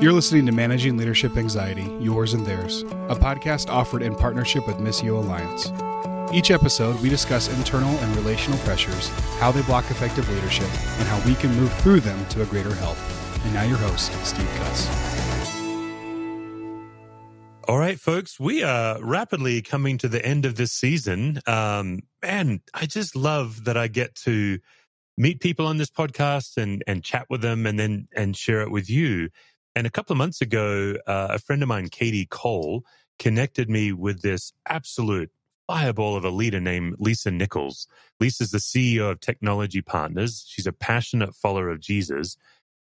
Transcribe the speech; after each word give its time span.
You're 0.00 0.12
listening 0.12 0.44
to 0.46 0.52
Managing 0.52 0.96
Leadership 0.96 1.36
Anxiety, 1.36 1.88
Yours 2.00 2.34
and 2.34 2.44
Theirs, 2.44 2.82
a 2.82 3.14
podcast 3.14 3.70
offered 3.70 4.02
in 4.02 4.14
partnership 4.14 4.66
with 4.66 4.76
Missio 4.76 5.16
Alliance. 5.16 5.70
Each 6.34 6.50
episode, 6.50 7.00
we 7.00 7.08
discuss 7.08 7.48
internal 7.48 7.96
and 7.98 8.16
relational 8.16 8.58
pressures, 8.58 9.08
how 9.38 9.52
they 9.52 9.62
block 9.62 9.88
effective 9.90 10.28
leadership, 10.28 10.68
and 10.98 11.08
how 11.08 11.24
we 11.26 11.34
can 11.36 11.54
move 11.54 11.72
through 11.74 12.00
them 12.00 12.26
to 12.30 12.42
a 12.42 12.46
greater 12.46 12.74
health. 12.74 12.98
And 13.44 13.54
now, 13.54 13.62
your 13.62 13.78
host, 13.78 14.12
Steve 14.26 14.48
Cuss. 14.56 14.88
All 17.68 17.78
right, 17.78 17.98
folks, 17.98 18.40
we 18.40 18.62
are 18.62 19.02
rapidly 19.02 19.62
coming 19.62 19.96
to 19.98 20.08
the 20.08 20.24
end 20.24 20.44
of 20.44 20.56
this 20.56 20.72
season. 20.72 21.40
Um, 21.46 22.00
man, 22.20 22.60
I 22.74 22.86
just 22.86 23.14
love 23.14 23.64
that 23.64 23.76
I 23.76 23.88
get 23.88 24.16
to 24.16 24.58
meet 25.16 25.40
people 25.40 25.66
on 25.66 25.76
this 25.76 25.90
podcast 25.90 26.56
and 26.56 26.82
and 26.86 27.04
chat 27.04 27.26
with 27.30 27.40
them, 27.42 27.64
and 27.64 27.78
then 27.78 28.08
and 28.14 28.36
share 28.36 28.60
it 28.60 28.70
with 28.70 28.90
you. 28.90 29.30
And 29.76 29.86
a 29.86 29.90
couple 29.90 30.12
of 30.12 30.18
months 30.18 30.40
ago, 30.40 30.94
uh, 31.06 31.28
a 31.30 31.38
friend 31.38 31.62
of 31.62 31.68
mine, 31.68 31.88
Kadi 31.88 32.26
Cole, 32.26 32.84
connected 33.18 33.68
me 33.68 33.92
with 33.92 34.22
this 34.22 34.52
absolute 34.66 35.30
fireball 35.66 36.16
of 36.16 36.24
a 36.24 36.30
leader 36.30 36.60
named 36.60 36.96
Lisa 36.98 37.30
Nichols. 37.30 37.88
Lisa's 38.20 38.50
the 38.50 38.58
CEO 38.58 39.10
of 39.10 39.20
Technology 39.20 39.82
Partners. 39.82 40.44
She's 40.46 40.66
a 40.66 40.72
passionate 40.72 41.34
follower 41.34 41.70
of 41.70 41.80
Jesus, 41.80 42.36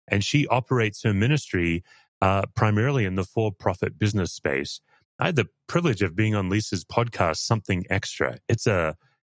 and 0.07 0.23
she 0.23 0.47
operates 0.47 1.03
her 1.03 1.13
ministry 1.13 1.83
uh, 2.21 2.43
primarily 2.55 3.05
in 3.05 3.15
the 3.15 3.23
for-profit 3.23 3.97
business 3.97 4.31
space. 4.31 4.81
I 5.19 5.27
had 5.27 5.35
the 5.35 5.49
privilege 5.67 6.01
of 6.01 6.15
being 6.15 6.35
on 6.35 6.49
Lisa's 6.49 6.83
podcast, 6.83 7.37
Something 7.37 7.85
Extra. 7.89 8.39
It's 8.49 8.67
a 8.67 8.97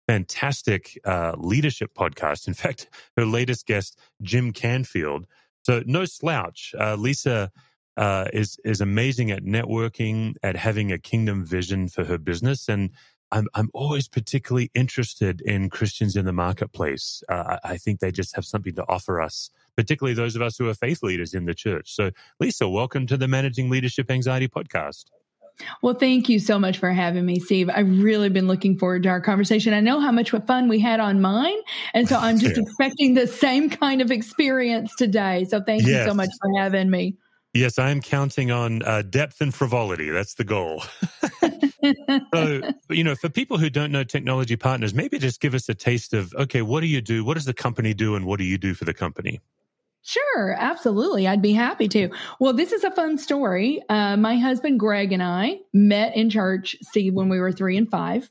fantastic 0.08 1.00
uh, 1.06 1.34
leadership 1.38 1.92
podcast. 1.98 2.48
In 2.48 2.54
fact, 2.54 2.88
her 3.18 3.26
latest 3.26 3.66
guest, 3.66 3.98
Jim 4.22 4.52
Canfield, 4.54 5.26
so 5.64 5.84
no 5.86 6.06
slouch. 6.06 6.74
Uh, 6.80 6.96
Lisa 6.96 7.52
uh, 7.98 8.28
is 8.34 8.58
is 8.64 8.82
amazing 8.82 9.32
at 9.32 9.44
networking, 9.44 10.36
at 10.44 10.56
having 10.56 10.92
a 10.92 10.98
kingdom 10.98 11.46
vision 11.46 11.88
for 11.88 12.04
her 12.06 12.18
business, 12.18 12.70
and 12.70 12.92
I'm 13.32 13.48
I'm 13.54 13.70
always 13.74 14.08
particularly 14.08 14.72
interested 14.74 15.42
in 15.42 15.70
Christians 15.70 16.16
in 16.16 16.26
the 16.26 16.34
marketplace. 16.34 17.24
Uh, 17.30 17.58
I 17.64 17.78
think 17.78 18.00
they 18.00 18.12
just 18.12 18.36
have 18.36 18.46
something 18.46 18.76
to 18.76 18.86
offer 18.90 19.22
us, 19.22 19.50
particularly 19.76 20.14
those 20.14 20.36
of 20.36 20.42
us 20.42 20.58
who 20.58 20.68
are 20.70 20.74
faith 20.74 21.04
leaders 21.04 21.34
in 21.34 21.46
the 21.46 21.54
church. 21.54 21.94
So, 21.94 22.12
Lisa, 22.40 22.68
welcome 22.68 23.08
to 23.08 23.18
the 23.18 23.28
Managing 23.28 23.70
Leadership 23.70 24.10
Anxiety 24.10 24.48
podcast. 24.48 25.06
Well, 25.82 25.94
thank 25.94 26.30
you 26.30 26.40
so 26.40 26.60
much 26.60 26.78
for 26.78 26.92
having 26.92 27.26
me, 27.26 27.40
Steve. 27.40 27.70
I've 27.70 28.02
really 28.02 28.30
been 28.30 28.48
looking 28.48 28.78
forward 28.78 29.04
to 29.04 29.10
our 29.10 29.22
conversation. 29.22 29.74
I 29.74 29.80
know 29.80 30.00
how 30.00 30.12
much 30.12 30.32
fun 30.32 30.68
we 30.68 30.80
had 30.80 31.00
on 31.00 31.22
mine. 31.22 31.58
And 31.94 32.08
so 32.08 32.18
I'm 32.18 32.40
just 32.40 32.58
yeah. 32.58 32.64
expecting 32.64 33.14
the 33.14 33.28
same 33.28 33.70
kind 33.70 34.02
of 34.02 34.12
experience 34.12 34.96
today. 34.96 35.46
So 35.46 35.62
thank 35.62 35.84
yes. 35.84 35.90
you 35.90 36.10
so 36.10 36.14
much 36.14 36.30
for 36.42 36.50
having 36.60 36.90
me. 36.90 37.16
Yes, 37.54 37.78
I'm 37.78 38.00
counting 38.00 38.50
on 38.50 38.82
uh, 38.84 39.02
depth 39.02 39.42
and 39.42 39.54
frivolity. 39.54 40.10
That's 40.10 40.36
the 40.36 40.46
goal. 40.46 40.84
so, 42.34 42.62
you 42.90 43.04
know, 43.04 43.16
for 43.16 43.28
people 43.28 43.58
who 43.58 43.70
don't 43.70 43.92
know 43.92 44.06
technology 44.06 44.56
partners, 44.56 44.94
maybe 44.94 45.20
just 45.20 45.42
give 45.42 45.54
us 45.54 45.68
a 45.68 45.74
taste 45.74 46.14
of 46.14 46.34
okay, 46.36 46.62
what 46.62 46.80
do 46.80 46.88
you 46.88 47.02
do? 47.02 47.26
What 47.26 47.34
does 47.34 47.44
the 47.44 47.54
company 47.54 47.94
do? 47.94 48.16
And 48.16 48.26
what 48.26 48.38
do 48.38 48.46
you 48.46 48.58
do 48.58 48.74
for 48.74 48.86
the 48.86 48.94
company? 48.94 49.42
Sure, 50.04 50.56
absolutely. 50.58 51.28
I'd 51.28 51.42
be 51.42 51.54
happy 51.54 51.88
to. 51.90 52.10
Well, 52.40 52.54
this 52.54 52.72
is 52.72 52.84
a 52.84 52.92
fun 52.92 53.18
story. 53.18 53.82
Uh, 53.88 54.18
my 54.18 54.38
husband 54.38 54.80
Greg 54.80 55.12
and 55.12 55.22
I 55.22 55.60
met 55.74 56.16
in 56.16 56.30
church, 56.30 56.76
Steve, 56.82 57.14
when 57.14 57.30
we 57.30 57.40
were 57.40 57.52
three 57.52 57.78
and 57.78 57.90
five. 57.90 58.30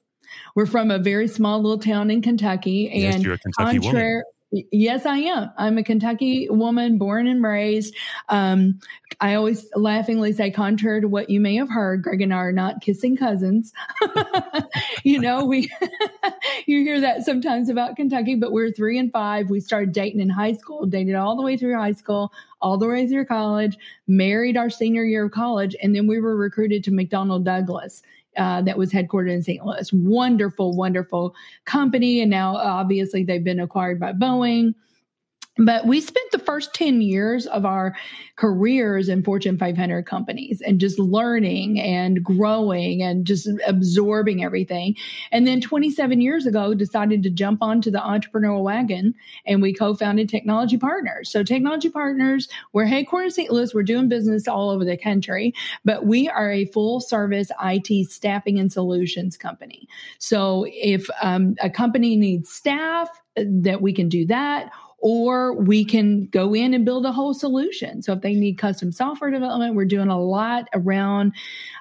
We're 0.55 0.67
from 0.67 0.91
a 0.91 0.99
very 0.99 1.29
small 1.29 1.61
little 1.61 1.79
town 1.79 2.11
in 2.11 2.23
Kentucky, 2.23 2.89
and 2.91 3.01
yes, 3.01 3.23
you're 3.23 3.35
a 3.35 3.39
Kentucky 3.39 3.79
contrary, 3.81 4.15
woman. 4.15 4.23
Yes, 4.53 5.07
I 5.07 5.19
am. 5.19 5.51
I'm 5.59 5.79
a 5.79 5.85
Kentucky 5.85 6.49
woman, 6.51 6.99
born 6.99 7.29
and 7.29 7.41
raised. 7.41 7.95
Um, 8.29 8.81
I 9.21 9.35
always 9.35 9.69
laughingly 9.77 10.33
say, 10.33 10.51
contrary 10.51 11.01
to 11.03 11.09
what 11.09 11.31
you 11.31 11.41
may 11.41 11.55
have 11.55 11.71
heard, 11.71 12.03
Greg 12.03 12.21
and 12.21 12.35
I 12.35 12.39
are 12.39 12.53
not 12.53 12.81
kissing 12.81 13.17
cousins. 13.17 13.73
you 15.05 15.21
know, 15.21 15.45
we 15.45 15.71
you 16.67 16.83
hear 16.83 17.01
that 17.01 17.23
sometimes 17.23 17.69
about 17.69 17.95
Kentucky, 17.95 18.35
but 18.35 18.51
we're 18.51 18.73
three 18.73 18.99
and 18.99 19.13
five. 19.13 19.51
We 19.51 19.61
started 19.61 19.93
dating 19.93 20.21
in 20.21 20.31
high 20.31 20.55
school, 20.55 20.85
dated 20.85 21.15
all 21.15 21.37
the 21.37 21.43
way 21.43 21.57
through 21.57 21.77
high 21.77 21.93
school, 21.93 22.33
all 22.61 22.77
the 22.77 22.89
way 22.89 23.07
through 23.07 23.27
college, 23.27 23.79
married 24.09 24.57
our 24.57 24.71
senior 24.71 25.05
year 25.05 25.27
of 25.27 25.31
college, 25.31 25.77
and 25.81 25.95
then 25.95 26.09
we 26.09 26.21
were 26.21 26.37
recruited 26.37 26.83
to 26.85 26.91
McDonnell 26.91 27.45
Douglas 27.45 28.03
uh, 28.37 28.63
that 28.63 28.79
was 28.79 28.93
headquartered 28.93 29.33
in 29.33 29.43
St. 29.43 29.65
Louis. 29.65 29.93
Wonderful, 29.93 30.77
wonderful 30.77 31.35
company. 31.65 32.21
And 32.21 32.31
now, 32.31 32.57
obviously, 32.57 33.25
they've 33.25 33.45
been 33.45 33.61
acquired 33.61 33.99
by 33.99 34.13
Boeing. 34.13 34.75
But 35.61 35.87
we 35.87 36.01
spent 36.01 36.33
the 36.33 36.39
first 36.39 36.73
10 36.73 37.03
years 37.03 37.47
of 37.47 37.67
our 37.67 37.95
careers 38.37 39.11
in 39.11 39.23
Fortune 39.23 39.59
500 39.59 40.07
companies 40.07 40.63
and 40.63 40.81
just 40.81 40.99
learning 40.99 41.79
and 41.79 42.25
growing 42.25 43.03
and 43.03 43.27
just 43.27 43.47
absorbing 43.67 44.43
everything. 44.43 44.97
And 45.31 45.47
then 45.47 45.61
27 45.61 46.23
years 46.23 46.47
ago, 46.47 46.73
decided 46.73 47.23
to 47.25 47.31
jump 47.31 47.63
onto 47.63 47.91
the 47.91 47.99
entrepreneurial 47.99 48.63
wagon 48.63 49.15
and 49.45 49.61
we 49.61 49.75
co 49.75 49.95
founded 49.95 50.31
Technology 50.31 50.79
Partners. 50.79 51.31
So, 51.31 51.43
Technology 51.43 51.91
Partners, 51.91 52.49
we're 52.73 52.87
headquartered 52.87 53.25
in 53.25 53.31
St. 53.31 53.51
Louis, 53.51 53.75
we're 53.75 53.83
doing 53.83 54.09
business 54.09 54.49
all 54.49 54.71
over 54.71 54.87
the 54.87 54.97
country, 54.97 55.53
but 55.85 56.07
we 56.07 56.27
are 56.27 56.51
a 56.51 56.65
full 56.67 57.01
service 57.01 57.51
IT 57.63 58.11
staffing 58.11 58.59
and 58.59 58.73
solutions 58.73 59.37
company. 59.37 59.87
So, 60.19 60.65
if 60.69 61.07
um, 61.21 61.57
a 61.61 61.69
company 61.69 62.17
needs 62.17 62.49
staff, 62.51 63.11
uh, 63.37 63.45
that 63.47 63.83
we 63.83 63.93
can 63.93 64.09
do 64.09 64.25
that 64.27 64.71
or 65.01 65.55
we 65.55 65.85
can 65.85 66.27
go 66.27 66.55
in 66.55 66.75
and 66.75 66.85
build 66.85 67.07
a 67.07 67.13
whole 67.13 67.35
solution. 67.35 68.03
So 68.03 68.13
if 68.13 68.21
they 68.21 68.35
need 68.35 68.59
custom 68.59 68.93
software 68.93 69.31
development, 69.31 69.75
we're 69.75 69.87
doing 69.87 70.09
a 70.09 70.21
lot 70.21 70.69
around. 70.75 71.33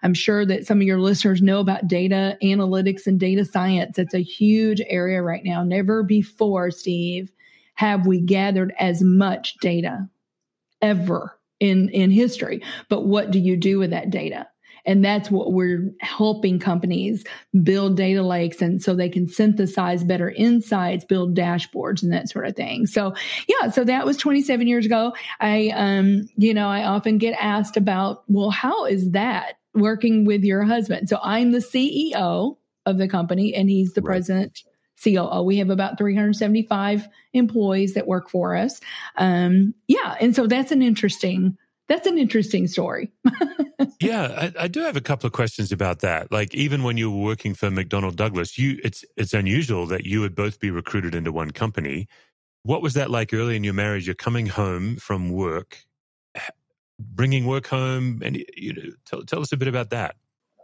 I'm 0.04 0.14
sure 0.14 0.46
that 0.46 0.66
some 0.66 0.80
of 0.80 0.84
your 0.84 1.00
listeners 1.00 1.42
know 1.42 1.60
about 1.60 1.88
data 1.88 2.38
analytics 2.42 3.08
and 3.08 3.20
data 3.20 3.46
science. 3.46 4.00
It's 4.00 4.14
a 4.14 4.24
huge 4.24 4.82
area 4.88 5.22
right 5.22 5.44
now. 5.44 5.64
Never 5.64 6.02
before, 6.04 6.72
Steve, 6.72 7.32
have 7.76 8.08
we 8.08 8.20
gathered 8.20 8.74
as 8.80 9.02
much 9.02 9.58
data 9.60 10.10
ever 10.82 11.38
in 11.60 11.90
in 11.90 12.12
history. 12.12 12.62
But 12.90 13.06
what 13.06 13.32
do 13.32 13.40
you 13.40 13.58
do 13.58 13.80
with 13.80 13.92
that 13.92 14.10
data? 14.10 14.48
And 14.90 15.06
that's 15.06 15.30
what 15.30 15.54
we're 15.54 15.94
helping 16.02 16.58
companies 16.58 17.24
build 17.62 17.96
data 17.96 18.24
lakes 18.24 18.60
and 18.60 18.82
so 18.82 18.96
they 18.96 19.08
can 19.08 19.28
synthesize 19.28 20.04
better 20.04 20.32
insights, 20.32 21.06
build 21.06 21.38
dashboards 21.38 22.02
and 22.02 22.12
that 22.12 22.28
sort 22.28 22.48
of 22.48 22.56
thing. 22.56 22.88
So 22.88 23.14
yeah, 23.48 23.70
so 23.70 23.84
that 23.84 24.04
was 24.04 24.18
27 24.18 24.68
years 24.68 24.88
ago. 24.88 25.14
I, 25.40 25.72
um, 25.76 26.28
you 26.38 26.56
know, 26.56 26.68
I 26.68 26.86
often 26.86 27.20
get 27.20 27.38
asked 27.40 27.78
about, 27.78 28.24
well, 28.28 28.50
how 28.50 28.86
is 28.86 29.12
that 29.12 29.60
working 29.76 30.26
with 30.26 30.44
your 30.44 30.64
husband? 30.64 31.08
So 31.08 31.20
I'm 31.22 31.52
the 31.52 31.60
CEO 31.60 32.58
of 32.88 32.98
the 32.98 33.08
company 33.08 33.54
and 33.54 33.70
he's 33.70 33.94
the 33.94 34.02
right. 34.02 34.14
president 34.14 34.64
COO. 35.04 35.44
We 35.44 35.58
have 35.58 35.70
about 35.70 36.00
375 36.00 37.08
employees 37.34 37.94
that 37.94 38.08
work 38.08 38.28
for 38.28 38.56
us. 38.56 38.82
Um, 39.18 39.76
yeah. 39.88 40.16
And 40.20 40.36
so 40.36 40.48
that's 40.48 40.72
an 40.72 40.82
interesting 40.82 41.60
that's 41.90 42.08
an 42.08 42.18
interesting 42.18 42.68
story. 42.68 43.12
yeah, 44.00 44.52
I, 44.58 44.64
I, 44.64 44.68
do 44.68 44.82
have 44.82 44.96
a 44.96 45.02
couple 45.02 45.28
of 45.28 45.34
questions 45.34 45.72
about 45.72 46.00
that. 46.00 46.32
Like, 46.32 46.54
even 46.54 46.84
when 46.84 46.98
you 46.98 47.12
were 47.12 47.22
working 47.22 47.56
for 47.56 47.70
McDonnell 47.70 48.16
Douglas, 48.16 48.58
you 48.58 48.80
it's 48.84 49.04
it's 49.18 49.34
unusual 49.34 49.88
that 49.88 50.06
you 50.06 50.22
would 50.22 50.36
both 50.36 50.60
be 50.60 50.70
recruited 50.70 51.16
into 51.16 51.32
one 51.32 51.52
company. 51.52 52.08
What 52.64 52.82
was 52.82 52.94
that 52.94 53.10
like 53.10 53.34
early 53.34 53.56
in 53.56 53.64
your 53.64 53.74
marriage? 53.74 54.06
You're 54.06 54.16
coming 54.16 54.46
home 54.46 54.98
from 54.98 55.32
work, 55.32 55.84
bringing 57.00 57.46
work 57.46 57.68
home, 57.68 58.22
and 58.24 58.38
you 58.56 58.74
know, 58.74 58.92
tell, 59.06 59.24
tell 59.24 59.42
us 59.42 59.52
a 59.52 59.58
bit 59.58 59.68
about 59.68 59.90
that. 59.90 60.16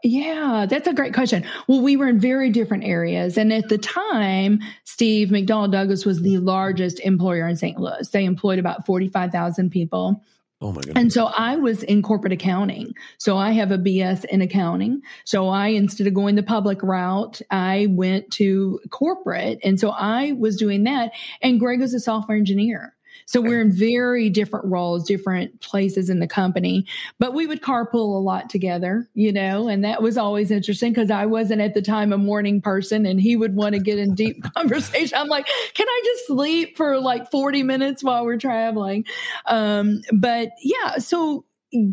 Yeah, 0.04 0.68
that's 0.70 0.88
a 0.88 0.94
great 0.94 1.16
question. 1.16 1.44
Well, 1.68 1.82
we 1.82 1.98
were 1.98 2.08
in 2.08 2.20
very 2.20 2.52
different 2.52 2.84
areas. 2.84 3.40
And 3.40 3.52
at 3.52 3.70
the 3.70 3.80
time, 3.80 4.60
Steve, 4.84 5.30
McDonnell 5.30 5.72
Douglas 5.72 6.06
was 6.06 6.22
the 6.22 6.38
largest 6.38 7.00
employer 7.00 7.48
in 7.48 7.56
St. 7.56 7.80
Louis. 7.80 8.08
They 8.10 8.24
employed 8.24 8.60
about 8.60 8.86
45,000 8.86 9.72
people. 9.72 10.24
Oh 10.62 10.72
my 10.72 10.82
goodness. 10.82 10.96
And 10.96 11.12
so 11.12 11.26
I 11.26 11.58
was 11.58 11.84
in 11.84 12.02
corporate 12.02 12.32
accounting. 12.32 12.94
So 13.18 13.38
I 13.38 13.52
have 13.52 13.72
a 13.72 13.78
BS 13.78 14.24
in 14.26 14.42
accounting. 14.42 15.02
So 15.26 15.50
I, 15.50 15.68
instead 15.68 16.08
of 16.08 16.14
going 16.14 16.36
the 16.36 16.44
public 16.44 16.82
route, 16.82 17.42
I 17.52 17.88
went 17.90 18.32
to 18.32 18.80
corporate. 18.90 19.60
And 19.64 19.80
so 19.80 19.90
I 19.90 20.32
was 20.32 20.56
doing 20.56 20.84
that. 20.86 21.12
And 21.42 21.60
Greg 21.60 21.82
was 21.82 21.94
a 21.94 22.00
software 22.00 22.38
engineer. 22.38 22.95
So 23.26 23.42
we're 23.42 23.62
in 23.62 23.72
very 23.72 24.30
different 24.30 24.66
roles, 24.66 25.06
different 25.06 25.62
places 25.62 26.10
in 26.10 26.20
the 26.20 26.28
company, 26.28 26.86
but 27.20 27.34
we 27.34 27.48
would 27.48 27.62
carpool 27.62 28.16
a 28.16 28.22
lot 28.22 28.50
together, 28.50 29.10
you 29.14 29.32
know, 29.32 29.68
and 29.68 29.84
that 29.84 30.02
was 30.02 30.18
always 30.18 30.52
interesting 30.52 30.94
because 30.94 31.12
I 31.12 31.26
wasn't 31.26 31.62
at 31.62 31.74
the 31.74 31.82
time 31.82 32.14
a 32.14 32.18
morning 32.18 32.62
person 32.62 33.06
and 33.06 33.20
he 33.20 33.36
would 33.36 33.56
want 33.56 33.74
to 33.74 33.82
get 33.82 33.98
in 33.98 34.16
deep 34.16 34.44
conversation. 34.56 35.18
I'm 35.18 35.28
like, 35.28 35.48
can 35.74 35.88
I 35.88 36.02
just 36.06 36.28
sleep 36.28 36.78
for 36.78 37.00
like 37.00 37.32
40 37.32 37.64
minutes 37.64 38.04
while 38.04 38.26
we're 38.26 38.38
traveling? 38.38 39.06
Um, 39.46 40.02
but 40.14 40.50
yeah, 40.62 40.98
so 40.98 41.46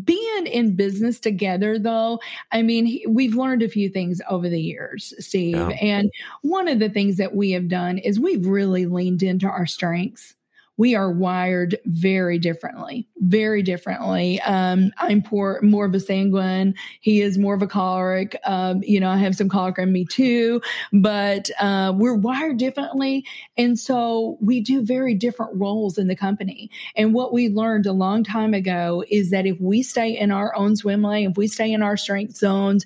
being 0.03 0.47
in 0.47 0.75
business 0.75 1.19
together 1.19 1.77
though 1.77 2.19
i 2.51 2.61
mean 2.61 3.01
we've 3.07 3.35
learned 3.35 3.61
a 3.61 3.69
few 3.69 3.89
things 3.89 4.21
over 4.29 4.47
the 4.47 4.61
years 4.61 5.13
steve 5.19 5.55
yeah. 5.55 5.69
and 5.69 6.11
one 6.41 6.67
of 6.67 6.79
the 6.79 6.89
things 6.89 7.17
that 7.17 7.35
we 7.35 7.51
have 7.51 7.67
done 7.67 7.97
is 7.97 8.19
we've 8.19 8.45
really 8.45 8.85
leaned 8.85 9.23
into 9.23 9.47
our 9.47 9.65
strengths 9.65 10.35
we 10.77 10.95
are 10.95 11.11
wired 11.11 11.77
very 11.85 12.39
differently, 12.39 13.07
very 13.17 13.61
differently. 13.61 14.41
Um, 14.41 14.91
I'm 14.97 15.21
poor, 15.21 15.59
more 15.61 15.85
of 15.85 15.93
a 15.93 15.99
sanguine. 15.99 16.73
He 16.99 17.21
is 17.21 17.37
more 17.37 17.53
of 17.53 17.61
a 17.61 17.67
choleric. 17.67 18.35
Um, 18.43 18.81
you 18.83 18.99
know, 18.99 19.09
I 19.09 19.17
have 19.17 19.35
some 19.35 19.49
choleric 19.49 19.77
in 19.77 19.91
me 19.91 20.05
too, 20.05 20.61
but 20.91 21.49
uh, 21.59 21.93
we're 21.95 22.15
wired 22.15 22.57
differently. 22.57 23.25
And 23.55 23.77
so 23.77 24.37
we 24.41 24.61
do 24.61 24.83
very 24.83 25.13
different 25.13 25.51
roles 25.55 25.97
in 25.97 26.07
the 26.07 26.15
company. 26.15 26.71
And 26.95 27.13
what 27.13 27.33
we 27.33 27.49
learned 27.49 27.85
a 27.85 27.93
long 27.93 28.23
time 28.23 28.53
ago 28.53 29.03
is 29.09 29.29
that 29.29 29.45
if 29.45 29.59
we 29.61 29.83
stay 29.83 30.17
in 30.17 30.31
our 30.31 30.55
own 30.55 30.75
swim 30.75 31.03
lane, 31.03 31.31
if 31.31 31.37
we 31.37 31.47
stay 31.47 31.71
in 31.71 31.83
our 31.83 31.97
strength 31.97 32.35
zones, 32.35 32.85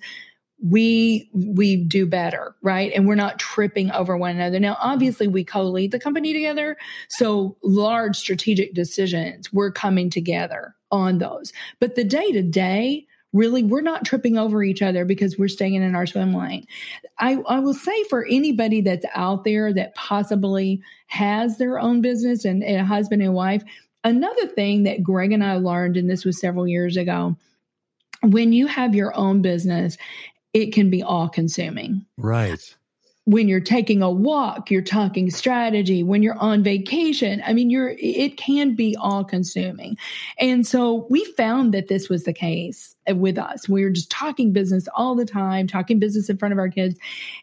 we 0.64 1.30
we 1.34 1.76
do 1.76 2.06
better 2.06 2.56
right? 2.62 2.92
And 2.96 3.08
we're 3.08 3.16
not 3.16 3.40
tripping 3.40 3.92
over 3.92 4.18
one 4.18 4.36
another. 4.36 4.60
Now 4.60 4.78
obviously 4.80 5.28
we 5.28 5.44
co-lead 5.44 5.92
the 5.92 6.00
company 6.00 6.34
together 6.34 6.78
so 7.10 7.58
large 7.64 8.16
strategic 8.16 8.74
decisions 8.74 9.54
we're 9.54 9.72
coming 9.72 10.10
together 10.10 10.76
on 10.92 11.20
those. 11.20 11.54
But 11.80 11.96
the 11.96 12.04
day 12.04 12.32
to 12.32 12.42
day 12.42 13.06
really 13.34 13.62
we're 13.62 13.82
not 13.82 14.06
tripping 14.06 14.38
over 14.38 14.64
each 14.64 14.82
other 14.82 15.06
because 15.06 15.38
we're 15.38 15.48
staying 15.48 15.76
in 15.76 15.96
our 15.96 16.08
swim 16.08 16.34
lane. 16.34 16.66
I, 17.20 17.38
I 17.48 17.60
will 17.60 17.74
say 17.74 18.04
for 18.06 18.26
anybody 18.26 18.82
that's 18.82 19.06
out 19.14 19.44
there 19.44 19.72
that 19.74 19.96
possibly 19.96 20.82
has 21.08 21.58
their 21.58 21.80
own 21.80 22.02
business 22.02 22.46
and, 22.46 22.64
and 22.64 22.82
a 22.82 22.86
husband 22.86 23.22
and 23.22 23.34
wife 23.34 23.64
another 24.04 24.48
thing 24.48 24.84
that 24.84 25.04
greg 25.04 25.32
and 25.32 25.44
i 25.44 25.56
learned 25.56 25.98
and 25.98 26.10
this 26.10 26.24
was 26.24 26.40
several 26.40 26.68
years 26.68 26.98
ago 26.98 27.36
when 28.24 28.54
you 28.54 28.68
have 28.68 28.96
your 28.96 29.16
own 29.16 29.42
business 29.42 29.98
it 30.54 30.74
can 30.74 30.90
be 30.90 31.04
all 31.04 31.30
consuming. 31.30 32.06
Right. 32.18 32.76
When 33.26 33.50
you're 33.50 33.60
taking 33.60 34.02
a 34.02 34.10
walk, 34.10 34.72
you're 34.72 34.82
talking 34.82 35.30
strategy. 35.30 36.02
When 36.02 36.24
you're 36.24 36.38
on 36.40 36.64
vacation, 36.64 37.44
I 37.46 37.52
mean, 37.52 37.70
you're, 37.70 37.94
it 38.00 38.38
can 38.38 38.74
be 38.74 38.96
all 38.96 39.26
consuming. 39.26 39.98
And 40.40 40.66
so 40.66 41.06
we 41.10 41.26
found 41.34 41.74
that 41.74 41.90
this 41.90 42.08
was 42.08 42.24
the 42.24 42.32
case 42.32 42.96
with 43.10 43.38
us. 43.38 43.68
We 43.68 43.84
were 43.84 43.90
just 43.90 44.10
talking 44.10 44.54
business 44.54 44.88
all 44.96 45.14
the 45.14 45.26
time, 45.26 45.68
talking 45.68 46.00
business 46.00 46.30
in 46.30 46.38
front 46.38 46.54
of 46.54 46.58
our 46.58 46.70
kids. 46.70 46.98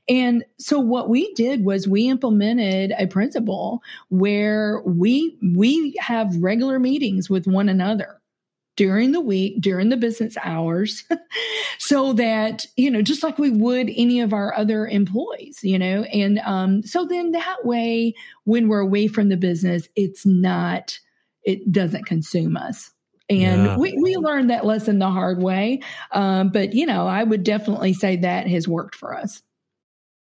And 0.09 0.43
so 0.59 0.79
what 0.79 1.11
we 1.11 1.33
did 1.35 1.67
was 1.67 1.87
we 1.87 2.09
implemented 2.09 2.95
a 2.99 3.07
principle 3.07 3.83
where 4.09 4.81
we, 4.87 5.37
we 5.55 5.95
have 6.01 6.35
regular 6.37 6.79
meetings 6.79 7.29
with 7.29 7.47
one 7.47 7.69
another 7.69 8.23
during 8.77 9.13
the 9.13 9.21
week, 9.21 9.61
during 9.61 9.89
the 9.89 9.97
business 9.97 10.37
hours, 10.43 11.05
so 11.79 12.13
that, 12.15 12.67
you 12.77 12.91
know, 12.91 13.03
just 13.03 13.23
like 13.23 13.39
we 13.39 13.51
would 13.51 13.91
any 13.95 14.21
of 14.21 14.33
our 14.33 14.55
other 14.55 14.87
employees, 14.87 15.61
you 15.63 15.79
know, 15.79 16.03
and 16.05 16.39
um, 16.41 16.83
so 16.83 17.05
then 17.05 17.33
that 17.33 17.65
way, 17.65 18.15
when 18.45 18.69
we're 18.69 18.81
away 18.81 19.07
from 19.07 19.29
the 19.29 19.37
business, 19.37 19.89
it's 19.97 20.27
not, 20.27 20.99
it 21.45 21.71
doesn't 21.71 22.07
consume 22.07 22.57
us. 22.57 22.91
And 23.31 23.65
yeah. 23.65 23.77
we, 23.77 23.97
we 24.03 24.17
learned 24.17 24.51
that 24.51 24.67
lesson 24.67 24.99
the 24.99 25.11
hard 25.11 25.43
way. 25.43 25.81
Um, 26.13 26.51
but, 26.51 26.75
you 26.75 26.85
know, 26.85 27.07
I 27.07 27.25
would 27.25 27.43
definitely 27.43 27.95
say 27.95 28.17
that 28.17 28.47
has 28.49 28.69
worked 28.69 28.95
for 28.95 29.17
us. 29.17 29.43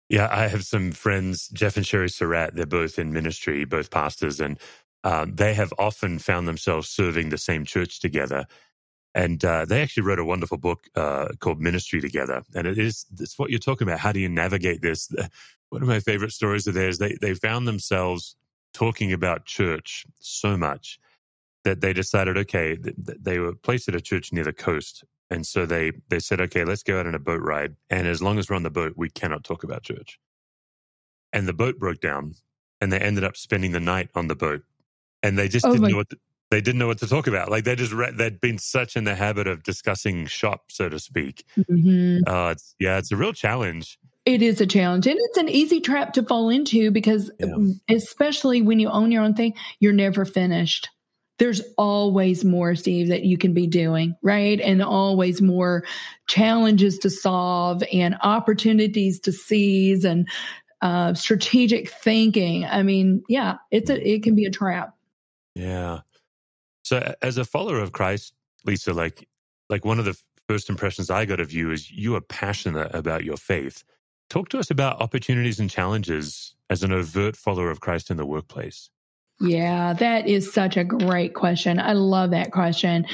Yeah, 0.07 0.27
I 0.31 0.47
have 0.47 0.63
some 0.63 0.91
friends, 0.91 1.47
Geoff 1.47 1.77
and 1.77 1.85
Sherry 1.85 2.09
Surratt. 2.09 2.53
They're 2.53 2.67
both 2.67 2.99
in 2.99 3.11
ministry, 3.11 3.65
both 3.65 3.89
pastors, 3.89 4.39
and 4.39 4.59
uh, 5.05 5.27
they 5.31 5.53
have 5.53 5.71
often 5.77 6.17
found 6.17 6.47
themselves 6.47 6.89
serving 6.89 7.29
the 7.29 7.37
same 7.37 7.63
church 7.63 7.99
together. 7.99 8.45
And 9.13 9.45
uh, 9.45 9.63
they 9.65 9.81
actually 9.81 10.03
wrote 10.03 10.19
a 10.19 10.25
wonderful 10.25 10.57
book 10.57 10.89
uh, 10.95 11.27
called 11.39 11.61
Ministry 11.61 12.01
Together. 12.01 12.41
And 12.55 12.65
it 12.65 12.79
is 12.79 13.05
it's 13.19 13.37
what 13.37 13.51
you're 13.51 13.59
talking 13.59 13.87
about. 13.87 13.99
How 13.99 14.11
do 14.11 14.19
you 14.19 14.27
navigate 14.27 14.81
this? 14.81 15.09
One 15.69 15.83
of 15.83 15.87
my 15.87 15.99
favorite 15.99 16.31
stories 16.31 16.65
of 16.67 16.73
theirs, 16.73 16.97
they, 16.97 17.17
they 17.21 17.35
found 17.35 17.67
themselves 17.67 18.35
talking 18.73 19.13
about 19.13 19.45
church 19.45 20.05
so 20.19 20.57
much 20.57 20.99
that 21.63 21.81
they 21.81 21.93
decided, 21.93 22.37
okay, 22.37 22.77
they 22.97 23.39
were 23.39 23.53
placed 23.53 23.87
at 23.87 23.95
a 23.95 24.01
church 24.01 24.33
near 24.33 24.43
the 24.43 24.53
coast. 24.53 25.03
And 25.29 25.45
so 25.45 25.65
they, 25.65 25.91
they 26.09 26.19
said, 26.19 26.41
okay, 26.41 26.65
let's 26.65 26.83
go 26.83 26.99
out 26.99 27.07
on 27.07 27.15
a 27.15 27.19
boat 27.19 27.41
ride. 27.41 27.75
And 27.89 28.07
as 28.07 28.21
long 28.21 28.39
as 28.39 28.49
we're 28.49 28.55
on 28.55 28.63
the 28.63 28.69
boat, 28.69 28.93
we 28.95 29.09
cannot 29.09 29.43
talk 29.43 29.63
about 29.63 29.83
church. 29.83 30.19
And 31.31 31.47
the 31.47 31.53
boat 31.53 31.77
broke 31.79 32.01
down 32.01 32.35
and 32.81 32.91
they 32.91 32.99
ended 32.99 33.23
up 33.23 33.37
spending 33.37 33.71
the 33.71 33.79
night 33.79 34.09
on 34.15 34.27
the 34.27 34.35
boat 34.35 34.63
and 35.25 35.37
they 35.37 35.47
just 35.47 35.65
oh, 35.65 35.71
didn't 35.71 35.89
know 35.89 35.97
what 35.97 36.09
to, 36.11 36.17
they 36.51 36.61
didn't 36.61 36.77
know 36.77 36.87
what 36.87 36.99
to 36.99 37.07
talk 37.07 37.25
about. 37.25 37.49
Like 37.49 37.63
they 37.63 37.75
just 37.75 37.91
re- 37.91 38.11
they'd 38.11 38.39
been 38.39 38.59
such 38.59 38.95
in 38.95 39.03
the 39.03 39.15
habit 39.15 39.47
of 39.47 39.63
discussing 39.63 40.27
shop, 40.27 40.65
so 40.69 40.87
to 40.87 40.99
speak. 40.99 41.43
Mm-hmm. 41.57 42.31
Uh, 42.31 42.51
it's, 42.51 42.75
yeah, 42.79 42.97
it's 42.97 43.11
a 43.11 43.17
real 43.17 43.33
challenge. 43.33 43.97
It 44.25 44.41
is 44.41 44.61
a 44.61 44.65
challenge, 44.65 45.07
and 45.07 45.17
it's 45.19 45.37
an 45.37 45.49
easy 45.49 45.81
trap 45.81 46.13
to 46.13 46.23
fall 46.23 46.49
into 46.49 46.91
because, 46.91 47.31
yeah. 47.39 47.55
especially 47.89 48.61
when 48.61 48.79
you 48.79 48.89
own 48.89 49.11
your 49.11 49.23
own 49.23 49.35
thing, 49.35 49.53
you're 49.79 49.93
never 49.93 50.25
finished. 50.25 50.89
There's 51.37 51.61
always 51.77 52.45
more, 52.45 52.75
Steve, 52.75 53.09
that 53.09 53.23
you 53.23 53.37
can 53.37 53.53
be 53.53 53.67
doing, 53.67 54.15
right? 54.23 54.59
And 54.59 54.81
always 54.81 55.41
more 55.41 55.83
challenges 56.27 56.99
to 56.99 57.09
solve 57.09 57.83
and 57.91 58.15
opportunities 58.21 59.19
to 59.21 59.31
seize 59.31 60.05
and 60.05 60.27
uh, 60.81 61.13
strategic 61.13 61.89
thinking. 61.89 62.65
I 62.65 62.83
mean, 62.83 63.23
yeah, 63.27 63.57
it's 63.69 63.89
a 63.89 64.09
it 64.09 64.23
can 64.23 64.35
be 64.35 64.45
a 64.45 64.51
trap. 64.51 64.95
Yeah. 65.55 66.01
So 66.83 67.13
as 67.21 67.37
a 67.37 67.45
follower 67.45 67.79
of 67.79 67.91
Christ, 67.91 68.33
Lisa, 68.65 68.93
like 68.93 69.27
like 69.69 69.85
one 69.85 69.99
of 69.99 70.05
the 70.05 70.17
first 70.47 70.69
impressions 70.69 71.09
I 71.09 71.25
got 71.25 71.39
of 71.39 71.51
you 71.51 71.71
is 71.71 71.91
you 71.91 72.15
are 72.15 72.21
passionate 72.21 72.93
about 72.93 73.23
your 73.23 73.37
faith. 73.37 73.83
Talk 74.29 74.49
to 74.49 74.59
us 74.59 74.69
about 74.69 75.01
opportunities 75.01 75.59
and 75.59 75.69
challenges 75.69 76.55
as 76.69 76.83
an 76.83 76.91
overt 76.91 77.35
follower 77.35 77.71
of 77.71 77.79
Christ 77.79 78.11
in 78.11 78.17
the 78.17 78.25
workplace. 78.25 78.89
Yeah, 79.41 79.91
that 79.93 80.27
is 80.27 80.53
such 80.53 80.77
a 80.77 80.85
great 80.85 81.33
question. 81.33 81.77
I 81.77 81.91
love 81.91 82.31
that 82.31 82.51
question. 82.51 83.05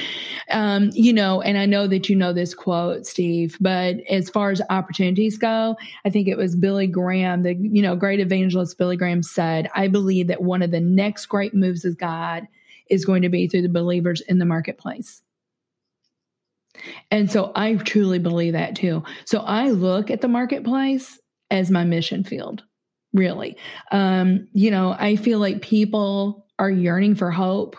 Um, 0.52 0.92
you 0.94 1.14
know, 1.14 1.42
and 1.42 1.58
I 1.58 1.66
know 1.66 1.88
that 1.88 2.10
you 2.10 2.16
know 2.16 2.32
this 2.32 2.54
quote, 2.54 3.08
Steve, 3.08 3.58
but 3.60 3.96
as 4.08 4.30
far 4.30 4.52
as 4.52 4.62
opportunities 4.70 5.40
go, 5.40 5.76
I 6.06 6.12
think 6.12 6.28
it 6.28 6.38
was 6.38 6.56
Billy 6.56 6.86
Graham, 6.86 7.42
the, 7.42 7.56
you 7.56 7.82
know, 7.82 7.96
great 7.96 8.20
evangelist 8.20 8.78
Billy 8.78 8.98
Graham 8.98 9.24
said, 9.24 9.68
I 9.74 9.88
believe 9.88 10.28
that 10.28 10.44
one 10.44 10.62
of 10.62 10.70
the 10.70 10.80
next 10.80 11.26
great 11.26 11.56
moves 11.56 11.86
of 11.86 11.98
God 11.98 12.48
is 12.88 13.04
going 13.04 13.24
to 13.24 13.30
be 13.30 13.48
through 13.48 13.64
the 13.64 13.70
believers 13.70 14.22
in 14.22 14.38
the 14.38 14.46
marketplace. 14.46 15.24
And 17.10 17.32
so 17.32 17.52
I 17.56 17.76
truly 17.76 18.20
believe 18.20 18.54
that 18.54 18.76
too. 18.76 19.04
So 19.26 19.40
I 19.40 19.72
look 19.72 20.12
at 20.12 20.22
the 20.22 20.28
marketplace 20.28 21.20
as 21.50 21.72
my 21.72 21.84
mission 21.84 22.24
field 22.24 22.64
really. 23.14 23.58
Um, 23.92 24.48
you 24.54 24.72
know, 24.72 24.96
I 24.98 25.16
feel 25.16 25.40
like 25.40 25.62
people 25.62 26.48
are 26.60 26.70
yearning 26.70 27.16
for 27.16 27.32
hope. 27.32 27.76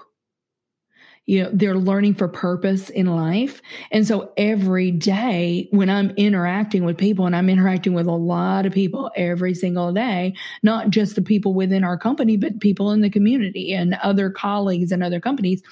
You 1.24 1.44
know, 1.44 1.50
they're 1.52 1.76
learning 1.76 2.14
for 2.14 2.26
purpose 2.26 2.90
in 2.90 3.06
life. 3.06 3.62
And 3.92 4.06
so 4.06 4.32
every 4.36 4.90
day 4.90 5.68
when 5.70 5.88
I'm 5.88 6.10
interacting 6.16 6.84
with 6.84 6.98
people, 6.98 7.26
and 7.26 7.36
I'm 7.36 7.48
interacting 7.48 7.94
with 7.94 8.08
a 8.08 8.12
lot 8.12 8.66
of 8.66 8.72
people 8.72 9.10
every 9.14 9.54
single 9.54 9.92
day, 9.92 10.34
not 10.64 10.90
just 10.90 11.14
the 11.14 11.22
people 11.22 11.54
within 11.54 11.84
our 11.84 11.96
company, 11.96 12.36
but 12.36 12.60
people 12.60 12.90
in 12.90 13.02
the 13.02 13.10
community 13.10 13.72
and 13.72 13.94
other 14.02 14.30
colleagues 14.30 14.90
and 14.90 15.02
other 15.02 15.20
companies. 15.20 15.62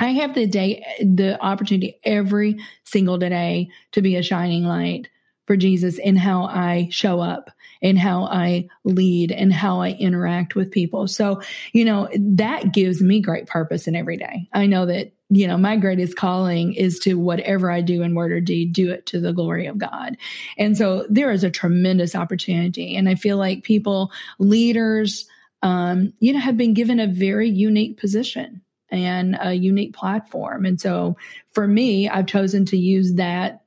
I 0.00 0.08
have 0.08 0.34
the 0.34 0.46
day, 0.46 0.82
the 0.98 1.38
opportunity 1.40 2.00
every 2.02 2.58
single 2.84 3.18
day 3.18 3.68
to 3.92 4.02
be 4.02 4.16
a 4.16 4.22
shining 4.22 4.64
light 4.64 5.08
for 5.46 5.56
Jesus 5.56 5.98
in 5.98 6.16
how 6.16 6.44
I 6.44 6.88
show 6.90 7.20
up 7.20 7.50
and 7.82 7.98
how 7.98 8.24
I 8.24 8.68
lead 8.84 9.30
and 9.30 9.52
how 9.52 9.80
I 9.80 9.90
interact 9.90 10.54
with 10.54 10.70
people. 10.70 11.06
So, 11.06 11.42
you 11.72 11.84
know, 11.84 12.08
that 12.16 12.72
gives 12.72 13.02
me 13.02 13.20
great 13.20 13.46
purpose 13.46 13.86
in 13.86 13.94
every 13.94 14.16
day. 14.16 14.48
I 14.52 14.66
know 14.66 14.86
that, 14.86 15.12
you 15.28 15.46
know, 15.46 15.58
my 15.58 15.76
greatest 15.76 16.16
calling 16.16 16.74
is 16.74 16.98
to 17.00 17.14
whatever 17.14 17.70
I 17.70 17.80
do 17.80 18.02
in 18.02 18.14
word 18.14 18.32
or 18.32 18.40
deed, 18.40 18.72
do 18.72 18.90
it 18.90 19.06
to 19.06 19.20
the 19.20 19.32
glory 19.32 19.66
of 19.66 19.78
God. 19.78 20.16
And 20.56 20.76
so 20.76 21.06
there 21.10 21.30
is 21.30 21.44
a 21.44 21.50
tremendous 21.50 22.14
opportunity. 22.14 22.96
And 22.96 23.08
I 23.08 23.14
feel 23.14 23.36
like 23.36 23.64
people, 23.64 24.12
leaders, 24.38 25.26
um, 25.62 26.12
you 26.20 26.32
know, 26.32 26.40
have 26.40 26.56
been 26.56 26.74
given 26.74 27.00
a 27.00 27.06
very 27.06 27.48
unique 27.48 27.98
position 27.98 28.62
and 28.90 29.36
a 29.40 29.54
unique 29.54 29.94
platform. 29.94 30.64
And 30.64 30.80
so 30.80 31.16
for 31.52 31.66
me, 31.66 32.08
I've 32.08 32.26
chosen 32.26 32.64
to 32.66 32.76
use 32.76 33.14
that 33.14 33.63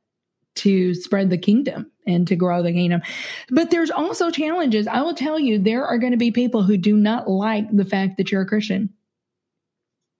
to 0.57 0.93
spread 0.93 1.29
the 1.29 1.37
kingdom 1.37 1.91
and 2.05 2.27
to 2.27 2.35
grow 2.35 2.63
the 2.63 2.71
kingdom. 2.71 3.01
But 3.49 3.71
there's 3.71 3.91
also 3.91 4.31
challenges. 4.31 4.87
I 4.87 5.01
will 5.01 5.13
tell 5.13 5.39
you, 5.39 5.59
there 5.59 5.85
are 5.85 5.97
going 5.97 6.11
to 6.11 6.17
be 6.17 6.31
people 6.31 6.63
who 6.63 6.77
do 6.77 6.95
not 6.95 7.29
like 7.29 7.65
the 7.75 7.85
fact 7.85 8.17
that 8.17 8.31
you're 8.31 8.41
a 8.41 8.47
Christian. 8.47 8.89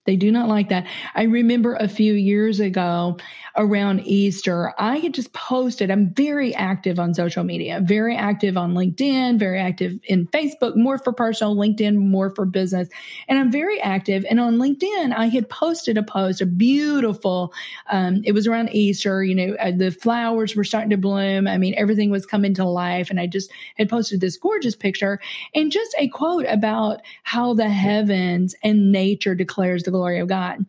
They 0.08 0.16
do 0.16 0.32
not 0.32 0.48
like 0.48 0.70
that. 0.70 0.86
I 1.14 1.24
remember 1.24 1.74
a 1.74 1.86
few 1.86 2.14
years 2.14 2.60
ago 2.60 3.18
around 3.58 4.00
Easter, 4.06 4.72
I 4.78 4.96
had 4.96 5.12
just 5.12 5.34
posted, 5.34 5.90
I'm 5.90 6.14
very 6.14 6.54
active 6.54 6.98
on 6.98 7.12
social 7.12 7.44
media, 7.44 7.80
very 7.82 8.16
active 8.16 8.56
on 8.56 8.72
LinkedIn, 8.72 9.38
very 9.38 9.60
active 9.60 9.98
in 10.04 10.26
Facebook, 10.28 10.76
more 10.76 10.96
for 10.96 11.12
personal, 11.12 11.56
LinkedIn, 11.56 11.96
more 11.96 12.30
for 12.30 12.46
business. 12.46 12.88
And 13.28 13.38
I'm 13.38 13.52
very 13.52 13.82
active. 13.82 14.24
And 14.30 14.40
on 14.40 14.56
LinkedIn, 14.56 15.12
I 15.14 15.26
had 15.26 15.50
posted 15.50 15.98
a 15.98 16.02
post, 16.02 16.40
a 16.40 16.46
beautiful, 16.46 17.52
um, 17.90 18.22
it 18.24 18.32
was 18.32 18.46
around 18.46 18.70
Easter, 18.72 19.22
you 19.22 19.34
know, 19.34 19.56
uh, 19.60 19.72
the 19.76 19.90
flowers 19.90 20.56
were 20.56 20.64
starting 20.64 20.90
to 20.90 20.96
bloom. 20.96 21.46
I 21.46 21.58
mean, 21.58 21.74
everything 21.76 22.10
was 22.10 22.24
coming 22.24 22.54
to 22.54 22.64
life. 22.64 23.10
And 23.10 23.20
I 23.20 23.26
just 23.26 23.50
had 23.76 23.90
posted 23.90 24.22
this 24.22 24.38
gorgeous 24.38 24.74
picture 24.74 25.20
and 25.54 25.70
just 25.70 25.94
a 25.98 26.08
quote 26.08 26.46
about 26.48 27.02
how 27.24 27.52
the 27.52 27.68
heavens 27.68 28.54
and 28.62 28.90
nature 28.90 29.34
declares 29.34 29.82
the 29.82 29.97
glory 29.98 30.20
of 30.20 30.28
God. 30.28 30.64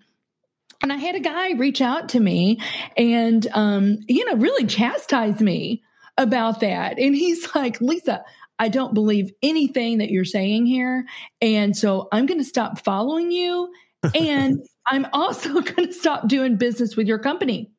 And 0.82 0.92
I 0.92 0.98
had 0.98 1.16
a 1.16 1.20
guy 1.20 1.52
reach 1.52 1.82
out 1.82 2.10
to 2.10 2.20
me 2.20 2.60
and, 2.98 3.46
um, 3.54 4.00
you 4.08 4.26
know, 4.26 4.36
really 4.36 4.66
chastise 4.66 5.40
me 5.40 5.84
about 6.18 6.62
that. 6.62 6.98
And 6.98 7.16
he's 7.16 7.48
like, 7.56 7.80
Lisa, 7.80 8.24
I 8.58 8.70
don't 8.70 8.94
believe 8.94 9.32
anything 9.44 10.00
that 10.00 10.10
you're 10.10 10.26
saying 10.26 10.66
here. 10.66 11.06
And 11.42 11.76
so 11.76 12.08
I'm 12.12 12.26
going 12.26 12.40
to 12.40 12.46
stop 12.46 12.84
following 12.84 13.32
you. 13.32 13.72
And 14.16 14.66
I'm 14.88 15.06
also 15.14 15.54
going 15.62 15.88
to 15.88 15.94
stop 15.94 16.28
doing 16.28 16.58
business 16.58 16.96
with 16.96 17.08
your 17.08 17.20
company. 17.20 17.72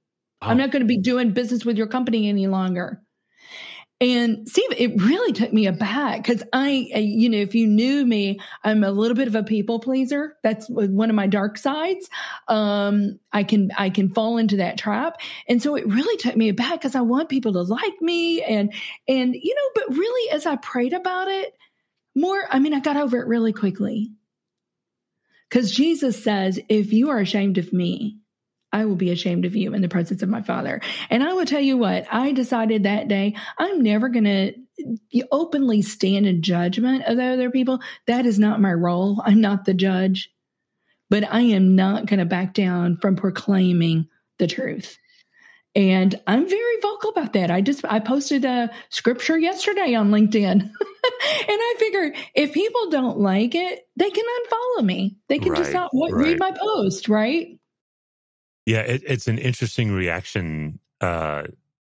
Oh. 0.42 0.48
I'm 0.48 0.56
not 0.56 0.70
going 0.70 0.82
to 0.82 0.88
be 0.88 1.00
doing 1.00 1.32
business 1.32 1.64
with 1.64 1.76
your 1.76 1.88
company 1.88 2.28
any 2.28 2.46
longer. 2.46 3.02
And 4.02 4.48
Steve, 4.48 4.72
it 4.78 5.02
really 5.02 5.34
took 5.34 5.52
me 5.52 5.66
aback 5.66 6.22
because 6.22 6.42
I, 6.54 6.70
you 6.70 7.28
know, 7.28 7.36
if 7.36 7.54
you 7.54 7.66
knew 7.66 8.06
me, 8.06 8.40
I'm 8.64 8.82
a 8.82 8.90
little 8.90 9.14
bit 9.14 9.28
of 9.28 9.34
a 9.34 9.42
people 9.42 9.78
pleaser. 9.78 10.36
That's 10.42 10.70
one 10.70 11.10
of 11.10 11.16
my 11.16 11.26
dark 11.26 11.58
sides. 11.58 12.08
Um, 12.48 13.20
I 13.30 13.44
can, 13.44 13.72
I 13.76 13.90
can 13.90 14.14
fall 14.14 14.38
into 14.38 14.56
that 14.56 14.78
trap. 14.78 15.20
And 15.46 15.62
so 15.62 15.76
it 15.76 15.86
really 15.86 16.16
took 16.16 16.34
me 16.34 16.48
aback 16.48 16.80
because 16.80 16.94
I 16.94 17.02
want 17.02 17.28
people 17.28 17.52
to 17.52 17.62
like 17.62 18.00
me 18.00 18.42
and, 18.42 18.72
and, 19.06 19.34
you 19.34 19.54
know, 19.54 19.82
but 19.82 19.94
really 19.94 20.30
as 20.30 20.46
I 20.46 20.56
prayed 20.56 20.94
about 20.94 21.28
it 21.28 21.52
more, 22.14 22.42
I 22.50 22.58
mean, 22.58 22.72
I 22.72 22.80
got 22.80 22.96
over 22.96 23.18
it 23.18 23.26
really 23.26 23.52
quickly. 23.52 24.12
Because 25.50 25.70
Jesus 25.70 26.22
says, 26.22 26.58
if 26.70 26.94
you 26.94 27.10
are 27.10 27.18
ashamed 27.18 27.58
of 27.58 27.70
me, 27.72 28.16
I 28.72 28.84
will 28.84 28.96
be 28.96 29.10
ashamed 29.10 29.44
of 29.44 29.56
you 29.56 29.74
in 29.74 29.82
the 29.82 29.88
presence 29.88 30.22
of 30.22 30.28
my 30.28 30.42
father. 30.42 30.80
And 31.08 31.22
I 31.22 31.32
will 31.32 31.44
tell 31.44 31.60
you 31.60 31.76
what, 31.76 32.06
I 32.12 32.32
decided 32.32 32.84
that 32.84 33.08
day, 33.08 33.34
I'm 33.58 33.82
never 33.82 34.08
going 34.08 34.24
to 34.24 34.54
openly 35.32 35.82
stand 35.82 36.26
in 36.26 36.42
judgment 36.42 37.04
of 37.04 37.18
other 37.18 37.50
people. 37.50 37.80
That 38.06 38.26
is 38.26 38.38
not 38.38 38.60
my 38.60 38.72
role. 38.72 39.20
I'm 39.24 39.40
not 39.40 39.64
the 39.64 39.74
judge, 39.74 40.30
but 41.08 41.24
I 41.30 41.40
am 41.40 41.74
not 41.74 42.06
going 42.06 42.20
to 42.20 42.26
back 42.26 42.54
down 42.54 42.96
from 42.96 43.16
proclaiming 43.16 44.08
the 44.38 44.46
truth. 44.46 44.96
And 45.76 46.20
I'm 46.26 46.48
very 46.48 46.80
vocal 46.82 47.10
about 47.10 47.34
that. 47.34 47.50
I 47.50 47.60
just 47.60 47.84
I 47.84 48.00
posted 48.00 48.44
a 48.44 48.70
scripture 48.88 49.38
yesterday 49.38 49.94
on 49.94 50.10
LinkedIn. 50.10 50.60
and 50.62 50.72
I 51.48 51.74
figure 51.78 52.12
if 52.34 52.52
people 52.52 52.90
don't 52.90 53.18
like 53.18 53.54
it, 53.54 53.86
they 53.96 54.10
can 54.10 54.24
unfollow 54.24 54.84
me. 54.84 55.18
They 55.28 55.38
can 55.38 55.52
right, 55.52 55.58
just 55.58 55.72
not 55.72 55.90
right. 55.94 56.12
read 56.12 56.38
my 56.40 56.50
post, 56.50 57.08
right? 57.08 57.59
Yeah, 58.70 58.82
it, 58.82 59.02
it's 59.04 59.26
an 59.26 59.38
interesting 59.38 59.90
reaction 59.90 60.78
uh, 61.00 61.42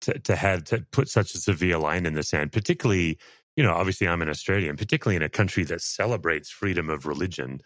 to, 0.01 0.20
to 0.20 0.36
have 0.36 0.65
to 0.65 0.86
put 0.91 1.08
such 1.08 1.34
a 1.34 1.38
severe 1.38 1.77
line 1.77 2.05
in 2.05 2.15
the 2.15 2.24
sand, 2.24 2.51
particularly, 2.51 3.17
you 3.55 3.63
know, 3.63 3.72
obviously 3.72 4.10
I'm 4.10 4.22
an 4.22 4.27
Australian, 4.27 4.75
particularly 4.75 5.15
in 5.15 5.22
a 5.22 5.29
country 5.29 5.63
that 5.63 5.79
celebrates 5.79 6.50
freedom 6.50 6.89
of 6.89 7.05
religion 7.05 7.62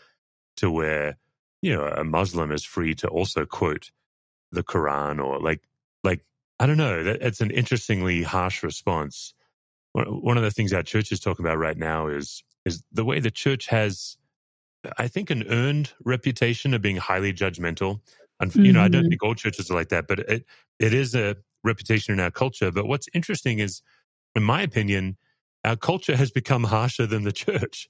to 0.57 0.69
where, 0.69 1.17
you 1.63 1.73
know, 1.73 1.87
a 1.87 2.03
Muslim 2.03 2.51
is 2.51 2.63
free 2.63 2.93
to 3.01 3.07
also 3.07 3.47
quote 3.47 3.89
the 4.51 4.61
Quran 4.61 5.19
or 5.25 5.39
like, 5.39 5.63
like, 6.03 6.23
I 6.59 6.67
don't 6.67 6.77
know, 6.77 7.03
that, 7.03 7.23
it's 7.23 7.41
an 7.41 7.49
interestingly 7.49 8.21
harsh 8.21 8.61
response. 8.61 9.33
One 9.93 10.37
of 10.37 10.43
the 10.43 10.51
things 10.51 10.71
our 10.71 10.83
church 10.83 11.11
is 11.11 11.19
talking 11.19 11.43
about 11.43 11.57
right 11.57 11.77
now 11.77 12.09
is, 12.09 12.43
is 12.63 12.83
the 12.91 13.03
way 13.03 13.19
the 13.19 13.31
church 13.31 13.65
has, 13.69 14.17
I 14.99 15.07
think, 15.07 15.31
an 15.31 15.45
earned 15.49 15.93
reputation 16.05 16.75
of 16.75 16.83
being 16.83 16.97
highly 16.97 17.33
judgmental 17.33 18.01
and, 18.39 18.55
you 18.55 18.72
know, 18.72 18.81
I 18.81 18.88
don't 18.88 19.03
mm-hmm. 19.03 19.10
think 19.10 19.24
all 19.24 19.36
churches 19.36 19.69
are 19.69 19.75
like 19.75 19.89
that, 19.89 20.08
but 20.08 20.19
it, 20.19 20.46
it 20.79 20.93
is 20.93 21.13
a 21.13 21.36
reputation 21.63 22.13
in 22.13 22.19
our 22.19 22.31
culture. 22.31 22.72
But 22.72 22.88
what's 22.88 23.08
interesting 23.13 23.60
is, 23.60 23.81
in 24.36 24.43
my 24.43 24.62
opinion, 24.62 25.17
our 25.65 25.75
culture 25.75 26.15
has 26.15 26.31
become 26.31 26.63
harsher 26.63 27.05
than 27.05 27.24
the 27.24 27.31
church. 27.46 27.88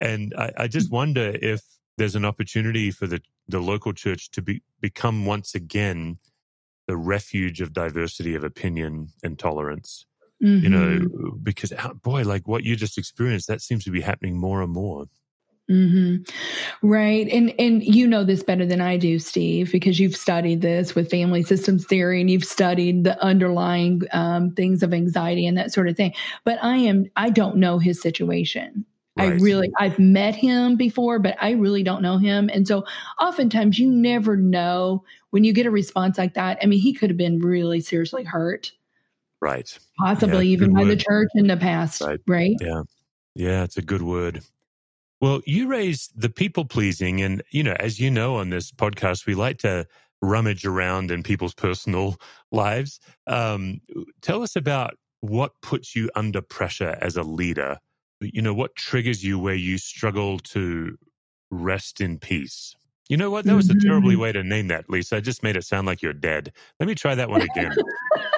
And 0.00 0.34
I, 0.38 0.52
I 0.56 0.68
just 0.68 0.90
wonder 0.90 1.36
if 1.40 1.62
there's 1.98 2.16
an 2.16 2.24
opportunity 2.24 2.90
for 2.90 3.06
the, 3.06 3.20
the 3.48 3.60
local 3.60 3.92
church 3.92 4.30
to 4.32 4.42
be, 4.42 4.62
become 4.80 5.26
once 5.26 5.54
again 5.54 6.18
the 6.86 6.96
refuge 6.96 7.60
of 7.60 7.72
diversity 7.72 8.34
of 8.34 8.44
opinion 8.44 9.08
and 9.22 9.38
tolerance. 9.38 10.06
Mm-hmm. 10.42 10.64
You 10.64 10.68
know, 10.70 10.98
mm-hmm. 10.98 11.28
because 11.42 11.72
boy, 12.02 12.22
like 12.22 12.48
what 12.48 12.64
you 12.64 12.76
just 12.76 12.98
experienced, 12.98 13.48
that 13.48 13.60
seems 13.60 13.84
to 13.84 13.90
be 13.90 14.00
happening 14.00 14.38
more 14.38 14.62
and 14.62 14.72
more. 14.72 15.06
Mm-hmm. 15.70 16.86
Right. 16.86 17.26
And, 17.28 17.54
and 17.58 17.82
you 17.82 18.06
know 18.06 18.22
this 18.22 18.42
better 18.42 18.66
than 18.66 18.82
I 18.82 18.98
do, 18.98 19.18
Steve, 19.18 19.72
because 19.72 19.98
you've 19.98 20.16
studied 20.16 20.60
this 20.60 20.94
with 20.94 21.10
family 21.10 21.42
systems 21.42 21.86
theory 21.86 22.20
and 22.20 22.30
you've 22.30 22.44
studied 22.44 23.04
the 23.04 23.22
underlying 23.22 24.02
um, 24.12 24.52
things 24.52 24.82
of 24.82 24.92
anxiety 24.92 25.46
and 25.46 25.56
that 25.56 25.72
sort 25.72 25.88
of 25.88 25.96
thing. 25.96 26.12
But 26.44 26.62
I 26.62 26.76
am, 26.76 27.10
I 27.16 27.30
don't 27.30 27.56
know 27.56 27.78
his 27.78 28.00
situation. 28.02 28.84
Right. 29.16 29.32
I 29.32 29.36
really, 29.36 29.70
I've 29.78 29.98
met 29.98 30.34
him 30.34 30.76
before, 30.76 31.18
but 31.18 31.36
I 31.40 31.52
really 31.52 31.82
don't 31.82 32.02
know 32.02 32.18
him. 32.18 32.50
And 32.52 32.66
so 32.66 32.84
oftentimes 33.20 33.78
you 33.78 33.90
never 33.90 34.36
know 34.36 35.04
when 35.30 35.44
you 35.44 35.52
get 35.52 35.66
a 35.66 35.70
response 35.70 36.18
like 36.18 36.34
that. 36.34 36.58
I 36.62 36.66
mean, 36.66 36.80
he 36.80 36.92
could 36.92 37.10
have 37.10 37.16
been 37.16 37.38
really 37.38 37.80
seriously 37.80 38.24
hurt. 38.24 38.72
Right. 39.40 39.78
Possibly 39.98 40.48
yeah, 40.48 40.52
even 40.52 40.74
by 40.74 40.82
word. 40.82 40.90
the 40.90 40.96
church 40.96 41.28
in 41.36 41.46
the 41.46 41.56
past. 41.56 42.02
Right. 42.02 42.20
right. 42.26 42.56
Yeah. 42.60 42.82
Yeah. 43.34 43.62
It's 43.62 43.76
a 43.76 43.82
good 43.82 44.02
word. 44.02 44.42
Well, 45.24 45.40
you 45.46 45.68
raised 45.68 46.20
the 46.20 46.28
people 46.28 46.66
pleasing. 46.66 47.22
And, 47.22 47.42
you 47.50 47.62
know, 47.62 47.74
as 47.80 47.98
you 47.98 48.10
know 48.10 48.36
on 48.36 48.50
this 48.50 48.70
podcast, 48.70 49.24
we 49.24 49.34
like 49.34 49.56
to 49.60 49.86
rummage 50.20 50.66
around 50.66 51.10
in 51.10 51.22
people's 51.22 51.54
personal 51.54 52.18
lives. 52.52 53.00
Um, 53.26 53.80
tell 54.20 54.42
us 54.42 54.54
about 54.54 54.98
what 55.22 55.52
puts 55.62 55.96
you 55.96 56.10
under 56.14 56.42
pressure 56.42 56.98
as 57.00 57.16
a 57.16 57.22
leader. 57.22 57.78
You 58.20 58.42
know, 58.42 58.52
what 58.52 58.76
triggers 58.76 59.24
you 59.24 59.38
where 59.38 59.54
you 59.54 59.78
struggle 59.78 60.40
to 60.40 60.98
rest 61.50 62.02
in 62.02 62.18
peace? 62.18 62.76
You 63.08 63.16
know 63.16 63.30
what? 63.30 63.46
That 63.46 63.56
was 63.56 63.70
a 63.70 63.80
terribly 63.80 64.16
mm-hmm. 64.16 64.20
way 64.24 64.32
to 64.32 64.44
name 64.44 64.68
that, 64.68 64.90
Lisa. 64.90 65.16
I 65.16 65.20
just 65.20 65.42
made 65.42 65.56
it 65.56 65.64
sound 65.64 65.86
like 65.86 66.02
you're 66.02 66.12
dead. 66.12 66.52
Let 66.78 66.86
me 66.86 66.94
try 66.94 67.14
that 67.14 67.30
one 67.30 67.40
again. 67.40 67.74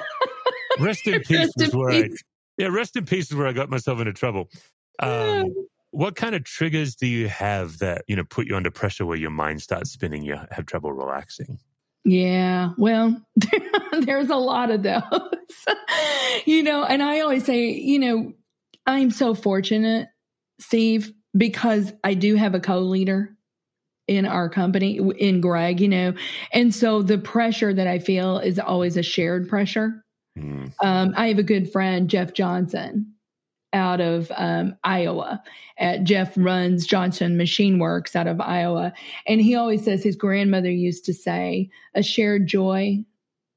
rest 0.79 1.05
in 1.05 1.19
peace 1.19 1.37
rest 1.37 1.61
is 1.61 1.75
where 1.75 1.89
peace. 1.89 2.23
I, 2.57 2.63
yeah, 2.63 2.69
rest 2.69 2.95
in 2.95 3.05
peace 3.05 3.29
is 3.29 3.35
where 3.35 3.47
I 3.47 3.51
got 3.51 3.69
myself 3.69 3.99
into 3.99 4.13
trouble. 4.13 4.49
Um, 4.99 5.53
what 5.97 6.15
kind 6.15 6.35
of 6.35 6.43
triggers 6.43 6.95
do 6.95 7.07
you 7.07 7.27
have 7.27 7.79
that 7.79 8.03
you 8.07 8.15
know 8.15 8.23
put 8.23 8.45
you 8.45 8.55
under 8.55 8.69
pressure 8.69 9.03
where 9.03 9.17
your 9.17 9.31
mind 9.31 9.63
starts 9.63 9.89
spinning 9.89 10.23
you 10.23 10.37
have 10.51 10.67
trouble 10.67 10.93
relaxing? 10.93 11.57
Yeah 12.05 12.73
well 12.77 13.19
there's 14.01 14.29
a 14.29 14.35
lot 14.35 14.69
of 14.69 14.83
those. 14.83 15.01
You 16.45 16.61
know 16.61 16.83
and 16.83 17.01
i 17.01 17.21
always 17.21 17.45
say 17.45 17.71
you 17.71 17.99
know 17.99 18.31
i'm 18.85 19.11
so 19.11 19.33
fortunate 19.33 20.07
steve 20.59 21.11
because 21.35 21.91
i 22.03 22.13
do 22.13 22.35
have 22.35 22.53
a 22.53 22.59
co-leader 22.59 23.35
in 24.07 24.25
our 24.25 24.47
company 24.47 24.99
in 25.17 25.41
greg 25.41 25.79
you 25.79 25.87
know 25.87 26.13
and 26.53 26.73
so 26.75 27.01
the 27.01 27.17
pressure 27.17 27.73
that 27.73 27.87
i 27.87 27.97
feel 27.97 28.37
is 28.37 28.59
always 28.59 28.97
a 28.97 29.03
shared 29.03 29.49
pressure. 29.49 30.03
Mm. 30.37 30.71
um, 30.83 31.13
i 31.17 31.27
have 31.27 31.39
a 31.39 31.43
good 31.43 31.71
friend 31.71 32.09
jeff 32.09 32.33
johnson 32.33 33.13
out 33.73 34.01
of 34.01 34.31
um, 34.35 34.75
Iowa. 34.83 35.41
Uh, 35.79 35.97
Jeff 35.97 36.33
runs 36.37 36.87
Johnson 36.87 37.37
Machine 37.37 37.79
Works 37.79 38.15
out 38.15 38.27
of 38.27 38.39
Iowa. 38.39 38.93
And 39.27 39.41
he 39.41 39.55
always 39.55 39.83
says 39.83 40.03
his 40.03 40.15
grandmother 40.15 40.71
used 40.71 41.05
to 41.05 41.13
say, 41.13 41.69
a 41.93 42.01
shared 42.01 42.47
joy 42.47 43.03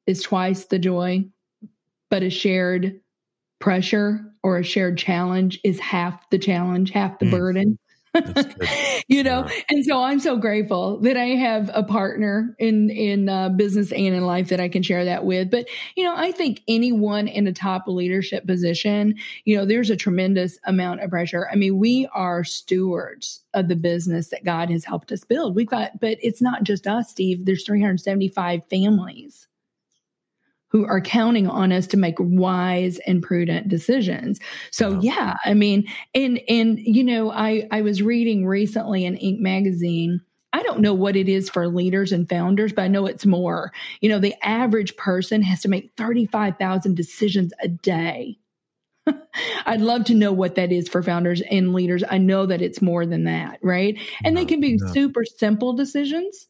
is 0.06 0.22
twice 0.22 0.64
the 0.66 0.78
joy, 0.78 1.24
but 2.10 2.22
a 2.22 2.30
shared 2.30 3.00
pressure 3.60 4.20
or 4.42 4.58
a 4.58 4.64
shared 4.64 4.98
challenge 4.98 5.60
is 5.64 5.78
half 5.78 6.28
the 6.30 6.38
challenge, 6.38 6.90
half 6.90 7.18
the 7.18 7.26
mm. 7.26 7.30
burden. 7.30 7.78
you 9.08 9.22
know, 9.22 9.46
yeah. 9.46 9.62
and 9.68 9.84
so 9.84 10.02
I'm 10.02 10.18
so 10.18 10.36
grateful 10.36 10.98
that 11.00 11.16
I 11.16 11.26
have 11.26 11.70
a 11.72 11.82
partner 11.82 12.56
in 12.58 12.90
in 12.90 13.28
uh, 13.28 13.50
business 13.50 13.92
and 13.92 14.14
in 14.14 14.26
life 14.26 14.48
that 14.48 14.58
I 14.58 14.68
can 14.68 14.82
share 14.82 15.04
that 15.04 15.24
with. 15.24 15.50
But 15.50 15.68
you 15.96 16.02
know, 16.02 16.14
I 16.16 16.32
think 16.32 16.62
anyone 16.66 17.28
in 17.28 17.46
a 17.46 17.52
top 17.52 17.86
leadership 17.86 18.46
position, 18.46 19.14
you 19.44 19.56
know, 19.56 19.64
there's 19.64 19.90
a 19.90 19.96
tremendous 19.96 20.58
amount 20.64 21.02
of 21.02 21.10
pressure. 21.10 21.48
I 21.52 21.54
mean, 21.54 21.78
we 21.78 22.08
are 22.12 22.42
stewards 22.42 23.44
of 23.54 23.68
the 23.68 23.76
business 23.76 24.28
that 24.30 24.44
God 24.44 24.70
has 24.70 24.84
helped 24.84 25.12
us 25.12 25.24
build. 25.24 25.54
We've 25.54 25.66
got, 25.66 26.00
but 26.00 26.18
it's 26.20 26.42
not 26.42 26.64
just 26.64 26.86
us, 26.86 27.10
Steve. 27.10 27.46
There's 27.46 27.64
375 27.64 28.64
families 28.66 29.46
who 30.70 30.86
are 30.86 31.00
counting 31.00 31.48
on 31.48 31.72
us 31.72 31.86
to 31.88 31.96
make 31.96 32.16
wise 32.18 32.98
and 33.06 33.22
prudent 33.22 33.68
decisions. 33.68 34.38
So 34.70 34.92
wow. 34.92 35.00
yeah, 35.02 35.34
I 35.44 35.54
mean, 35.54 35.86
and 36.14 36.40
and 36.48 36.78
you 36.78 37.04
know, 37.04 37.30
I 37.30 37.66
I 37.70 37.82
was 37.82 38.02
reading 38.02 38.46
recently 38.46 39.04
in 39.04 39.16
Inc. 39.16 39.40
magazine 39.40 40.20
I 40.52 40.62
don't 40.62 40.80
know 40.80 40.94
what 40.94 41.16
it 41.16 41.28
is 41.28 41.48
for 41.48 41.68
leaders 41.68 42.12
and 42.12 42.28
founders, 42.28 42.72
but 42.72 42.82
I 42.82 42.88
know 42.88 43.06
it's 43.06 43.26
more. 43.26 43.72
You 44.00 44.08
know, 44.08 44.18
the 44.18 44.34
average 44.42 44.96
person 44.96 45.42
has 45.42 45.60
to 45.62 45.68
make 45.68 45.92
35,000 45.96 46.96
decisions 46.96 47.52
a 47.62 47.68
day. 47.68 48.36
I'd 49.66 49.80
love 49.80 50.04
to 50.06 50.14
know 50.14 50.32
what 50.32 50.56
that 50.56 50.72
is 50.72 50.88
for 50.88 51.02
founders 51.02 51.40
and 51.50 51.72
leaders. 51.72 52.02
I 52.08 52.18
know 52.18 52.46
that 52.46 52.62
it's 52.62 52.82
more 52.82 53.06
than 53.06 53.24
that, 53.24 53.60
right? 53.62 53.98
And 54.24 54.34
no, 54.34 54.40
they 54.40 54.44
can 54.44 54.60
be 54.60 54.76
no. 54.76 54.92
super 54.92 55.24
simple 55.24 55.72
decisions 55.72 56.48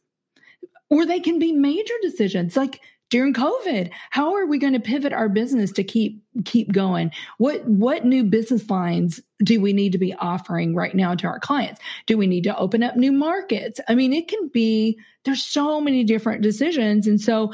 or 0.89 1.05
they 1.05 1.21
can 1.21 1.39
be 1.39 1.53
major 1.53 1.95
decisions 2.03 2.57
like 2.57 2.81
during 3.11 3.35
covid 3.35 3.90
how 4.11 4.35
are 4.35 4.47
we 4.47 4.59
going 4.59 4.73
to 4.73 4.81
pivot 4.81 5.12
our 5.12 5.29
business 5.29 5.73
to 5.73 5.85
keep 5.85 6.23
keep 6.45 6.73
going? 6.73 7.11
What 7.38 7.64
what 7.67 8.05
new 8.05 8.25
business 8.25 8.69
lines 8.71 9.21
do 9.43 9.61
we 9.61 9.73
need 9.73 9.93
to 9.93 9.99
be 9.99 10.14
offering 10.14 10.75
right 10.75 10.95
now 10.95 11.14
to 11.14 11.26
our 11.26 11.40
clients? 11.40 11.81
Do 12.07 12.17
we 12.17 12.26
need 12.26 12.45
to 12.45 12.57
open 12.57 12.83
up 12.83 12.97
new 12.97 13.12
markets? 13.12 13.81
I 13.88 13.95
mean 13.95 14.12
it 14.12 14.29
can 14.29 14.49
be 14.49 14.99
there's 15.25 15.43
so 15.43 15.81
many 15.81 16.05
different 16.05 16.43
decisions. 16.43 17.07
And 17.07 17.21
so 17.21 17.52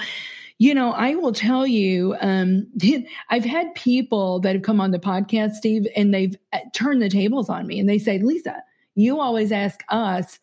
you 0.59 0.73
know 0.73 0.93
i 0.93 1.15
will 1.15 1.35
tell 1.35 1.67
you 1.67 2.17
um, 2.23 2.67
i've 3.29 3.45
had 3.45 3.75
people 3.75 4.41
that 4.41 4.55
have 4.55 4.63
come 4.63 4.81
on 4.81 4.91
the 4.91 4.99
podcast 4.99 5.53
steve 5.53 5.87
and 5.95 6.15
they've 6.15 6.35
uh, 6.55 6.61
turned 6.73 7.03
the 7.03 7.11
tables 7.11 7.51
on 7.51 7.67
me 7.67 7.79
and 7.79 7.87
they 7.87 7.99
say 7.99 8.19
lisa 8.21 8.63
you 8.95 9.21
always 9.21 9.53
ask 9.53 9.83
us 9.91 10.39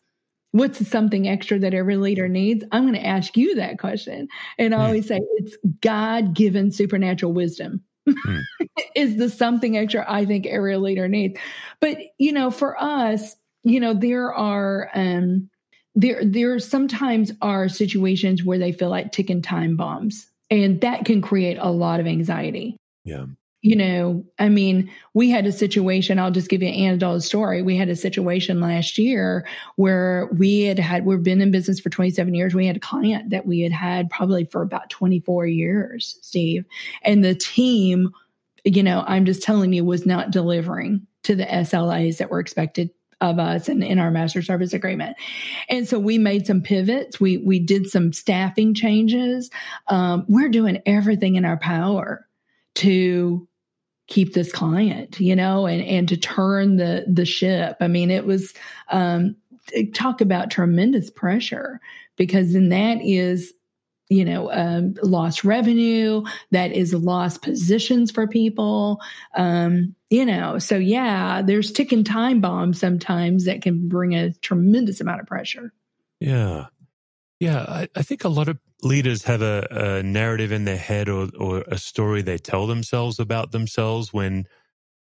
what's 0.54 0.86
something 0.88 1.26
extra 1.26 1.58
that 1.58 1.74
every 1.74 1.96
leader 1.96 2.28
needs? 2.28 2.64
I'm 2.70 2.84
going 2.84 2.94
to 2.94 3.04
ask 3.04 3.36
you 3.36 3.56
that 3.56 3.80
question. 3.80 4.28
And 4.56 4.72
I 4.72 4.86
always 4.86 5.08
say 5.08 5.18
it's 5.38 5.56
God 5.80 6.32
given 6.32 6.70
supernatural 6.70 7.32
wisdom. 7.32 7.82
Mm. 8.08 8.42
is 8.94 9.16
the 9.16 9.28
something 9.28 9.76
extra 9.76 10.04
I 10.08 10.24
think 10.26 10.46
every 10.46 10.76
leader 10.76 11.08
needs. 11.08 11.40
But, 11.80 11.98
you 12.18 12.32
know, 12.32 12.52
for 12.52 12.80
us, 12.80 13.34
you 13.64 13.80
know, 13.80 13.94
there 13.94 14.32
are, 14.32 14.90
um, 14.94 15.50
there, 15.96 16.24
there 16.24 16.60
sometimes 16.60 17.32
are 17.42 17.68
situations 17.68 18.44
where 18.44 18.58
they 18.58 18.70
feel 18.70 18.90
like 18.90 19.10
ticking 19.10 19.42
time 19.42 19.76
bombs 19.76 20.30
and 20.50 20.80
that 20.82 21.04
can 21.04 21.20
create 21.20 21.56
a 21.58 21.70
lot 21.70 21.98
of 21.98 22.06
anxiety. 22.06 22.76
Yeah 23.04 23.24
you 23.64 23.76
know, 23.76 24.22
I 24.38 24.50
mean, 24.50 24.90
we 25.14 25.30
had 25.30 25.46
a 25.46 25.52
situation, 25.52 26.18
I'll 26.18 26.30
just 26.30 26.50
give 26.50 26.62
you 26.62 26.68
an 26.68 26.74
anecdotal 26.74 27.22
story. 27.22 27.62
We 27.62 27.78
had 27.78 27.88
a 27.88 27.96
situation 27.96 28.60
last 28.60 28.98
year 28.98 29.46
where 29.76 30.28
we 30.36 30.64
had 30.64 30.78
had, 30.78 31.06
we've 31.06 31.22
been 31.22 31.40
in 31.40 31.50
business 31.50 31.80
for 31.80 31.88
27 31.88 32.34
years. 32.34 32.54
We 32.54 32.66
had 32.66 32.76
a 32.76 32.80
client 32.80 33.30
that 33.30 33.46
we 33.46 33.60
had 33.60 33.72
had 33.72 34.10
probably 34.10 34.44
for 34.44 34.60
about 34.60 34.90
24 34.90 35.46
years, 35.46 36.18
Steve. 36.20 36.66
And 37.00 37.24
the 37.24 37.34
team, 37.34 38.10
you 38.64 38.82
know, 38.82 39.02
I'm 39.06 39.24
just 39.24 39.42
telling 39.42 39.72
you, 39.72 39.82
was 39.82 40.04
not 40.04 40.30
delivering 40.30 41.06
to 41.22 41.34
the 41.34 41.46
SLAs 41.46 42.18
that 42.18 42.30
were 42.30 42.40
expected 42.40 42.90
of 43.22 43.38
us 43.38 43.70
and 43.70 43.82
in 43.82 43.98
our 43.98 44.10
master 44.10 44.42
service 44.42 44.74
agreement. 44.74 45.16
And 45.70 45.88
so 45.88 45.98
we 45.98 46.18
made 46.18 46.46
some 46.46 46.60
pivots. 46.60 47.18
We 47.18 47.38
we 47.38 47.60
did 47.60 47.86
some 47.86 48.12
staffing 48.12 48.74
changes. 48.74 49.48
Um, 49.88 50.26
we're 50.28 50.50
doing 50.50 50.82
everything 50.84 51.36
in 51.36 51.46
our 51.46 51.56
power 51.56 52.26
to 52.74 53.48
keep 54.06 54.34
this 54.34 54.52
client 54.52 55.18
you 55.18 55.34
know 55.34 55.66
and 55.66 55.82
and 55.82 56.08
to 56.08 56.16
turn 56.16 56.76
the 56.76 57.04
the 57.06 57.24
ship. 57.24 57.76
I 57.80 57.88
mean 57.88 58.10
it 58.10 58.26
was 58.26 58.52
um 58.90 59.36
talk 59.94 60.20
about 60.20 60.50
tremendous 60.50 61.10
pressure 61.10 61.80
because 62.16 62.52
then 62.52 62.68
that 62.68 62.98
is 63.02 63.52
you 64.10 64.24
know 64.24 64.52
um, 64.52 64.94
lost 65.02 65.44
revenue 65.44 66.22
that 66.50 66.72
is 66.72 66.92
lost 66.92 67.40
positions 67.42 68.10
for 68.10 68.26
people 68.26 69.00
um 69.34 69.94
you 70.10 70.26
know. 70.26 70.58
So 70.58 70.76
yeah 70.76 71.42
there's 71.42 71.72
ticking 71.72 72.04
time 72.04 72.40
bombs 72.40 72.78
sometimes 72.78 73.46
that 73.46 73.62
can 73.62 73.88
bring 73.88 74.14
a 74.14 74.32
tremendous 74.34 75.00
amount 75.00 75.20
of 75.20 75.26
pressure. 75.26 75.72
Yeah 76.20 76.66
yeah 77.40 77.64
i, 77.68 77.88
I 77.94 78.02
think 78.02 78.24
a 78.24 78.28
lot 78.28 78.48
of 78.48 78.58
leaders 78.82 79.24
have 79.24 79.42
a, 79.42 79.66
a 79.70 80.02
narrative 80.02 80.52
in 80.52 80.64
their 80.64 80.76
head 80.76 81.08
or, 81.08 81.28
or 81.38 81.64
a 81.68 81.78
story 81.78 82.22
they 82.22 82.38
tell 82.38 82.66
themselves 82.66 83.18
about 83.18 83.52
themselves 83.52 84.12
when 84.12 84.46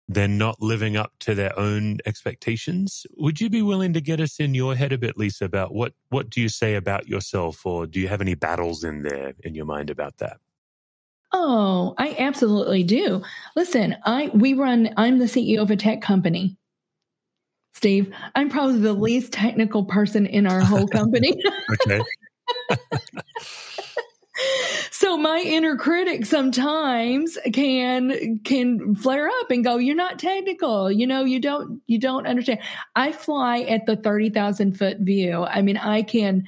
they're 0.10 0.28
not 0.28 0.60
living 0.60 0.98
up 0.98 1.14
to 1.20 1.36
their 1.36 1.58
own 1.58 2.00
expectations. 2.06 3.06
Would 3.18 3.40
you 3.40 3.50
be 3.50 3.62
willing 3.62 3.94
to 3.94 4.02
get 4.02 4.20
us 4.20 4.40
in 4.40 4.56
your 4.56 4.76
head 4.76 4.92
a 4.92 4.98
bit, 4.98 5.18
Lisa, 5.18 5.46
about 5.46 5.72
what 5.72 5.94
what 6.10 6.32
do 6.32 6.42
you 6.42 6.50
say 6.50 6.74
about 6.76 7.08
yourself, 7.08 7.64
or 7.66 7.86
do 7.86 8.00
you 8.00 8.08
have 8.08 8.20
any 8.20 8.34
battles 8.34 8.84
in 8.84 9.04
there 9.04 9.34
in 9.44 9.54
your 9.54 9.66
mind 9.66 9.92
about 9.92 10.18
that? 10.18 10.38
Oh, 11.32 11.94
I 12.00 12.16
absolutely 12.18 12.82
do. 12.84 13.22
Listen, 13.56 13.96
I 14.04 14.32
we 14.34 14.56
run. 14.56 14.90
I'm 14.98 15.20
the 15.20 15.26
CEO 15.26 15.60
of 15.62 15.70
a 15.70 15.76
tech 15.76 16.02
company. 16.02 16.58
Steve, 17.74 18.14
I'm 18.36 18.50
probably 18.50 18.80
the 18.80 18.94
least 18.94 19.32
technical 19.32 19.86
person 19.86 20.26
in 20.26 20.48
our 20.48 20.62
whole 20.62 20.88
company. 20.92 21.36
okay. 21.74 22.02
so 24.92 25.18
my 25.18 25.40
inner 25.46 25.76
critic 25.76 26.26
sometimes 26.26 27.38
can 27.54 28.40
can 28.44 28.96
flare 28.96 29.28
up 29.28 29.52
and 29.52 29.64
go 29.64 29.78
you're 29.78 29.96
not 29.96 30.18
technical 30.18 30.92
you 30.92 31.06
know 31.06 31.24
you 31.24 31.40
don't 31.40 31.82
you 31.88 32.00
don't 32.00 32.26
understand 32.26 32.60
i 32.96 33.12
fly 33.12 33.60
at 33.62 33.86
the 33.86 33.96
30,000 33.96 34.78
foot 34.78 34.98
view 35.00 35.44
i 35.44 35.62
mean 35.62 35.78
i 35.78 36.02
can 36.02 36.44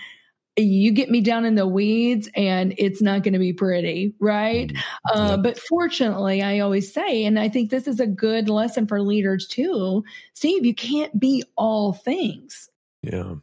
you 0.58 0.92
get 0.92 1.10
me 1.10 1.22
down 1.22 1.46
in 1.46 1.56
the 1.56 1.68
weeds 1.68 2.30
and 2.36 2.74
it's 2.78 3.02
not 3.02 3.24
going 3.24 3.34
to 3.34 3.40
be 3.40 3.54
pretty 3.54 4.14
right 4.20 4.70
mm-hmm. 4.70 5.18
uh, 5.18 5.38
but 5.38 5.58
fortunately 5.58 6.42
i 6.42 6.60
always 6.60 6.94
say 6.94 7.24
and 7.24 7.40
i 7.40 7.48
think 7.48 7.70
this 7.70 7.88
is 7.88 8.00
a 8.00 8.08
good 8.08 8.50
lesson 8.50 8.86
for 8.86 9.02
leaders 9.02 9.48
too 9.48 10.04
steve 10.34 10.66
you 10.66 10.76
can't 10.76 11.18
be 11.20 11.44
all 11.56 11.94
things 11.94 12.70
yeah 13.02 13.36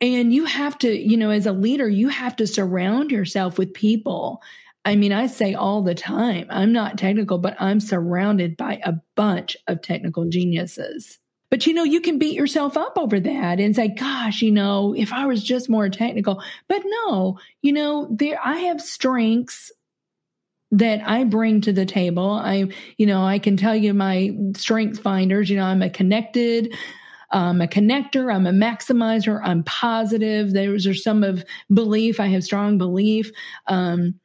and 0.00 0.32
you 0.32 0.44
have 0.44 0.76
to, 0.78 0.94
you 0.94 1.16
know, 1.16 1.30
as 1.30 1.46
a 1.46 1.52
leader, 1.52 1.88
you 1.88 2.08
have 2.08 2.36
to 2.36 2.46
surround 2.46 3.10
yourself 3.10 3.58
with 3.58 3.72
people. 3.72 4.42
I 4.84 4.94
mean, 4.94 5.12
I 5.12 5.26
say 5.26 5.54
all 5.54 5.82
the 5.82 5.94
time, 5.94 6.46
I'm 6.50 6.72
not 6.72 6.98
technical, 6.98 7.38
but 7.38 7.56
I'm 7.58 7.80
surrounded 7.80 8.56
by 8.56 8.80
a 8.84 8.94
bunch 9.14 9.56
of 9.66 9.82
technical 9.82 10.28
geniuses. 10.28 11.18
But 11.50 11.66
you 11.66 11.74
know, 11.74 11.84
you 11.84 12.00
can 12.00 12.18
beat 12.18 12.34
yourself 12.34 12.76
up 12.76 12.98
over 12.98 13.20
that 13.20 13.60
and 13.60 13.74
say, 13.74 13.88
gosh, 13.88 14.42
you 14.42 14.50
know, 14.50 14.94
if 14.96 15.12
I 15.12 15.26
was 15.26 15.42
just 15.42 15.70
more 15.70 15.88
technical. 15.88 16.42
But 16.68 16.82
no, 16.84 17.38
you 17.62 17.72
know, 17.72 18.08
there 18.10 18.38
I 18.42 18.56
have 18.62 18.80
strengths 18.80 19.70
that 20.72 21.00
I 21.06 21.24
bring 21.24 21.60
to 21.62 21.72
the 21.72 21.86
table. 21.86 22.30
I, 22.30 22.66
you 22.96 23.06
know, 23.06 23.24
I 23.24 23.38
can 23.38 23.56
tell 23.56 23.76
you 23.76 23.94
my 23.94 24.36
strength 24.56 25.00
finders, 25.00 25.48
you 25.48 25.56
know, 25.56 25.64
I'm 25.64 25.82
a 25.82 25.90
connected, 25.90 26.74
I'm 27.30 27.60
a 27.60 27.68
connector, 27.68 28.34
I'm 28.34 28.46
a 28.46 28.52
maximizer, 28.52 29.40
I'm 29.42 29.62
positive. 29.62 30.52
Those 30.52 30.86
are 30.86 30.94
some 30.94 31.22
of 31.22 31.44
belief. 31.72 32.18
I 32.18 32.26
have 32.26 32.44
strong 32.44 32.78
belief. 32.78 33.30
Um, 33.68 34.18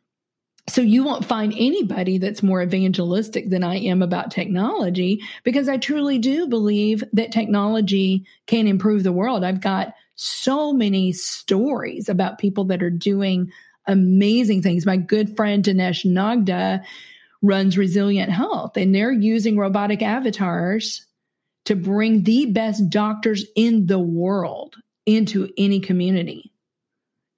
so 0.71 0.81
you 0.81 1.03
won't 1.03 1.25
find 1.25 1.53
anybody 1.57 2.17
that's 2.17 2.41
more 2.41 2.61
evangelistic 2.61 3.49
than 3.49 3.61
I 3.63 3.75
am 3.75 4.01
about 4.01 4.31
technology 4.31 5.21
because 5.43 5.67
I 5.67 5.77
truly 5.77 6.17
do 6.17 6.47
believe 6.47 7.03
that 7.11 7.33
technology 7.33 8.25
can 8.47 8.67
improve 8.67 9.03
the 9.03 9.11
world. 9.11 9.43
I've 9.43 9.59
got 9.59 9.93
so 10.15 10.71
many 10.71 11.11
stories 11.11 12.07
about 12.07 12.39
people 12.39 12.63
that 12.65 12.81
are 12.81 12.89
doing 12.89 13.51
amazing 13.85 14.61
things. 14.61 14.85
My 14.85 14.95
good 14.95 15.35
friend 15.35 15.61
Dinesh 15.61 16.05
Nagda 16.05 16.83
runs 17.41 17.77
Resilient 17.77 18.31
Health 18.31 18.77
and 18.77 18.95
they're 18.95 19.11
using 19.11 19.57
robotic 19.57 20.01
avatars 20.01 21.05
to 21.65 21.75
bring 21.75 22.23
the 22.23 22.45
best 22.45 22.89
doctors 22.89 23.45
in 23.57 23.87
the 23.87 23.99
world 23.99 24.75
into 25.05 25.49
any 25.57 25.81
community 25.81 26.50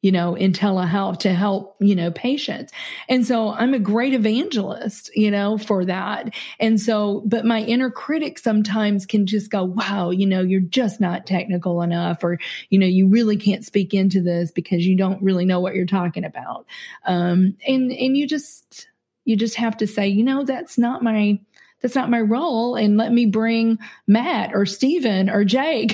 you 0.04 0.12
know 0.12 0.36
in 0.36 0.52
telehealth 0.52 1.20
to 1.20 1.34
help 1.34 1.76
you 1.80 1.96
know 1.96 2.12
patients. 2.12 2.72
And 3.10 3.26
so 3.26 3.50
i'm 3.50 3.74
a 3.74 3.80
great 3.80 4.13
evangelist 4.13 5.10
you 5.16 5.32
know 5.32 5.58
for 5.58 5.86
that. 5.86 6.36
And 6.60 6.80
so 6.80 7.24
but 7.26 7.46
my 7.46 7.62
inner 7.62 7.89
critic 7.89 8.38
sometimes 8.38 9.08
can 9.08 9.26
just 9.26 9.50
go 9.50 9.63
wow 9.63 10.12
you 10.12 10.28
know 10.28 10.42
you're 10.42 10.60
just 10.60 11.02
not 11.02 11.26
technical 11.26 11.82
enough 11.82 12.24
or 12.24 12.38
you 12.70 12.78
know 12.78 12.86
you 12.86 13.08
really 13.08 13.38
can't 13.38 13.66
speak 13.66 13.94
into 13.96 14.22
this 14.22 14.52
because 14.52 14.86
you 14.86 14.96
don't 14.96 15.24
really 15.24 15.46
know 15.46 15.62
what 15.62 15.74
you're 15.74 15.86
talking 15.88 16.26
about. 16.26 16.68
Um 17.06 17.58
and 17.66 17.92
and 17.92 18.16
you 18.16 18.28
just 18.28 18.89
you 19.26 19.38
just 19.38 19.56
have 19.56 19.78
to 19.78 19.88
say 19.88 20.10
you 20.10 20.24
know 20.24 20.44
that's 20.44 20.78
not 20.78 21.02
my 21.02 21.39
that's 21.84 21.96
not 21.96 22.10
my 22.10 22.22
role. 22.22 22.76
And 22.76 22.98
let 22.98 23.12
me 23.12 23.26
bring 23.26 23.78
Matt 24.08 24.56
or 24.56 24.65
Steven 24.65 25.30
or 25.30 25.43
Jake, 25.43 25.93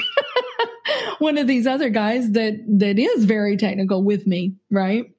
one 1.19 1.37
of 1.39 1.47
these 1.47 1.65
other 1.65 1.89
guys 1.89 2.31
that 2.31 2.63
that 2.79 2.99
is 2.99 3.25
very 3.25 3.57
technical 3.57 4.03
with 4.03 4.27
me, 4.27 4.53
right? 4.69 5.11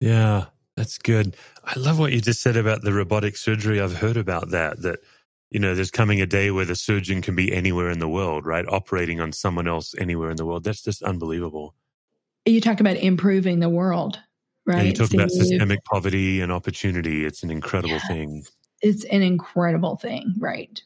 Yeah, 0.00 0.44
that's 0.76 0.98
good. 0.98 1.34
I 1.64 1.78
love 1.78 1.98
what 1.98 2.12
you 2.12 2.20
just 2.20 2.42
said 2.42 2.56
about 2.56 2.82
the 2.82 2.92
robotic 2.92 3.36
surgery. 3.36 3.80
I've 3.80 3.96
heard 3.96 4.18
about 4.18 4.50
that, 4.50 4.82
that, 4.82 5.00
you 5.50 5.58
know, 5.58 5.74
there's 5.74 5.90
coming 5.90 6.20
a 6.20 6.26
day 6.26 6.50
where 6.50 6.66
the 6.66 6.76
surgeon 6.76 7.22
can 7.22 7.34
be 7.34 7.52
anywhere 7.52 7.90
in 7.90 7.98
the 7.98 8.08
world, 8.08 8.44
right? 8.44 8.66
Operating 8.68 9.20
on 9.20 9.32
someone 9.32 9.66
else 9.66 9.94
anywhere 9.98 10.30
in 10.30 10.36
the 10.36 10.44
world. 10.44 10.62
That's 10.62 10.82
just 10.82 11.02
unbelievable. 11.02 11.74
You 12.44 12.60
talk 12.60 12.80
about 12.80 12.96
improving 12.96 13.60
the 13.60 13.68
world, 13.68 14.20
right? 14.66 14.86
You 14.86 14.92
talk 14.92 15.08
Steve? 15.08 15.20
about 15.20 15.30
systemic 15.30 15.84
poverty 15.84 16.42
and 16.42 16.52
opportunity. 16.52 17.24
It's 17.24 17.42
an 17.42 17.50
incredible 17.50 17.94
yes. 17.94 18.06
thing 18.06 18.44
it's 18.82 19.04
an 19.04 19.22
incredible 19.22 19.96
thing, 19.96 20.34
right? 20.38 20.82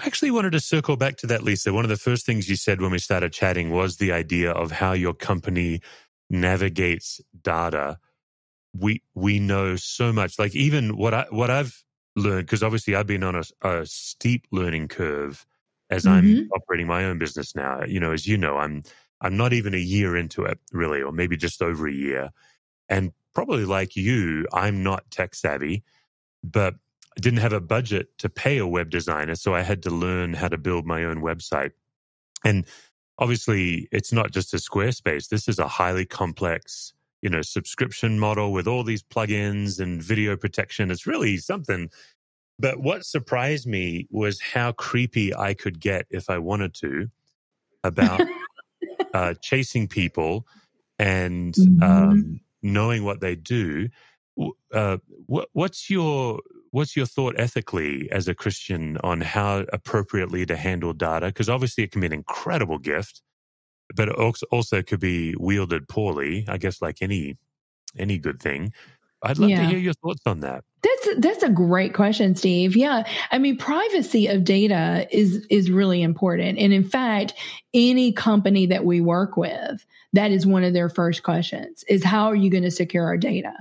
I 0.00 0.06
actually 0.06 0.30
wanted 0.30 0.52
to 0.52 0.60
circle 0.60 0.96
back 0.96 1.16
to 1.18 1.26
that, 1.26 1.42
Lisa. 1.42 1.72
One 1.72 1.84
of 1.84 1.90
the 1.90 1.96
first 1.96 2.24
things 2.24 2.48
you 2.48 2.56
said 2.56 2.80
when 2.80 2.90
we 2.90 2.98
started 2.98 3.32
chatting 3.32 3.70
was 3.70 3.96
the 3.96 4.12
idea 4.12 4.50
of 4.50 4.70
how 4.70 4.92
your 4.92 5.12
company 5.12 5.80
navigates 6.30 7.20
data. 7.42 7.98
We 8.74 9.02
we 9.14 9.38
know 9.38 9.76
so 9.76 10.12
much. 10.12 10.38
Like 10.38 10.54
even 10.54 10.96
what 10.96 11.12
I 11.12 11.26
what 11.30 11.50
I've 11.50 11.82
learned, 12.16 12.46
because 12.46 12.62
obviously 12.62 12.94
I've 12.94 13.06
been 13.06 13.22
on 13.22 13.34
a, 13.34 13.68
a 13.68 13.84
steep 13.84 14.46
learning 14.50 14.88
curve 14.88 15.44
as 15.90 16.04
mm-hmm. 16.04 16.38
I'm 16.38 16.50
operating 16.54 16.86
my 16.86 17.04
own 17.04 17.18
business 17.18 17.54
now. 17.54 17.82
You 17.84 18.00
know, 18.00 18.12
as 18.12 18.26
you 18.26 18.38
know, 18.38 18.56
I'm 18.56 18.82
I'm 19.20 19.36
not 19.36 19.52
even 19.52 19.74
a 19.74 19.78
year 19.78 20.16
into 20.16 20.44
it, 20.44 20.58
really, 20.72 21.02
or 21.02 21.12
maybe 21.12 21.36
just 21.36 21.60
over 21.60 21.86
a 21.86 21.92
year. 21.92 22.30
And 22.88 23.12
probably 23.34 23.64
like 23.64 23.96
you, 23.96 24.46
I'm 24.52 24.82
not 24.82 25.10
tech 25.10 25.34
savvy, 25.34 25.82
but 26.42 26.74
I 27.16 27.20
didn't 27.20 27.40
have 27.40 27.52
a 27.52 27.60
budget 27.60 28.16
to 28.18 28.28
pay 28.28 28.58
a 28.58 28.66
web 28.66 28.90
designer. 28.90 29.34
So 29.34 29.54
I 29.54 29.62
had 29.62 29.82
to 29.84 29.90
learn 29.90 30.34
how 30.34 30.48
to 30.48 30.58
build 30.58 30.86
my 30.86 31.04
own 31.04 31.20
website. 31.20 31.72
And 32.44 32.66
obviously, 33.18 33.88
it's 33.92 34.12
not 34.12 34.30
just 34.30 34.54
a 34.54 34.58
Squarespace. 34.58 35.28
This 35.28 35.48
is 35.48 35.58
a 35.58 35.68
highly 35.68 36.06
complex, 36.06 36.92
you 37.20 37.28
know, 37.28 37.42
subscription 37.42 38.18
model 38.18 38.52
with 38.52 38.66
all 38.66 38.84
these 38.84 39.02
plugins 39.02 39.80
and 39.80 40.02
video 40.02 40.36
protection. 40.36 40.90
It's 40.90 41.06
really 41.06 41.36
something. 41.36 41.90
But 42.58 42.80
what 42.80 43.04
surprised 43.04 43.66
me 43.66 44.06
was 44.10 44.40
how 44.40 44.72
creepy 44.72 45.34
I 45.34 45.54
could 45.54 45.80
get 45.80 46.06
if 46.10 46.28
I 46.30 46.38
wanted 46.38 46.74
to 46.74 47.10
about 47.82 48.20
uh, 49.14 49.34
chasing 49.40 49.88
people 49.88 50.46
and 50.98 51.54
mm-hmm. 51.54 51.82
um, 51.82 52.40
knowing 52.62 53.04
what 53.04 53.20
they 53.20 53.34
do. 53.34 53.88
Uh, 54.72 54.98
what, 55.26 55.48
what's 55.52 55.90
your 55.90 56.40
what's 56.70 56.96
your 56.96 57.06
thought 57.06 57.34
ethically 57.38 58.08
as 58.12 58.28
a 58.28 58.34
Christian 58.34 58.96
on 58.98 59.20
how 59.20 59.64
appropriately 59.72 60.46
to 60.46 60.56
handle 60.56 60.92
data? 60.92 61.26
Because 61.26 61.48
obviously 61.48 61.84
it 61.84 61.92
can 61.92 62.00
be 62.00 62.06
an 62.06 62.12
incredible 62.12 62.78
gift, 62.78 63.22
but 63.94 64.08
it 64.08 64.14
also 64.50 64.82
could 64.82 65.00
be 65.00 65.34
wielded 65.38 65.88
poorly. 65.88 66.44
I 66.48 66.58
guess 66.58 66.80
like 66.80 66.98
any 67.00 67.36
any 67.98 68.18
good 68.18 68.40
thing. 68.40 68.72
I'd 69.22 69.38
love 69.38 69.50
yeah. 69.50 69.62
to 69.62 69.68
hear 69.68 69.78
your 69.78 69.94
thoughts 69.94 70.22
on 70.26 70.40
that. 70.40 70.64
That's 70.82 71.08
that's 71.18 71.42
a 71.42 71.50
great 71.50 71.92
question, 71.92 72.34
Steve. 72.34 72.74
Yeah, 72.74 73.04
I 73.30 73.38
mean, 73.38 73.58
privacy 73.58 74.28
of 74.28 74.44
data 74.44 75.06
is 75.10 75.46
is 75.50 75.70
really 75.70 76.00
important, 76.00 76.58
and 76.58 76.72
in 76.72 76.84
fact, 76.84 77.34
any 77.74 78.12
company 78.12 78.66
that 78.66 78.84
we 78.84 79.00
work 79.00 79.36
with, 79.36 79.84
that 80.14 80.30
is 80.30 80.46
one 80.46 80.64
of 80.64 80.72
their 80.72 80.88
first 80.88 81.22
questions: 81.22 81.84
is 81.86 82.02
how 82.02 82.26
are 82.26 82.34
you 82.34 82.50
going 82.50 82.62
to 82.62 82.70
secure 82.70 83.04
our 83.04 83.18
data? 83.18 83.52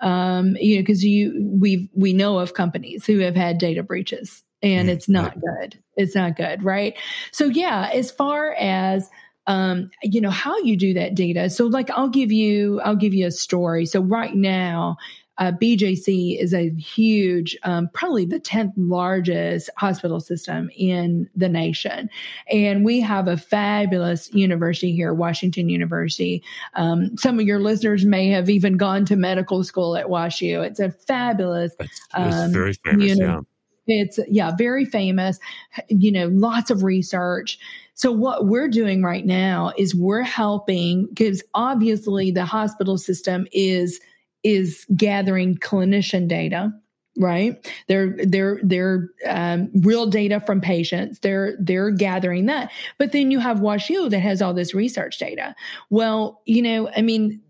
Um, 0.00 0.56
you 0.58 0.76
know, 0.76 0.82
because 0.82 1.04
you 1.04 1.50
we 1.60 1.90
we 1.94 2.14
know 2.14 2.38
of 2.38 2.54
companies 2.54 3.04
who 3.04 3.18
have 3.18 3.36
had 3.36 3.58
data 3.58 3.82
breaches, 3.82 4.42
and 4.62 4.88
mm, 4.88 4.92
it's 4.92 5.10
not 5.10 5.34
good. 5.38 5.78
It's 5.96 6.14
not 6.14 6.36
good, 6.36 6.62
right? 6.62 6.96
So 7.32 7.46
yeah, 7.46 7.90
as 7.92 8.10
far 8.10 8.52
as 8.54 9.10
um, 9.46 9.90
you 10.02 10.20
know 10.20 10.30
how 10.30 10.58
you 10.58 10.76
do 10.76 10.94
that 10.94 11.16
data 11.16 11.50
so 11.50 11.66
like 11.66 11.90
i'll 11.90 12.08
give 12.08 12.30
you 12.30 12.80
i'll 12.82 12.94
give 12.94 13.12
you 13.12 13.26
a 13.26 13.32
story 13.32 13.86
so 13.86 14.00
right 14.00 14.34
now 14.34 14.98
uh, 15.42 15.50
BJC 15.50 16.38
is 16.40 16.54
a 16.54 16.70
huge, 16.70 17.58
um, 17.64 17.90
probably 17.92 18.24
the 18.24 18.38
10th 18.38 18.74
largest 18.76 19.68
hospital 19.76 20.20
system 20.20 20.70
in 20.76 21.28
the 21.34 21.48
nation. 21.48 22.08
And 22.48 22.84
we 22.84 23.00
have 23.00 23.26
a 23.26 23.36
fabulous 23.36 24.32
university 24.32 24.94
here, 24.94 25.12
Washington 25.12 25.68
University. 25.68 26.44
Um, 26.74 27.16
some 27.18 27.40
of 27.40 27.44
your 27.44 27.58
listeners 27.58 28.04
may 28.04 28.28
have 28.28 28.48
even 28.50 28.76
gone 28.76 29.04
to 29.06 29.16
medical 29.16 29.64
school 29.64 29.96
at 29.96 30.06
WashU. 30.06 30.64
It's 30.64 30.78
a 30.78 30.92
fabulous, 30.92 31.72
it's, 31.80 32.00
it's 32.16 32.36
um, 32.36 32.52
very 32.52 32.74
famous, 32.74 33.18
yeah. 33.18 33.40
It's, 33.88 34.20
yeah, 34.28 34.52
very 34.56 34.84
famous, 34.84 35.40
you 35.88 36.12
know, 36.12 36.28
lots 36.28 36.70
of 36.70 36.84
research. 36.84 37.58
So 37.94 38.12
what 38.12 38.46
we're 38.46 38.68
doing 38.68 39.02
right 39.02 39.26
now 39.26 39.72
is 39.76 39.92
we're 39.92 40.22
helping 40.22 41.08
because 41.08 41.42
obviously 41.52 42.30
the 42.30 42.44
hospital 42.44 42.96
system 42.96 43.48
is 43.50 43.98
is 44.42 44.86
gathering 44.96 45.56
clinician 45.56 46.28
data 46.28 46.72
right? 47.18 47.70
They're 47.88 48.16
they're 48.24 48.60
they're 48.62 49.10
um, 49.28 49.70
real 49.74 50.06
data 50.06 50.40
from 50.40 50.60
patients. 50.60 51.18
They're 51.18 51.56
they're 51.60 51.90
gathering 51.90 52.46
that. 52.46 52.72
But 52.98 53.12
then 53.12 53.30
you 53.30 53.38
have 53.38 53.58
washu 53.58 54.10
that 54.10 54.20
has 54.20 54.40
all 54.40 54.54
this 54.54 54.74
research 54.74 55.18
data. 55.18 55.54
Well 55.90 56.40
you 56.46 56.62
know 56.62 56.88
i 56.96 57.02
mean 57.02 57.40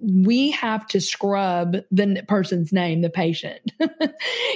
we 0.00 0.52
have 0.52 0.86
to 0.86 1.00
scrub 1.00 1.76
the 1.90 2.24
person's 2.28 2.72
name 2.72 3.00
the 3.00 3.10
patient. 3.10 3.72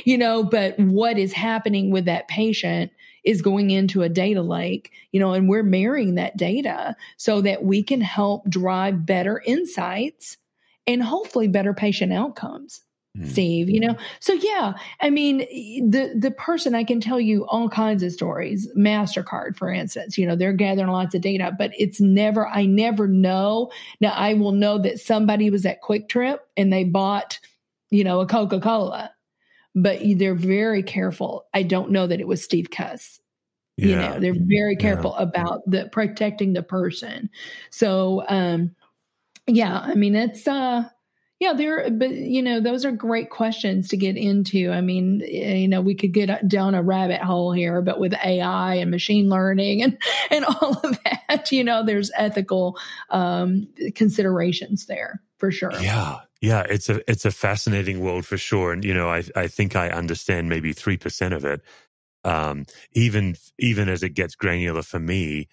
You 0.04 0.18
know 0.18 0.44
but 0.44 0.78
what 0.78 1.18
is 1.18 1.32
happening 1.32 1.90
with 1.90 2.04
that 2.04 2.28
patient 2.28 2.92
is 3.24 3.42
going 3.42 3.70
into 3.72 4.02
a 4.02 4.08
data 4.08 4.40
lake, 4.40 4.92
you 5.10 5.18
know, 5.18 5.32
and 5.32 5.48
we're 5.48 5.64
marrying 5.64 6.14
that 6.14 6.36
data 6.36 6.94
so 7.16 7.40
that 7.40 7.64
we 7.64 7.82
can 7.82 8.00
help 8.00 8.48
drive 8.48 9.04
better 9.04 9.42
insights 9.44 10.36
and 10.86 11.02
hopefully 11.02 11.48
better 11.48 11.74
patient 11.74 12.12
outcomes. 12.12 12.82
Mm. 13.16 13.30
Steve, 13.30 13.70
you 13.70 13.80
know, 13.80 13.96
so 14.20 14.34
yeah, 14.34 14.74
I 15.00 15.10
mean, 15.10 15.38
the 15.90 16.12
the 16.16 16.30
person 16.30 16.74
I 16.74 16.84
can 16.84 17.00
tell 17.00 17.18
you 17.18 17.46
all 17.46 17.68
kinds 17.68 18.02
of 18.02 18.12
stories. 18.12 18.68
Mastercard, 18.76 19.56
for 19.56 19.70
instance, 19.70 20.18
you 20.18 20.26
know, 20.26 20.36
they're 20.36 20.52
gathering 20.52 20.88
lots 20.88 21.14
of 21.14 21.22
data, 21.22 21.52
but 21.58 21.70
it's 21.78 22.00
never. 22.00 22.46
I 22.46 22.66
never 22.66 23.08
know. 23.08 23.70
Now, 24.00 24.10
I 24.10 24.34
will 24.34 24.52
know 24.52 24.78
that 24.82 25.00
somebody 25.00 25.50
was 25.50 25.64
at 25.64 25.80
Kwik 25.82 26.08
Trip 26.08 26.46
and 26.56 26.72
they 26.72 26.84
bought, 26.84 27.38
you 27.90 28.04
know, 28.04 28.20
a 28.20 28.26
Coca 28.26 28.60
Cola, 28.60 29.10
but 29.74 30.00
they're 30.16 30.34
very 30.34 30.82
careful. 30.82 31.46
I 31.54 31.62
don't 31.62 31.90
know 31.92 32.06
that 32.06 32.20
it 32.20 32.28
was 32.28 32.42
Steve 32.42 32.70
Cuss. 32.70 33.20
Yeah. 33.78 33.86
You 33.86 33.96
know, 33.96 34.20
they're 34.20 34.44
very 34.46 34.76
careful 34.76 35.14
yeah. 35.16 35.24
about 35.24 35.62
the 35.66 35.88
protecting 35.92 36.52
the 36.54 36.62
person. 36.62 37.30
So, 37.70 38.24
um, 38.28 38.74
yeah, 39.46 39.78
I 39.78 39.94
mean, 39.94 40.14
it's, 40.14 40.46
uh, 40.46 40.88
yeah, 41.38 41.52
there, 41.52 41.90
but 41.90 42.10
you 42.10 42.40
know, 42.40 42.60
those 42.60 42.86
are 42.86 42.92
great 42.92 43.28
questions 43.28 43.88
to 43.88 43.96
get 43.98 44.16
into. 44.16 44.70
I 44.70 44.80
mean, 44.80 45.20
eh, 45.22 45.56
you 45.56 45.68
know, 45.68 45.82
we 45.82 45.94
could 45.94 46.12
get 46.12 46.48
down 46.48 46.74
a 46.74 46.82
rabbit 46.82 47.20
hole 47.20 47.52
here, 47.52 47.82
but 47.82 48.00
with 48.00 48.14
AI 48.24 48.76
and 48.76 48.90
machine 48.90 49.28
learning 49.28 49.82
and 49.82 49.98
and 50.30 50.46
all 50.46 50.80
of 50.82 50.98
that, 51.04 51.52
you 51.52 51.62
know, 51.62 51.84
there's 51.84 52.10
ethical 52.16 52.78
um, 53.10 53.68
considerations 53.94 54.86
there 54.86 55.22
for 55.36 55.50
sure. 55.50 55.72
Yeah, 55.78 56.20
yeah, 56.40 56.64
it's 56.68 56.88
a 56.88 57.08
it's 57.10 57.26
a 57.26 57.30
fascinating 57.30 58.00
world 58.00 58.24
for 58.24 58.38
sure, 58.38 58.72
and 58.72 58.82
you 58.82 58.94
know, 58.94 59.10
I 59.10 59.22
I 59.34 59.46
think 59.46 59.76
I 59.76 59.90
understand 59.90 60.48
maybe 60.48 60.72
three 60.72 60.96
percent 60.96 61.34
of 61.34 61.44
it. 61.44 61.60
Um, 62.24 62.64
even 62.92 63.36
even 63.58 63.90
as 63.90 64.02
it 64.02 64.10
gets 64.10 64.34
granular 64.36 64.82
for 64.82 64.98
me, 64.98 65.48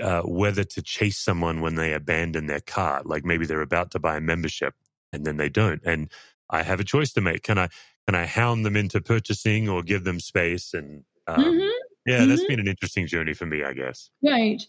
uh, 0.00 0.22
whether 0.22 0.64
to 0.64 0.82
chase 0.82 1.18
someone 1.18 1.60
when 1.60 1.74
they 1.74 1.92
abandon 1.92 2.46
their 2.46 2.60
cart, 2.60 3.06
like 3.06 3.24
maybe 3.24 3.46
they're 3.46 3.60
about 3.60 3.90
to 3.92 3.98
buy 3.98 4.16
a 4.16 4.20
membership 4.20 4.74
and 5.12 5.24
then 5.24 5.36
they 5.36 5.48
don't, 5.48 5.82
and 5.84 6.10
I 6.50 6.62
have 6.62 6.80
a 6.80 6.84
choice 6.84 7.12
to 7.14 7.20
make. 7.20 7.42
Can 7.42 7.58
I 7.58 7.68
can 8.06 8.14
I 8.14 8.26
hound 8.26 8.64
them 8.64 8.76
into 8.76 9.00
purchasing 9.00 9.68
or 9.68 9.82
give 9.82 10.04
them 10.04 10.20
space 10.20 10.74
and 10.74 11.04
um, 11.26 11.44
mm-hmm. 11.44 11.68
Yeah, 12.04 12.18
mm-hmm. 12.18 12.30
that's 12.30 12.44
been 12.46 12.58
an 12.58 12.66
interesting 12.66 13.06
journey 13.06 13.32
for 13.32 13.46
me, 13.46 13.62
I 13.62 13.74
guess. 13.74 14.10
Right. 14.24 14.60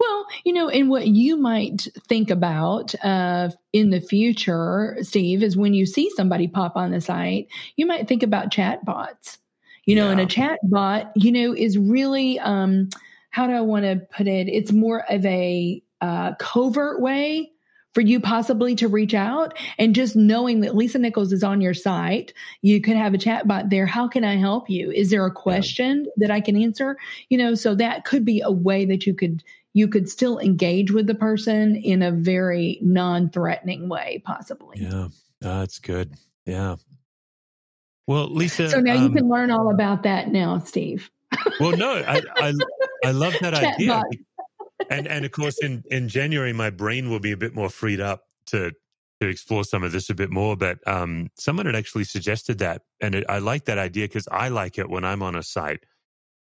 Well, 0.00 0.26
you 0.44 0.54
know, 0.54 0.70
and 0.70 0.88
what 0.88 1.06
you 1.06 1.36
might 1.36 1.86
think 2.08 2.30
about 2.30 2.94
uh, 3.04 3.50
in 3.74 3.90
the 3.90 4.00
future, 4.00 4.96
Steve, 5.02 5.42
is 5.42 5.56
when 5.56 5.74
you 5.74 5.84
see 5.84 6.10
somebody 6.16 6.48
pop 6.48 6.76
on 6.76 6.90
the 6.90 7.00
site, 7.00 7.48
you 7.76 7.84
might 7.84 8.08
think 8.08 8.22
about 8.22 8.50
chat 8.50 8.84
bots. 8.84 9.38
You 9.84 9.96
know, 9.96 10.06
yeah. 10.06 10.12
and 10.12 10.20
a 10.20 10.26
chat 10.26 10.58
bot, 10.64 11.12
you 11.14 11.32
know, 11.32 11.54
is 11.54 11.78
really, 11.78 12.38
um, 12.40 12.88
how 13.30 13.46
do 13.46 13.52
I 13.52 13.60
want 13.60 13.84
to 13.84 14.00
put 14.14 14.26
it? 14.26 14.48
It's 14.48 14.72
more 14.72 15.04
of 15.10 15.24
a 15.24 15.82
uh, 16.00 16.34
covert 16.36 17.00
way 17.00 17.50
for 17.94 18.02
you 18.02 18.20
possibly 18.20 18.74
to 18.76 18.86
reach 18.86 19.14
out 19.14 19.58
and 19.78 19.94
just 19.94 20.14
knowing 20.14 20.60
that 20.60 20.76
Lisa 20.76 20.98
Nichols 20.98 21.32
is 21.32 21.42
on 21.42 21.60
your 21.60 21.74
site, 21.74 22.32
you 22.62 22.80
could 22.80 22.96
have 22.96 23.14
a 23.14 23.18
chat 23.18 23.48
bot 23.48 23.70
there. 23.70 23.86
How 23.86 24.06
can 24.06 24.24
I 24.24 24.36
help 24.36 24.68
you? 24.70 24.90
Is 24.90 25.10
there 25.10 25.24
a 25.26 25.32
question 25.32 26.04
yeah. 26.04 26.10
that 26.18 26.30
I 26.30 26.40
can 26.40 26.56
answer? 26.56 26.96
You 27.28 27.38
know, 27.38 27.54
so 27.54 27.74
that 27.74 28.04
could 28.04 28.24
be 28.24 28.40
a 28.40 28.52
way 28.52 28.84
that 28.84 29.06
you 29.06 29.14
could 29.14 29.42
you 29.74 29.88
could 29.88 30.08
still 30.08 30.38
engage 30.38 30.90
with 30.90 31.06
the 31.06 31.14
person 31.14 31.76
in 31.76 32.02
a 32.02 32.10
very 32.10 32.78
non-threatening 32.82 33.88
way 33.88 34.22
possibly. 34.24 34.78
Yeah. 34.80 35.08
that's 35.40 35.78
good. 35.78 36.14
Yeah. 36.46 36.76
Well, 38.06 38.32
Lisa. 38.32 38.70
So 38.70 38.80
now 38.80 38.96
um, 38.96 39.02
you 39.02 39.10
can 39.10 39.28
learn 39.28 39.50
all 39.50 39.70
about 39.70 40.02
that 40.04 40.28
now, 40.28 40.58
Steve. 40.60 41.10
well, 41.60 41.76
no, 41.76 41.92
I, 41.92 42.22
I, 42.36 42.54
I 43.04 43.10
love 43.12 43.34
that 43.40 43.54
idea. 43.64 44.02
And 44.90 45.06
and 45.06 45.24
of 45.24 45.32
course 45.32 45.58
in 45.62 45.82
in 45.90 46.08
January 46.08 46.52
my 46.52 46.70
brain 46.70 47.10
will 47.10 47.20
be 47.20 47.32
a 47.32 47.36
bit 47.36 47.54
more 47.54 47.68
freed 47.68 48.00
up 48.00 48.22
to 48.46 48.72
to 49.20 49.28
explore 49.28 49.64
some 49.64 49.82
of 49.82 49.92
this 49.92 50.10
a 50.10 50.14
bit 50.14 50.30
more. 50.30 50.56
But 50.56 50.78
um, 50.86 51.28
someone 51.36 51.66
had 51.66 51.74
actually 51.74 52.04
suggested 52.04 52.58
that, 52.58 52.82
and 53.00 53.16
it, 53.16 53.24
I 53.28 53.38
like 53.38 53.64
that 53.64 53.78
idea 53.78 54.04
because 54.04 54.28
I 54.30 54.48
like 54.48 54.78
it 54.78 54.88
when 54.88 55.04
I'm 55.04 55.22
on 55.22 55.34
a 55.34 55.42
site 55.42 55.80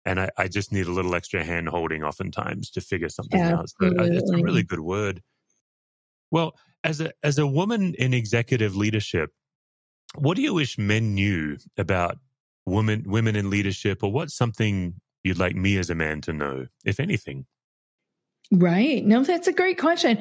and 0.06 0.20
I, 0.20 0.30
I, 0.38 0.48
just 0.48 0.72
need 0.72 0.88
a 0.88 0.92
little 0.92 1.16
extra 1.16 1.44
hand 1.44 1.70
holding 1.70 2.04
oftentimes 2.04 2.72
to 2.72 2.82
figure 2.82 3.10
something 3.10 3.40
out. 3.40 3.70
So 3.70 3.94
it's 4.00 4.32
a 4.32 4.38
really 4.38 4.64
good 4.64 4.80
word. 4.80 5.22
Well, 6.32 6.56
as 6.84 7.00
a 7.00 7.12
as 7.24 7.38
a 7.38 7.48
woman 7.48 7.94
in 7.98 8.14
executive 8.14 8.76
leadership, 8.76 9.32
what 10.16 10.36
do 10.36 10.42
you 10.42 10.54
wish 10.54 10.78
men 10.78 11.14
knew 11.14 11.58
about 11.78 12.18
women 12.66 13.04
women 13.06 13.36
in 13.36 13.50
leadership, 13.50 14.04
or 14.04 14.12
what's 14.12 14.36
something 14.36 14.96
you'd 15.24 15.40
like 15.40 15.56
me 15.56 15.78
as 15.78 15.90
a 15.90 15.96
man 15.96 16.22
to 16.22 16.34
know, 16.34 16.68
if 16.86 17.00
anything? 17.00 17.46
Right. 18.52 19.04
No, 19.04 19.24
that's 19.24 19.48
a 19.48 19.54
great 19.54 19.80
question. 19.80 20.20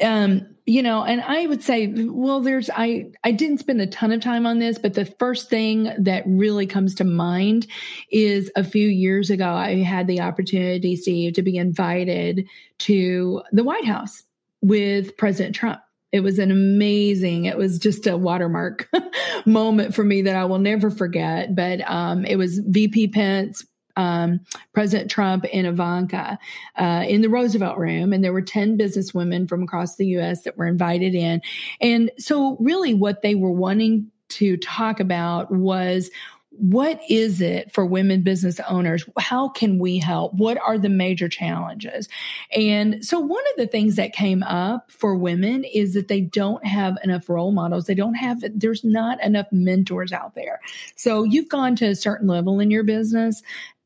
Um, 0.00 0.46
you 0.66 0.82
know, 0.84 1.02
and 1.02 1.20
I 1.20 1.46
would 1.46 1.64
say, 1.64 1.88
well, 1.88 2.40
there's 2.40 2.70
I 2.72 3.10
I 3.24 3.32
didn't 3.32 3.58
spend 3.58 3.80
a 3.80 3.88
ton 3.88 4.12
of 4.12 4.20
time 4.20 4.46
on 4.46 4.60
this, 4.60 4.78
but 4.78 4.94
the 4.94 5.04
first 5.04 5.50
thing 5.50 5.92
that 5.98 6.22
really 6.26 6.66
comes 6.66 6.94
to 6.96 7.04
mind 7.04 7.66
is 8.10 8.52
a 8.54 8.62
few 8.62 8.86
years 8.86 9.30
ago 9.30 9.50
I 9.50 9.82
had 9.82 10.06
the 10.06 10.20
opportunity, 10.20 10.94
Steve, 10.94 11.32
to 11.34 11.42
be 11.42 11.56
invited 11.56 12.46
to 12.80 13.42
the 13.50 13.64
White 13.64 13.86
House 13.86 14.22
with 14.60 15.16
President 15.16 15.56
Trump. 15.56 15.80
It 16.12 16.20
was 16.20 16.38
an 16.38 16.52
amazing, 16.52 17.46
it 17.46 17.56
was 17.56 17.78
just 17.78 18.06
a 18.06 18.16
watermark 18.16 18.88
moment 19.46 19.94
for 19.94 20.04
me 20.04 20.22
that 20.22 20.36
I 20.36 20.44
will 20.44 20.58
never 20.58 20.90
forget. 20.90 21.56
But 21.56 21.80
um, 21.90 22.24
it 22.26 22.36
was 22.36 22.58
VP 22.58 23.08
Pence, 23.08 23.64
um, 23.96 24.40
President 24.72 25.10
Trump 25.10 25.44
and 25.52 25.66
Ivanka 25.66 26.38
uh, 26.76 27.04
in 27.06 27.22
the 27.22 27.28
Roosevelt 27.28 27.78
Room, 27.78 28.12
and 28.12 28.22
there 28.22 28.32
were 28.32 28.42
10 28.42 28.78
businesswomen 28.78 29.48
from 29.48 29.62
across 29.62 29.96
the 29.96 30.06
US 30.18 30.42
that 30.42 30.56
were 30.56 30.66
invited 30.66 31.14
in. 31.14 31.40
And 31.80 32.10
so, 32.18 32.56
really, 32.60 32.94
what 32.94 33.22
they 33.22 33.34
were 33.34 33.52
wanting 33.52 34.10
to 34.30 34.56
talk 34.56 35.00
about 35.00 35.50
was 35.50 36.10
what 36.58 37.00
is 37.08 37.40
it 37.40 37.72
for 37.72 37.86
women 37.86 38.22
business 38.22 38.60
owners? 38.68 39.04
How 39.18 39.48
can 39.48 39.78
we 39.78 39.98
help? 39.98 40.34
What 40.34 40.58
are 40.58 40.76
the 40.76 40.90
major 40.90 41.28
challenges? 41.28 42.08
And 42.54 43.04
so, 43.04 43.18
one 43.18 43.42
of 43.52 43.56
the 43.56 43.66
things 43.66 43.96
that 43.96 44.12
came 44.12 44.42
up 44.42 44.90
for 44.90 45.16
women 45.16 45.64
is 45.64 45.94
that 45.94 46.08
they 46.08 46.20
don't 46.20 46.64
have 46.66 46.98
enough 47.02 47.28
role 47.28 47.52
models. 47.52 47.86
They 47.86 47.94
don't 47.94 48.14
have, 48.14 48.44
there's 48.54 48.84
not 48.84 49.22
enough 49.24 49.46
mentors 49.50 50.12
out 50.12 50.34
there. 50.34 50.60
So, 50.94 51.24
you've 51.24 51.48
gone 51.48 51.74
to 51.76 51.86
a 51.86 51.94
certain 51.94 52.28
level 52.28 52.60
in 52.60 52.70
your 52.70 52.84
business 52.84 53.42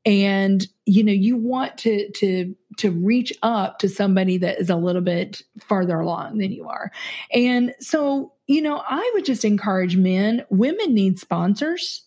and 0.06 0.66
you 0.86 1.04
know 1.04 1.12
you 1.12 1.36
want 1.36 1.76
to 1.76 2.10
to 2.12 2.54
to 2.78 2.90
reach 2.90 3.32
up 3.42 3.78
to 3.80 3.88
somebody 3.88 4.38
that 4.38 4.58
is 4.58 4.70
a 4.70 4.76
little 4.76 5.02
bit 5.02 5.42
farther 5.60 6.00
along 6.00 6.38
than 6.38 6.52
you 6.52 6.68
are. 6.68 6.90
And 7.32 7.74
so 7.80 8.32
you 8.46 8.62
know 8.62 8.82
i 8.88 9.10
would 9.14 9.24
just 9.24 9.44
encourage 9.44 9.96
men 9.96 10.44
women 10.50 10.94
need 10.94 11.18
sponsors 11.18 12.04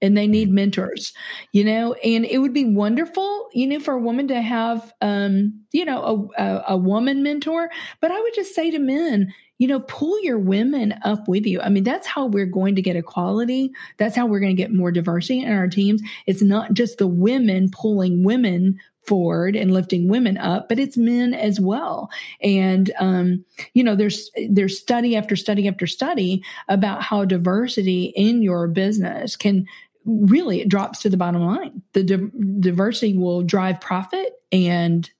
and 0.00 0.16
they 0.16 0.26
need 0.26 0.50
mentors 0.50 1.12
you 1.52 1.64
know 1.64 1.94
and 1.94 2.24
it 2.24 2.38
would 2.38 2.52
be 2.52 2.64
wonderful 2.64 3.48
you 3.52 3.66
know 3.66 3.80
for 3.80 3.94
a 3.94 4.00
woman 4.00 4.28
to 4.28 4.40
have 4.40 4.92
um 5.00 5.60
you 5.72 5.84
know 5.84 6.30
a, 6.38 6.42
a, 6.42 6.64
a 6.70 6.76
woman 6.76 7.22
mentor. 7.22 7.70
But 8.00 8.10
i 8.10 8.20
would 8.20 8.34
just 8.34 8.54
say 8.54 8.70
to 8.70 8.78
men 8.78 9.32
you 9.58 9.66
know, 9.66 9.80
pull 9.80 10.22
your 10.22 10.38
women 10.38 10.94
up 11.02 11.28
with 11.28 11.44
you. 11.44 11.60
I 11.60 11.68
mean, 11.68 11.84
that's 11.84 12.06
how 12.06 12.26
we're 12.26 12.46
going 12.46 12.76
to 12.76 12.82
get 12.82 12.96
equality. 12.96 13.72
That's 13.96 14.16
how 14.16 14.26
we're 14.26 14.40
going 14.40 14.56
to 14.56 14.62
get 14.62 14.72
more 14.72 14.92
diversity 14.92 15.42
in 15.42 15.52
our 15.52 15.68
teams. 15.68 16.00
It's 16.26 16.42
not 16.42 16.72
just 16.72 16.98
the 16.98 17.08
women 17.08 17.70
pulling 17.70 18.22
women 18.22 18.78
forward 19.08 19.56
and 19.56 19.72
lifting 19.72 20.06
women 20.06 20.36
up, 20.36 20.68
but 20.68 20.78
it's 20.78 20.96
men 20.96 21.34
as 21.34 21.58
well. 21.58 22.10
And 22.42 22.92
um, 23.00 23.44
you 23.74 23.82
know, 23.82 23.96
there's 23.96 24.30
there's 24.48 24.78
study 24.78 25.16
after 25.16 25.34
study 25.34 25.66
after 25.66 25.86
study 25.86 26.42
about 26.68 27.02
how 27.02 27.24
diversity 27.24 28.12
in 28.14 28.42
your 28.42 28.68
business 28.68 29.34
can 29.34 29.66
really 30.04 30.60
it 30.60 30.68
drops 30.68 31.00
to 31.00 31.10
the 31.10 31.16
bottom 31.16 31.42
line. 31.42 31.82
The 31.94 32.04
di- 32.04 32.60
diversity 32.60 33.16
will 33.16 33.42
drive 33.42 33.80
profit 33.80 34.34
and 34.52 35.10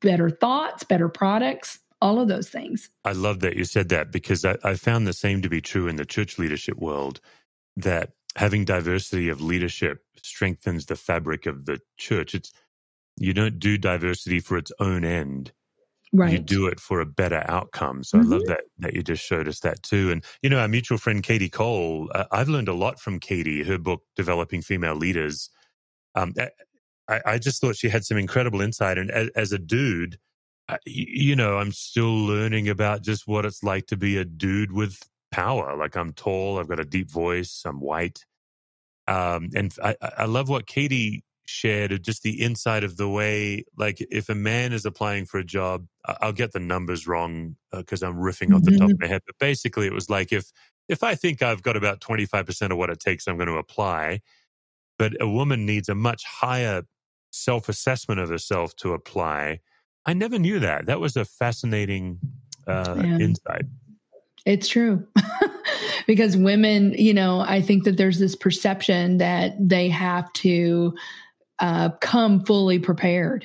better 0.00 0.30
thoughts, 0.30 0.84
better 0.84 1.08
products, 1.08 1.80
all 2.00 2.20
of 2.20 2.28
those 2.28 2.48
things. 2.48 2.90
I 3.04 3.12
love 3.12 3.40
that 3.40 3.56
you 3.56 3.64
said 3.64 3.88
that 3.90 4.12
because 4.12 4.44
I, 4.44 4.56
I 4.64 4.74
found 4.74 5.06
the 5.06 5.12
same 5.12 5.42
to 5.42 5.48
be 5.48 5.60
true 5.60 5.88
in 5.88 5.96
the 5.96 6.04
church 6.04 6.38
leadership 6.38 6.76
world 6.78 7.20
that 7.76 8.10
having 8.36 8.64
diversity 8.64 9.28
of 9.28 9.40
leadership 9.40 10.02
strengthens 10.22 10.86
the 10.86 10.96
fabric 10.96 11.46
of 11.46 11.64
the 11.66 11.80
church. 11.96 12.34
It's 12.34 12.52
you 13.16 13.32
don't 13.32 13.58
do 13.58 13.78
diversity 13.78 14.40
for 14.40 14.56
its 14.56 14.72
own 14.78 15.04
end. 15.04 15.52
Right. 16.12 16.32
You 16.32 16.38
do 16.38 16.68
it 16.68 16.80
for 16.80 17.00
a 17.00 17.06
better 17.06 17.44
outcome. 17.48 18.02
So 18.02 18.16
mm-hmm. 18.16 18.26
I 18.26 18.30
love 18.30 18.42
mm-hmm. 18.42 18.50
that 18.50 18.60
that 18.78 18.94
you 18.94 19.02
just 19.02 19.24
showed 19.24 19.48
us 19.48 19.60
that 19.60 19.82
too. 19.82 20.10
And 20.10 20.24
you 20.42 20.48
know, 20.48 20.58
our 20.58 20.68
mutual 20.68 20.98
friend 20.98 21.22
Kadi 21.22 21.48
Cole, 21.48 22.10
uh, 22.14 22.24
I've 22.30 22.48
learned 22.48 22.68
a 22.68 22.74
lot 22.74 22.98
from 23.00 23.20
Kadi. 23.20 23.64
Her 23.64 23.78
book, 23.78 24.02
Developing 24.16 24.62
Female 24.62 24.94
Leaders. 24.94 25.50
Um, 26.14 26.32
I, 27.08 27.20
I, 27.24 27.38
just 27.38 27.60
thought 27.60 27.76
she 27.76 27.88
had 27.88 28.04
some 28.04 28.16
incredible 28.16 28.60
insight. 28.60 28.98
And 28.98 29.10
as, 29.10 29.28
as 29.36 29.52
a 29.52 29.58
dude, 29.58 30.18
you 30.84 31.34
know, 31.34 31.58
I'm 31.58 31.72
still 31.72 32.14
learning 32.14 32.68
about 32.68 33.02
just 33.02 33.26
what 33.26 33.44
it's 33.44 33.62
like 33.62 33.86
to 33.86 33.96
be 33.96 34.16
a 34.16 34.24
dude 34.24 34.72
with 34.72 34.98
power. 35.30 35.76
Like 35.76 35.96
I'm 35.96 36.12
tall, 36.12 36.58
I've 36.58 36.68
got 36.68 36.80
a 36.80 36.84
deep 36.84 37.10
voice, 37.10 37.62
I'm 37.64 37.80
white. 37.80 38.24
Um, 39.06 39.48
and 39.54 39.74
I, 39.82 39.96
I 40.18 40.24
love 40.26 40.48
what 40.48 40.66
Kadi 40.66 41.24
shared, 41.46 42.02
just 42.02 42.22
the 42.22 42.42
insight 42.42 42.84
of 42.84 42.96
the 42.98 43.08
way, 43.08 43.64
like 43.76 44.06
if 44.10 44.28
a 44.28 44.34
man 44.34 44.72
is 44.72 44.84
applying 44.84 45.24
for 45.24 45.38
a 45.38 45.44
job, 45.44 45.86
I'll 46.20 46.32
get 46.32 46.52
the 46.52 46.60
numbers 46.60 47.06
wrong 47.06 47.56
because 47.72 48.02
uh, 48.02 48.08
I'm 48.08 48.16
riffing 48.16 48.54
off 48.54 48.62
the 48.62 48.72
top 48.72 48.82
of 48.82 48.96
mm-hmm. 48.96 49.02
my 49.02 49.08
head. 49.08 49.22
But 49.26 49.38
basically, 49.38 49.86
it 49.86 49.92
was 49.92 50.10
like 50.10 50.32
if 50.32 50.52
if 50.88 51.02
I 51.02 51.14
think 51.14 51.42
I've 51.42 51.62
got 51.62 51.76
about 51.76 52.00
25% 52.00 52.70
of 52.70 52.78
what 52.78 52.90
it 52.90 52.98
takes, 52.98 53.26
I'm 53.26 53.36
going 53.36 53.48
to 53.48 53.56
apply. 53.56 54.20
But 54.98 55.20
a 55.20 55.28
woman 55.28 55.66
needs 55.66 55.88
a 55.88 55.94
much 55.94 56.24
higher 56.24 56.82
self 57.30 57.68
assessment 57.68 58.20
of 58.20 58.28
herself 58.28 58.74
to 58.76 58.92
apply 58.92 59.60
I 60.08 60.14
never 60.14 60.38
knew 60.38 60.58
that. 60.60 60.86
That 60.86 61.00
was 61.00 61.18
a 61.18 61.26
fascinating 61.26 62.18
uh, 62.66 62.94
yeah. 62.96 63.18
insight. 63.18 63.66
It's 64.46 64.66
true. 64.66 65.06
because 66.06 66.34
women, 66.34 66.94
you 66.94 67.12
know, 67.12 67.40
I 67.40 67.60
think 67.60 67.84
that 67.84 67.98
there's 67.98 68.18
this 68.18 68.34
perception 68.34 69.18
that 69.18 69.52
they 69.60 69.90
have 69.90 70.32
to 70.32 70.94
uh, 71.58 71.90
come 72.00 72.42
fully 72.46 72.78
prepared, 72.78 73.44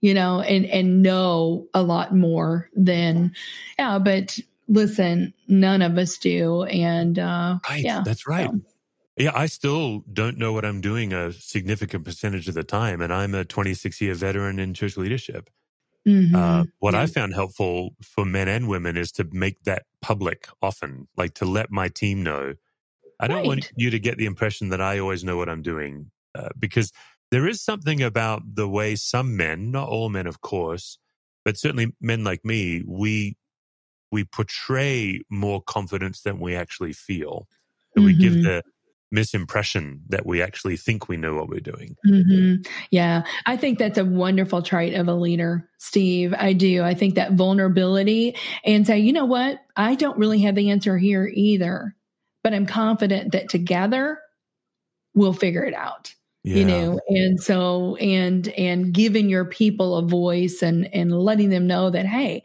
you 0.00 0.14
know, 0.14 0.42
and 0.42 0.64
and 0.66 1.02
know 1.02 1.66
a 1.74 1.82
lot 1.82 2.14
more 2.14 2.70
than 2.76 3.34
yeah. 3.76 3.98
But 3.98 4.38
listen, 4.68 5.34
none 5.48 5.82
of 5.82 5.98
us 5.98 6.18
do, 6.18 6.62
and 6.62 7.18
uh, 7.18 7.58
right, 7.68 7.82
yeah, 7.82 8.02
that's 8.04 8.28
right. 8.28 8.48
So. 8.48 8.60
Yeah, 9.16 9.32
I 9.34 9.46
still 9.46 10.04
don't 10.12 10.38
know 10.38 10.52
what 10.52 10.64
I'm 10.64 10.80
doing 10.80 11.12
a 11.12 11.32
significant 11.32 12.04
percentage 12.04 12.46
of 12.46 12.54
the 12.54 12.62
time, 12.62 13.00
and 13.00 13.12
I'm 13.12 13.34
a 13.34 13.44
26 13.44 14.00
year 14.00 14.14
veteran 14.14 14.60
in 14.60 14.72
church 14.72 14.96
leadership. 14.96 15.50
Mm-hmm. 16.06 16.34
Uh, 16.34 16.64
what 16.78 16.94
yeah. 16.94 17.02
I 17.02 17.06
found 17.06 17.34
helpful 17.34 17.90
for 18.00 18.24
men 18.24 18.48
and 18.48 18.68
women 18.68 18.96
is 18.96 19.10
to 19.12 19.26
make 19.32 19.64
that 19.64 19.84
public 20.00 20.48
often, 20.62 21.08
like 21.16 21.34
to 21.34 21.44
let 21.44 21.70
my 21.70 21.88
team 21.88 22.22
know. 22.22 22.54
I 23.18 23.26
don't 23.26 23.38
right. 23.38 23.46
want 23.46 23.72
you 23.76 23.90
to 23.90 23.98
get 23.98 24.18
the 24.18 24.26
impression 24.26 24.68
that 24.68 24.80
I 24.80 24.98
always 24.98 25.24
know 25.24 25.36
what 25.36 25.48
I'm 25.48 25.62
doing 25.62 26.10
uh, 26.36 26.50
because 26.58 26.92
there 27.30 27.48
is 27.48 27.62
something 27.62 28.02
about 28.02 28.42
the 28.54 28.68
way 28.68 28.94
some 28.94 29.36
men, 29.36 29.70
not 29.70 29.88
all 29.88 30.08
men, 30.08 30.26
of 30.26 30.42
course, 30.42 30.98
but 31.44 31.58
certainly 31.58 31.92
men 32.00 32.24
like 32.24 32.44
me, 32.44 32.84
we 32.86 33.36
we 34.12 34.24
portray 34.24 35.22
more 35.28 35.60
confidence 35.60 36.22
than 36.22 36.38
we 36.38 36.54
actually 36.54 36.92
feel. 36.92 37.48
mm-hmm. 37.96 38.06
we 38.06 38.14
give 38.14 38.34
mm-hmm. 38.34 38.42
the 38.42 38.62
misimpression 39.14 40.00
that 40.08 40.26
we 40.26 40.42
actually 40.42 40.76
think 40.76 41.08
we 41.08 41.16
know 41.16 41.34
what 41.34 41.48
we're 41.48 41.60
doing. 41.60 41.96
Mm-hmm. 42.06 42.70
Yeah, 42.90 43.22
I 43.46 43.56
think 43.56 43.78
that's 43.78 43.98
a 43.98 44.04
wonderful 44.04 44.62
trait 44.62 44.94
of 44.94 45.08
a 45.08 45.14
leader, 45.14 45.68
Steve. 45.78 46.34
I 46.36 46.52
do. 46.52 46.82
I 46.82 46.94
think 46.94 47.14
that 47.14 47.32
vulnerability 47.32 48.36
and 48.64 48.86
say, 48.86 48.98
you 48.98 49.12
know 49.12 49.24
what, 49.24 49.60
I 49.76 49.94
don't 49.94 50.18
really 50.18 50.40
have 50.40 50.54
the 50.54 50.70
answer 50.70 50.98
here 50.98 51.30
either, 51.32 51.94
but 52.42 52.52
I'm 52.52 52.66
confident 52.66 53.32
that 53.32 53.48
together 53.48 54.18
we'll 55.14 55.32
figure 55.32 55.64
it 55.64 55.74
out. 55.74 56.14
Yeah. 56.42 56.56
You 56.56 56.64
know, 56.64 57.00
and 57.08 57.40
so 57.40 57.96
and 57.96 58.46
and 58.48 58.92
giving 58.92 59.28
your 59.28 59.46
people 59.46 59.96
a 59.96 60.02
voice 60.06 60.62
and 60.62 60.88
and 60.94 61.10
letting 61.10 61.50
them 61.50 61.66
know 61.66 61.90
that 61.90 62.06
hey, 62.06 62.44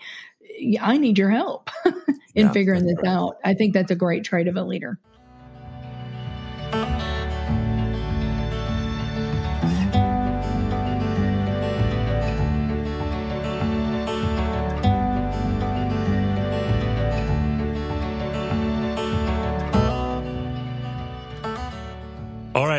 I 0.80 0.98
need 0.98 1.20
your 1.20 1.30
help 1.30 1.70
in 1.86 2.48
yeah, 2.48 2.52
figuring 2.52 2.88
this 2.88 2.98
right. 3.04 3.12
out. 3.12 3.36
I 3.44 3.54
think 3.54 3.76
that's 3.76 3.92
a 3.92 3.96
great 3.96 4.24
trait 4.24 4.48
of 4.48 4.56
a 4.56 4.64
leader. 4.64 4.98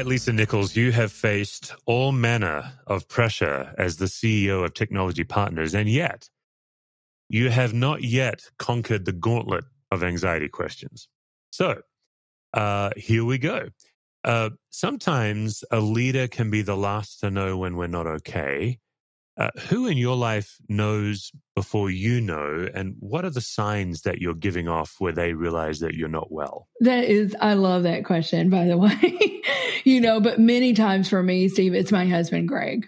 Right, 0.02 0.08
Lisa 0.08 0.32
Nichols, 0.32 0.74
you 0.74 0.90
have 0.90 1.12
faced 1.12 1.76
all 1.86 2.10
manner 2.10 2.72
of 2.88 3.06
pressure 3.06 3.72
as 3.78 3.98
the 3.98 4.06
CEO 4.06 4.64
of 4.64 4.74
Technology 4.74 5.22
Partners, 5.22 5.74
and 5.76 5.88
yet 5.88 6.28
you 7.28 7.50
have 7.50 7.72
not 7.72 8.02
yet 8.02 8.42
conquered 8.58 9.04
the 9.04 9.12
gauntlet 9.12 9.64
of 9.92 10.02
anxiety 10.02 10.48
questions. 10.48 11.06
So 11.50 11.82
uh, 12.52 12.90
here 12.96 13.24
we 13.24 13.38
go. 13.38 13.68
Uh, 14.24 14.50
sometimes 14.70 15.62
a 15.70 15.78
leader 15.78 16.26
can 16.26 16.50
be 16.50 16.62
the 16.62 16.76
last 16.76 17.20
to 17.20 17.30
know 17.30 17.56
when 17.56 17.76
we're 17.76 17.86
not 17.86 18.08
okay. 18.08 18.80
Uh, 19.42 19.50
who 19.68 19.88
in 19.88 19.96
your 19.96 20.14
life 20.14 20.56
knows 20.68 21.32
before 21.56 21.90
you 21.90 22.20
know, 22.20 22.68
and 22.74 22.94
what 23.00 23.24
are 23.24 23.30
the 23.30 23.40
signs 23.40 24.02
that 24.02 24.20
you're 24.20 24.34
giving 24.34 24.68
off 24.68 24.94
where 25.00 25.10
they 25.10 25.32
realize 25.32 25.80
that 25.80 25.94
you're 25.94 26.08
not 26.08 26.30
well? 26.30 26.68
That 26.78 27.02
is, 27.06 27.34
I 27.40 27.54
love 27.54 27.82
that 27.82 28.04
question, 28.04 28.50
by 28.50 28.66
the 28.66 28.76
way. 28.78 29.42
you 29.82 30.00
know, 30.00 30.20
but 30.20 30.38
many 30.38 30.74
times 30.74 31.08
for 31.08 31.24
me, 31.24 31.48
Steve, 31.48 31.74
it's 31.74 31.90
my 31.90 32.06
husband, 32.06 32.46
Greg. 32.46 32.86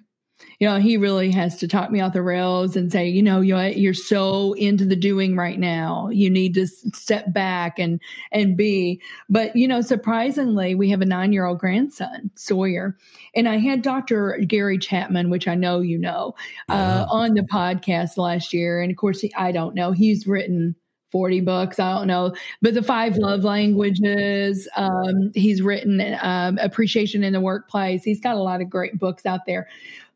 You 0.59 0.69
know, 0.69 0.79
he 0.79 0.97
really 0.97 1.31
has 1.31 1.57
to 1.59 1.69
talk 1.69 1.91
me 1.91 2.01
off 2.01 2.13
the 2.13 2.23
rails 2.23 2.77
and 2.77 2.91
say, 2.91 3.09
you 3.09 3.23
know, 3.23 3.41
you're, 3.41 3.69
you're 3.69 3.95
so 3.95 4.55
into 4.55 4.85
the 4.85 4.97
doing 4.97 5.37
right 5.37 5.59
now. 5.59 6.09
You 6.11 6.29
need 6.29 6.55
to 6.55 6.67
step 6.67 7.33
back 7.33 7.79
and, 7.79 8.01
and 8.33 8.57
be. 8.57 9.01
But, 9.29 9.55
you 9.55 9.69
know, 9.69 9.81
surprisingly, 9.81 10.75
we 10.75 10.91
have 10.91 11.01
a 11.01 11.07
nine 11.07 11.33
year 11.33 11.47
old 11.47 11.59
grandson, 11.59 12.31
Sawyer. 12.35 12.97
And 13.35 13.49
I 13.49 13.59
had 13.59 13.83
Dr. 13.83 14.39
Gary 14.47 14.79
Chapman, 14.79 15.31
which 15.31 15.47
I 15.47 15.55
know 15.55 15.81
you 15.81 15.99
know, 15.99 16.35
uh, 16.69 17.07
on 17.09 17.35
the 17.35 17.43
podcast 17.43 18.17
last 18.17 18.53
year. 18.53 18.81
And 18.81 18.91
of 18.91 18.97
course, 18.97 19.21
he, 19.21 19.33
I 19.35 19.53
don't 19.53 19.75
know. 19.75 19.93
He's 19.93 20.27
written 20.27 20.75
40 21.13 21.43
books. 21.43 21.79
I 21.79 21.95
don't 21.95 22.09
know. 22.09 22.35
But 22.61 22.75
the 22.75 22.83
five 22.83 23.17
love 23.17 23.45
languages, 23.45 24.67
um, 24.77 25.31
he's 25.35 25.63
written 25.63 26.17
um, 26.21 26.59
Appreciation 26.59 27.23
in 27.23 27.33
the 27.33 27.41
Workplace. 27.41 28.03
He's 28.03 28.21
got 28.21 28.35
a 28.35 28.43
lot 28.43 28.61
of 28.61 28.69
great 28.69 28.99
books 28.99 29.25
out 29.25 29.41
there. 29.47 29.69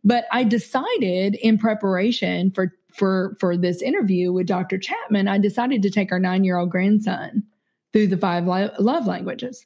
But 0.05 0.27
I 0.33 0.45
decided 0.45 1.35
in 1.37 1.59
preparation 1.59 2.51
for 2.51 2.73
for 2.93 3.37
for 3.41 3.57
this 3.57 3.83
interview 3.83 4.33
with 4.33 4.47
Dr. 4.47 4.79
Chapman, 4.79 5.29
I 5.29 5.39
decided 5.39 5.83
to 5.83 5.91
take 5.91 6.13
our 6.13 6.19
nine 6.19 6.45
year 6.45 6.57
old 6.57 6.71
grandson 6.71 7.45
through 7.93 8.09
the 8.09 8.17
five 8.17 8.47
love 8.47 9.07
languages. 9.07 9.65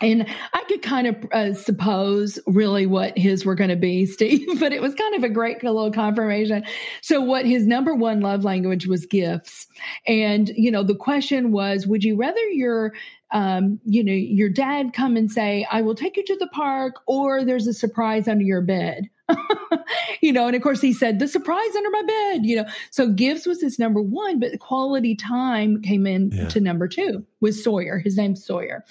And 0.00 0.28
I 0.52 0.64
could 0.68 0.82
kind 0.82 1.08
of 1.08 1.16
uh, 1.32 1.54
suppose 1.54 2.38
really 2.46 2.86
what 2.86 3.18
his 3.18 3.44
were 3.44 3.56
going 3.56 3.70
to 3.70 3.76
be, 3.76 4.06
Steve, 4.06 4.60
but 4.60 4.72
it 4.72 4.80
was 4.80 4.94
kind 4.94 5.14
of 5.16 5.24
a 5.24 5.28
great 5.28 5.62
little 5.64 5.90
confirmation. 5.90 6.64
So, 7.02 7.20
what 7.20 7.44
his 7.44 7.66
number 7.66 7.94
one 7.94 8.20
love 8.20 8.44
language 8.44 8.86
was 8.86 9.06
gifts. 9.06 9.66
And, 10.06 10.50
you 10.50 10.70
know, 10.70 10.84
the 10.84 10.94
question 10.94 11.50
was 11.50 11.86
would 11.86 12.04
you 12.04 12.16
rather 12.16 12.40
your 12.48 12.92
um, 13.30 13.78
you 13.84 14.02
know, 14.02 14.12
your 14.12 14.48
dad 14.48 14.94
come 14.94 15.14
and 15.14 15.30
say, 15.30 15.66
I 15.70 15.82
will 15.82 15.94
take 15.94 16.16
you 16.16 16.24
to 16.24 16.36
the 16.36 16.48
park, 16.48 16.94
or 17.06 17.44
there's 17.44 17.66
a 17.66 17.74
surprise 17.74 18.26
under 18.26 18.44
your 18.44 18.62
bed. 18.62 19.10
you 20.20 20.32
know, 20.32 20.46
and 20.46 20.56
of 20.56 20.62
course 20.62 20.80
he 20.80 20.92
said 20.92 21.18
the 21.18 21.28
surprise 21.28 21.76
under 21.76 21.90
my 21.90 22.02
bed, 22.02 22.46
you 22.46 22.56
know. 22.56 22.64
So 22.90 23.08
gifts 23.08 23.46
was 23.46 23.60
his 23.60 23.78
number 23.78 24.00
one, 24.00 24.40
but 24.40 24.58
quality 24.60 25.14
time 25.14 25.82
came 25.82 26.06
in 26.06 26.30
yeah. 26.30 26.48
to 26.48 26.60
number 26.60 26.88
two 26.88 27.24
with 27.40 27.54
Sawyer. 27.54 27.98
His 27.98 28.16
name's 28.16 28.44
Sawyer. 28.44 28.84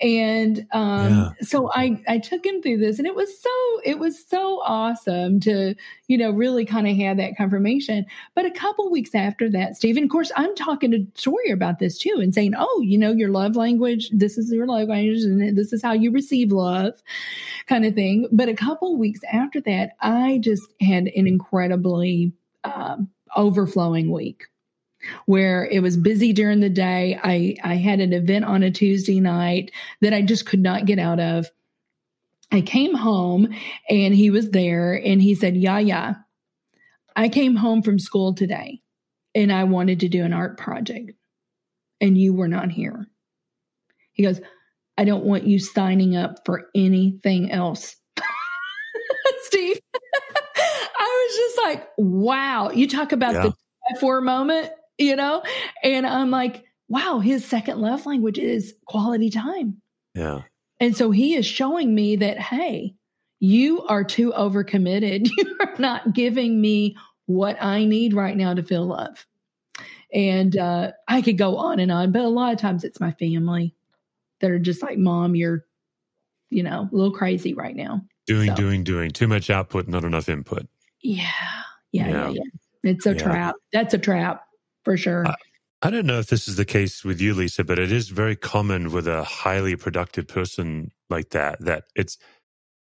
And 0.00 0.66
um 0.72 1.10
yeah. 1.10 1.30
so 1.40 1.70
I 1.74 2.00
I 2.06 2.18
took 2.18 2.44
him 2.44 2.62
through 2.62 2.78
this 2.78 2.98
and 2.98 3.06
it 3.06 3.14
was 3.14 3.28
so 3.40 3.50
it 3.84 3.98
was 3.98 4.24
so 4.26 4.60
awesome 4.64 5.40
to, 5.40 5.74
you 6.06 6.18
know, 6.18 6.30
really 6.30 6.64
kind 6.64 6.88
of 6.88 6.96
have 6.96 7.16
that 7.16 7.36
confirmation. 7.36 8.04
But 8.34 8.46
a 8.46 8.50
couple 8.50 8.90
weeks 8.90 9.14
after 9.14 9.50
that, 9.50 9.76
Stephen, 9.76 10.04
of 10.04 10.10
course, 10.10 10.30
I'm 10.36 10.54
talking 10.54 10.90
to 10.92 11.06
Sawyer 11.14 11.52
about 11.52 11.78
this 11.78 11.98
too 11.98 12.18
and 12.20 12.34
saying, 12.34 12.54
Oh, 12.56 12.82
you 12.84 12.98
know, 12.98 13.12
your 13.12 13.30
love 13.30 13.56
language, 13.56 14.10
this 14.10 14.38
is 14.38 14.52
your 14.52 14.66
love 14.66 14.88
language, 14.88 15.22
and 15.22 15.56
this 15.56 15.72
is 15.72 15.82
how 15.82 15.92
you 15.92 16.10
receive 16.10 16.52
love, 16.52 16.94
kind 17.66 17.84
of 17.84 17.94
thing. 17.94 18.28
But 18.30 18.48
a 18.48 18.54
couple 18.54 18.96
weeks 18.96 19.20
after 19.32 19.60
that, 19.62 19.77
that 19.78 19.92
I 20.00 20.38
just 20.38 20.64
had 20.80 21.04
an 21.04 21.26
incredibly 21.28 22.32
um, 22.64 23.10
overflowing 23.36 24.10
week 24.10 24.46
where 25.26 25.66
it 25.66 25.80
was 25.80 25.96
busy 25.96 26.32
during 26.32 26.58
the 26.58 26.68
day. 26.68 27.18
I, 27.22 27.54
I 27.62 27.76
had 27.76 28.00
an 28.00 28.12
event 28.12 28.44
on 28.44 28.64
a 28.64 28.72
Tuesday 28.72 29.20
night 29.20 29.70
that 30.00 30.12
I 30.12 30.22
just 30.22 30.46
could 30.46 30.58
not 30.58 30.86
get 30.86 30.98
out 30.98 31.20
of. 31.20 31.48
I 32.50 32.60
came 32.60 32.94
home 32.94 33.54
and 33.88 34.14
he 34.14 34.30
was 34.30 34.50
there 34.50 34.94
and 34.94 35.22
he 35.22 35.36
said, 35.36 35.56
Yeah, 35.56 35.78
yeah. 35.78 36.14
I 37.14 37.28
came 37.28 37.54
home 37.54 37.82
from 37.82 38.00
school 38.00 38.34
today 38.34 38.80
and 39.34 39.52
I 39.52 39.64
wanted 39.64 40.00
to 40.00 40.08
do 40.08 40.24
an 40.24 40.32
art 40.32 40.58
project 40.58 41.12
and 42.00 42.18
you 42.18 42.32
were 42.32 42.48
not 42.48 42.72
here. 42.72 43.06
He 44.12 44.24
goes, 44.24 44.40
I 44.96 45.04
don't 45.04 45.24
want 45.24 45.44
you 45.44 45.60
signing 45.60 46.16
up 46.16 46.44
for 46.44 46.68
anything 46.74 47.52
else. 47.52 47.94
Steve. 49.48 49.80
I 50.56 51.26
was 51.28 51.36
just 51.36 51.58
like, 51.66 51.88
wow. 51.96 52.70
You 52.70 52.86
talk 52.88 53.12
about 53.12 53.34
yeah. 53.34 53.42
the 53.42 53.54
for 54.00 54.18
a 54.18 54.22
moment, 54.22 54.70
you 54.98 55.16
know? 55.16 55.42
And 55.82 56.06
I'm 56.06 56.30
like, 56.30 56.64
wow, 56.88 57.18
his 57.18 57.44
second 57.44 57.80
love 57.80 58.06
language 58.06 58.38
is 58.38 58.74
quality 58.86 59.30
time. 59.30 59.80
Yeah. 60.14 60.42
And 60.80 60.96
so 60.96 61.10
he 61.10 61.34
is 61.34 61.46
showing 61.46 61.94
me 61.94 62.16
that, 62.16 62.38
hey, 62.38 62.94
you 63.40 63.82
are 63.86 64.04
too 64.04 64.32
overcommitted. 64.32 65.28
You 65.36 65.56
are 65.60 65.74
not 65.78 66.12
giving 66.12 66.60
me 66.60 66.96
what 67.26 67.56
I 67.62 67.84
need 67.84 68.14
right 68.14 68.36
now 68.36 68.54
to 68.54 68.62
feel 68.62 68.86
love. 68.86 69.26
And 70.12 70.56
uh, 70.56 70.92
I 71.06 71.20
could 71.22 71.36
go 71.36 71.56
on 71.56 71.80
and 71.80 71.92
on, 71.92 72.12
but 72.12 72.22
a 72.22 72.28
lot 72.28 72.52
of 72.52 72.58
times 72.58 72.84
it's 72.84 73.00
my 73.00 73.12
family 73.12 73.74
that 74.40 74.50
are 74.50 74.58
just 74.58 74.82
like, 74.82 74.98
Mom, 74.98 75.34
you're, 75.34 75.64
you 76.50 76.62
know, 76.62 76.88
a 76.90 76.94
little 76.94 77.12
crazy 77.12 77.54
right 77.54 77.76
now. 77.76 78.02
Doing, 78.28 78.50
so. 78.50 78.54
doing, 78.54 78.84
doing. 78.84 79.10
Too 79.10 79.26
much 79.26 79.50
output, 79.50 79.88
not 79.88 80.04
enough 80.04 80.28
input. 80.28 80.68
Yeah. 81.02 81.24
Yeah. 81.92 82.08
Yeah. 82.08 82.28
yeah. 82.28 82.42
It's 82.84 83.06
a 83.06 83.14
yeah. 83.14 83.22
trap. 83.22 83.54
That's 83.72 83.94
a 83.94 83.98
trap 83.98 84.44
for 84.84 84.96
sure. 84.96 85.26
I, 85.26 85.34
I 85.82 85.90
don't 85.90 86.06
know 86.06 86.18
if 86.18 86.28
this 86.28 86.46
is 86.46 86.56
the 86.56 86.64
case 86.64 87.04
with 87.04 87.20
you, 87.20 87.34
Lisa, 87.34 87.64
but 87.64 87.78
it 87.78 87.90
is 87.90 88.08
very 88.08 88.36
common 88.36 88.92
with 88.92 89.08
a 89.08 89.24
highly 89.24 89.76
productive 89.76 90.28
person 90.28 90.92
like 91.08 91.30
that, 91.30 91.58
that 91.64 91.84
it's, 91.96 92.18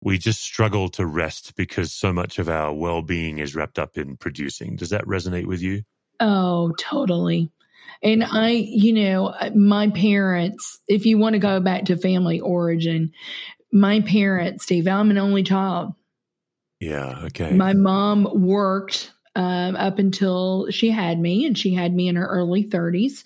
we 0.03 0.19
just 0.19 0.41
struggle 0.41 0.89
to 0.91 1.07
rest 1.07 1.55
because 1.57 1.93
so 1.93 2.13
much 2.13 2.39
of 2.39 2.49
our 2.49 2.73
well 2.73 3.03
being 3.03 3.39
is 3.39 3.55
wrapped 3.55 3.79
up 3.79 3.97
in 3.97 4.17
producing. 4.17 4.77
Does 4.77 4.91
that 4.91 5.05
resonate 5.05 5.47
with 5.47 5.61
you? 5.61 5.83
Oh, 6.21 6.73
totally. 6.79 7.51
And 8.03 8.25
I, 8.25 8.51
you 8.51 8.93
know, 8.93 9.27
uh, 9.27 9.51
my 9.55 9.89
parents, 9.89 10.79
if 10.87 11.05
you 11.05 11.19
want 11.19 11.35
to 11.35 11.41
go 11.41 11.61
back 11.61 11.87
to 11.87 11.97
family 11.97 12.39
origin, 12.41 13.13
my 13.73 14.01
parents, 14.01 14.65
Steve, 14.65 14.89
I'm 14.89 15.11
an 15.11 15.19
only 15.19 15.43
child. 15.43 15.93
Yeah. 16.81 17.23
Okay. 17.25 17.53
My 17.53 17.73
mom 17.73 18.29
worked 18.47 19.13
um, 19.35 19.77
up 19.77 19.99
until 19.99 20.69
she 20.71 20.91
had 20.91 21.19
me, 21.19 21.47
and 21.47 21.57
she 21.57 21.75
had 21.75 21.95
me 21.95 22.09
in 22.09 22.17
her 22.17 22.27
early 22.27 22.65
30s, 22.65 23.25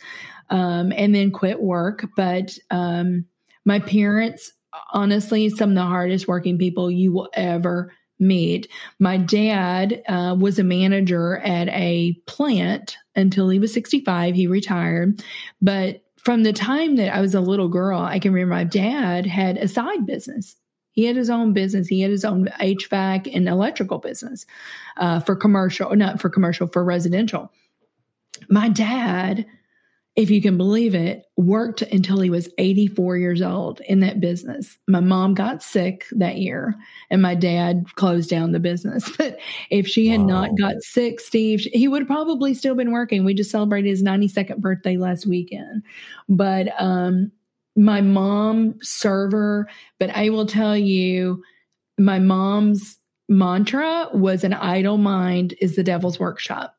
um, 0.51 0.93
and 0.97 1.15
then 1.15 1.31
quit 1.31 1.61
work. 1.61 2.07
But 2.17 2.57
um, 2.71 3.27
my 3.65 3.79
parents, 3.79 4.53
honestly, 4.93 5.49
some 5.51 5.71
of 5.71 5.77
the 5.77 5.83
hardest 5.83 6.29
working 6.29 6.59
people 6.59 6.91
you 6.91 7.13
will 7.13 7.31
ever 7.35 7.93
meet. 8.19 8.69
My 8.99 9.17
dad 9.17 10.03
uh, 10.09 10.37
was 10.39 10.59
a 10.59 10.65
manager 10.65 11.39
at 11.39 11.69
a 11.69 12.15
plant 12.27 12.97
until 13.17 13.49
he 13.49 13.59
was 13.59 13.73
65. 13.73 14.35
He 14.35 14.47
retired, 14.47 15.23
but 15.61 16.02
from 16.23 16.45
the 16.45 16.53
time 16.53 16.97
that 16.97 17.15
I 17.15 17.21
was 17.21 17.35
a 17.35 17.41
little 17.41 17.69
girl, 17.69 18.01
I 18.01 18.19
can 18.19 18.33
remember 18.33 18.55
my 18.55 18.65
dad 18.65 19.27
had 19.27 19.57
a 19.57 19.69
side 19.69 20.07
business. 20.07 20.57
He 20.93 21.05
had 21.05 21.17
his 21.17 21.31
own 21.31 21.53
business. 21.53 21.89
He 21.89 22.01
had 22.01 22.11
his 22.11 22.25
own 22.25 22.47
HVAC 22.61 23.35
and 23.35 23.49
electrical 23.49 23.99
business 23.99 24.47
uh, 24.99 25.21
for 25.21 25.35
commercial, 25.35 25.95
not 25.97 26.21
for 26.21 26.29
commercial, 26.29 26.67
for 26.67 26.85
residential. 26.85 27.51
My 28.49 28.69
dad 28.69 29.47
if 30.15 30.31
you 30.31 30.43
can 30.43 30.59
believe 30.59 30.95
it, 30.95 31.25
worked 31.39 31.81
until 31.81 32.21
he 32.21 32.29
was 32.29 32.51
84 32.59 33.17
years 33.17 33.41
old 33.41 33.81
in 33.81 34.01
that 34.01 34.21
business. 34.21 34.77
My 34.87 35.01
mom 35.01 35.33
got 35.33 35.63
sick 35.63 36.05
that 36.13 36.37
year 36.37 36.75
and 37.11 37.23
my 37.23 37.35
dad 37.35 37.87
closed 37.95 38.29
down 38.29 38.53
the 38.53 38.61
business. 38.61 39.11
But 39.17 39.39
if 39.71 39.87
she 39.87 40.09
had 40.09 40.21
wow. 40.21 40.27
not 40.27 40.59
got 40.59 40.83
sick, 40.83 41.21
Steve, 41.21 41.61
he 41.73 41.89
would 41.89 42.03
have 42.03 42.09
probably 42.09 42.53
still 42.55 42.75
been 42.75 42.93
working. 42.93 43.25
We 43.25 43.35
just 43.35 43.51
celebrated 43.51 43.89
his 43.89 44.03
92nd 44.03 44.59
birthday 44.59 44.97
last 44.97 45.27
weekend. 45.27 45.83
But 46.29 46.69
um, 46.79 47.31
my 47.77 48.01
mom 48.01 48.75
server, 48.83 49.69
but 49.99 50.11
I 50.11 50.29
will 50.29 50.47
tell 50.47 50.77
you, 50.77 51.43
my 51.99 52.19
mom's 52.19 52.99
mantra 53.29 54.09
was 54.13 54.45
an 54.45 54.53
idle 54.53 54.99
mind 54.99 55.55
is 55.61 55.77
the 55.77 55.85
devil's 55.85 56.21
workshop. 56.21 56.77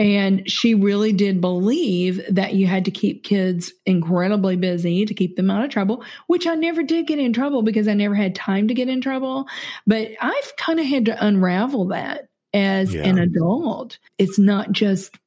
And 0.00 0.50
she 0.50 0.74
really 0.74 1.12
did 1.12 1.42
believe 1.42 2.22
that 2.30 2.54
you 2.54 2.66
had 2.66 2.86
to 2.86 2.90
keep 2.90 3.22
kids 3.22 3.70
incredibly 3.84 4.56
busy 4.56 5.04
to 5.04 5.12
keep 5.12 5.36
them 5.36 5.50
out 5.50 5.62
of 5.62 5.68
trouble, 5.68 6.02
which 6.26 6.46
I 6.46 6.54
never 6.54 6.82
did 6.82 7.06
get 7.06 7.18
in 7.18 7.34
trouble 7.34 7.60
because 7.60 7.86
I 7.86 7.92
never 7.92 8.14
had 8.14 8.34
time 8.34 8.66
to 8.68 8.74
get 8.74 8.88
in 8.88 9.02
trouble. 9.02 9.46
But 9.86 10.12
I've 10.22 10.56
kind 10.56 10.80
of 10.80 10.86
had 10.86 11.04
to 11.04 11.26
unravel 11.26 11.88
that 11.88 12.28
as 12.54 12.94
yeah. 12.94 13.02
an 13.02 13.18
adult. 13.18 13.98
It's 14.16 14.38
not 14.38 14.72
just 14.72 15.18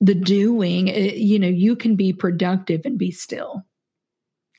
the 0.00 0.14
doing, 0.14 0.88
it, 0.88 1.16
you 1.16 1.38
know, 1.38 1.46
you 1.46 1.76
can 1.76 1.94
be 1.94 2.14
productive 2.14 2.80
and 2.86 2.96
be 2.96 3.10
still. 3.10 3.66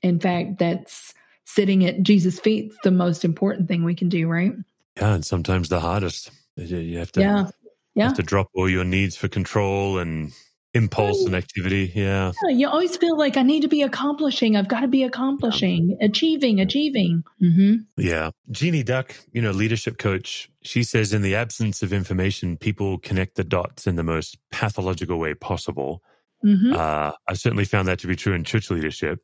In 0.03 0.19
fact, 0.19 0.59
that's 0.59 1.15
sitting 1.45 1.83
at 1.83 2.03
Jesus' 2.03 2.39
feet, 2.39 2.71
the 2.83 2.91
most 2.91 3.25
important 3.25 3.67
thing 3.67 3.83
we 3.83 3.95
can 3.95 4.07
do, 4.07 4.27
right? 4.27 4.53
Yeah, 4.97 5.15
and 5.15 5.25
sometimes 5.25 5.69
the 5.69 5.79
hardest. 5.79 6.29
You 6.57 6.99
have 6.99 7.11
to 7.13 7.21
yeah 7.21 7.47
yeah. 7.95 8.05
have 8.05 8.13
to 8.15 8.23
drop 8.23 8.49
all 8.53 8.69
your 8.69 8.83
needs 8.83 9.15
for 9.15 9.27
control 9.27 9.99
and 9.99 10.31
impulse 10.73 11.23
and 11.25 11.35
activity. 11.35 11.91
Yeah. 11.93 12.31
yeah. 12.43 12.55
You 12.55 12.67
always 12.67 12.97
feel 12.97 13.17
like 13.17 13.37
I 13.37 13.43
need 13.43 13.61
to 13.61 13.67
be 13.67 13.83
accomplishing. 13.83 14.55
I've 14.55 14.67
got 14.67 14.79
to 14.79 14.87
be 14.87 15.03
accomplishing, 15.03 15.89
yeah. 15.99 16.07
achieving, 16.07 16.59
achieving. 16.59 17.23
Mm-hmm. 17.41 17.75
Yeah. 17.97 18.31
Jeanie 18.49 18.83
Duck, 18.83 19.15
you 19.31 19.41
know, 19.41 19.51
leadership 19.51 19.97
coach, 19.97 20.49
she 20.63 20.83
says 20.83 21.13
in 21.13 21.21
the 21.21 21.35
absence 21.35 21.83
of 21.83 21.93
information, 21.93 22.57
people 22.57 22.97
connect 22.99 23.35
the 23.35 23.43
dots 23.43 23.85
in 23.85 23.95
the 23.95 24.03
most 24.03 24.37
pathological 24.51 25.19
way 25.19 25.35
possible. 25.35 26.01
Mm-hmm. 26.43 26.73
Uh, 26.73 27.11
I've 27.27 27.39
certainly 27.39 27.65
found 27.65 27.87
that 27.87 27.99
to 27.99 28.07
be 28.07 28.15
true 28.15 28.33
in 28.33 28.43
church 28.43 28.69
leadership. 28.71 29.19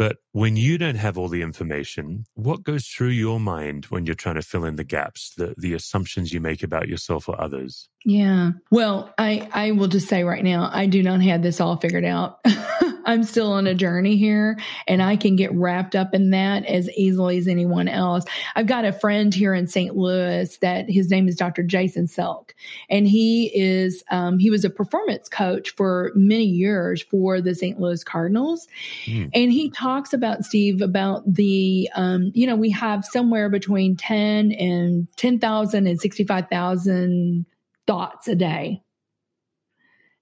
But 0.00 0.16
when 0.32 0.56
you 0.56 0.78
don't 0.78 0.94
have 0.94 1.18
all 1.18 1.28
the 1.28 1.42
information, 1.42 2.24
what 2.32 2.62
goes 2.62 2.86
through 2.86 3.10
your 3.10 3.38
mind 3.38 3.84
when 3.90 4.06
you're 4.06 4.14
trying 4.14 4.36
to 4.36 4.42
fill 4.42 4.64
in 4.64 4.76
the 4.76 4.82
gaps, 4.82 5.34
the, 5.36 5.54
the 5.58 5.74
assumptions 5.74 6.32
you 6.32 6.40
make 6.40 6.62
about 6.62 6.88
yourself 6.88 7.28
or 7.28 7.38
others? 7.38 7.86
Yeah. 8.06 8.52
Well, 8.70 9.12
I, 9.18 9.46
I 9.52 9.72
will 9.72 9.88
just 9.88 10.08
say 10.08 10.24
right 10.24 10.42
now, 10.42 10.70
I 10.72 10.86
do 10.86 11.02
not 11.02 11.20
have 11.20 11.42
this 11.42 11.60
all 11.60 11.76
figured 11.76 12.06
out. 12.06 12.38
I'm 13.10 13.24
still 13.24 13.50
on 13.52 13.66
a 13.66 13.74
journey 13.74 14.16
here 14.16 14.56
and 14.86 15.02
I 15.02 15.16
can 15.16 15.34
get 15.34 15.52
wrapped 15.52 15.96
up 15.96 16.14
in 16.14 16.30
that 16.30 16.64
as 16.64 16.88
easily 16.90 17.38
as 17.38 17.48
anyone 17.48 17.88
else. 17.88 18.24
I've 18.54 18.68
got 18.68 18.84
a 18.84 18.92
friend 18.92 19.34
here 19.34 19.52
in 19.52 19.66
St. 19.66 19.96
Louis 19.96 20.56
that 20.58 20.88
his 20.88 21.10
name 21.10 21.26
is 21.26 21.34
Dr. 21.34 21.64
Jason 21.64 22.06
Selk 22.06 22.50
and 22.88 23.08
he 23.08 23.50
is, 23.52 24.04
um, 24.12 24.38
he 24.38 24.48
was 24.48 24.64
a 24.64 24.70
performance 24.70 25.28
coach 25.28 25.74
for 25.74 26.12
many 26.14 26.44
years 26.44 27.02
for 27.02 27.40
the 27.40 27.52
St. 27.52 27.80
Louis 27.80 28.04
Cardinals. 28.04 28.68
Mm. 29.06 29.30
And 29.34 29.50
he 29.50 29.70
talks 29.70 30.12
about 30.12 30.44
Steve 30.44 30.80
about 30.80 31.24
the, 31.26 31.90
um, 31.96 32.30
you 32.32 32.46
know, 32.46 32.54
we 32.54 32.70
have 32.70 33.04
somewhere 33.04 33.48
between 33.48 33.96
10 33.96 34.52
and 34.52 35.08
10,000 35.16 35.86
and 35.88 36.00
65,000 36.00 37.44
thoughts 37.88 38.28
a 38.28 38.36
day 38.36 38.80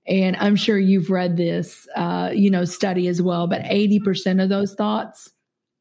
and 0.09 0.37
I'm 0.37 0.57
sure 0.57 0.79
you've 0.79 1.11
read 1.11 1.37
this, 1.37 1.87
uh, 1.95 2.31
you 2.35 2.51
know, 2.51 2.65
study 2.65 3.09
as 3.09 3.21
well, 3.21 3.47
but 3.47 3.63
80% 3.63 4.43
of 4.43 4.49
those 4.49 4.75
thoughts 4.75 5.31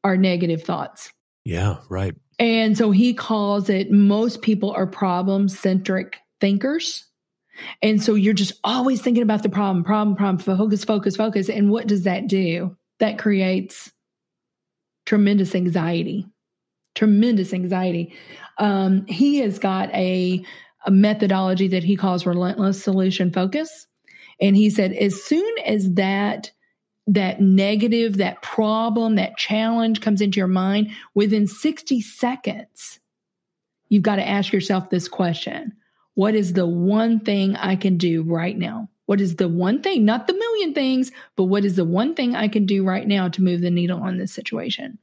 are 0.04 0.16
negative 0.16 0.62
thoughts. 0.62 1.10
Yeah, 1.44 1.78
right. 1.88 2.14
And 2.38 2.76
so 2.76 2.90
he 2.90 3.14
calls 3.14 3.70
it 3.70 3.90
most 3.90 4.42
people 4.42 4.70
are 4.72 4.86
problem 4.86 5.48
centric 5.48 6.18
thinkers. 6.40 7.06
And 7.82 8.02
so 8.02 8.14
you're 8.14 8.34
just 8.34 8.52
always 8.62 9.00
thinking 9.00 9.22
about 9.22 9.42
the 9.42 9.48
problem, 9.48 9.82
problem, 9.82 10.14
problem, 10.14 10.38
focus, 10.38 10.84
focus, 10.84 11.16
focus. 11.16 11.48
And 11.48 11.70
what 11.70 11.86
does 11.86 12.04
that 12.04 12.28
do? 12.28 12.76
That 13.00 13.18
creates 13.18 13.90
tremendous 15.06 15.54
anxiety, 15.54 16.26
tremendous 16.94 17.52
anxiety. 17.54 18.14
Um, 18.58 19.06
he 19.06 19.38
has 19.38 19.58
got 19.58 19.92
a, 19.94 20.44
a 20.84 20.90
methodology 20.90 21.68
that 21.68 21.82
he 21.82 21.96
calls 21.96 22.26
relentless 22.26 22.82
solution 22.82 23.32
focus. 23.32 23.86
And 24.40 24.56
he 24.56 24.70
said, 24.70 24.92
as 24.92 25.22
soon 25.22 25.58
as 25.64 25.92
that 25.94 26.52
that 27.08 27.40
negative, 27.40 28.18
that 28.18 28.42
problem, 28.42 29.16
that 29.16 29.36
challenge 29.38 30.02
comes 30.02 30.20
into 30.20 30.36
your 30.36 30.46
mind, 30.46 30.90
within 31.14 31.46
60 31.46 32.02
seconds, 32.02 33.00
you've 33.88 34.02
got 34.02 34.16
to 34.16 34.28
ask 34.28 34.52
yourself 34.52 34.90
this 34.90 35.08
question 35.08 35.72
What 36.14 36.34
is 36.34 36.52
the 36.52 36.66
one 36.66 37.20
thing 37.20 37.56
I 37.56 37.76
can 37.76 37.96
do 37.96 38.22
right 38.22 38.56
now? 38.56 38.90
What 39.06 39.22
is 39.22 39.36
the 39.36 39.48
one 39.48 39.82
thing, 39.82 40.04
not 40.04 40.26
the 40.26 40.34
million 40.34 40.74
things, 40.74 41.10
but 41.34 41.44
what 41.44 41.64
is 41.64 41.76
the 41.76 41.84
one 41.84 42.14
thing 42.14 42.36
I 42.36 42.48
can 42.48 42.66
do 42.66 42.84
right 42.84 43.08
now 43.08 43.30
to 43.30 43.42
move 43.42 43.62
the 43.62 43.70
needle 43.70 44.02
on 44.02 44.18
this 44.18 44.32
situation? 44.32 44.98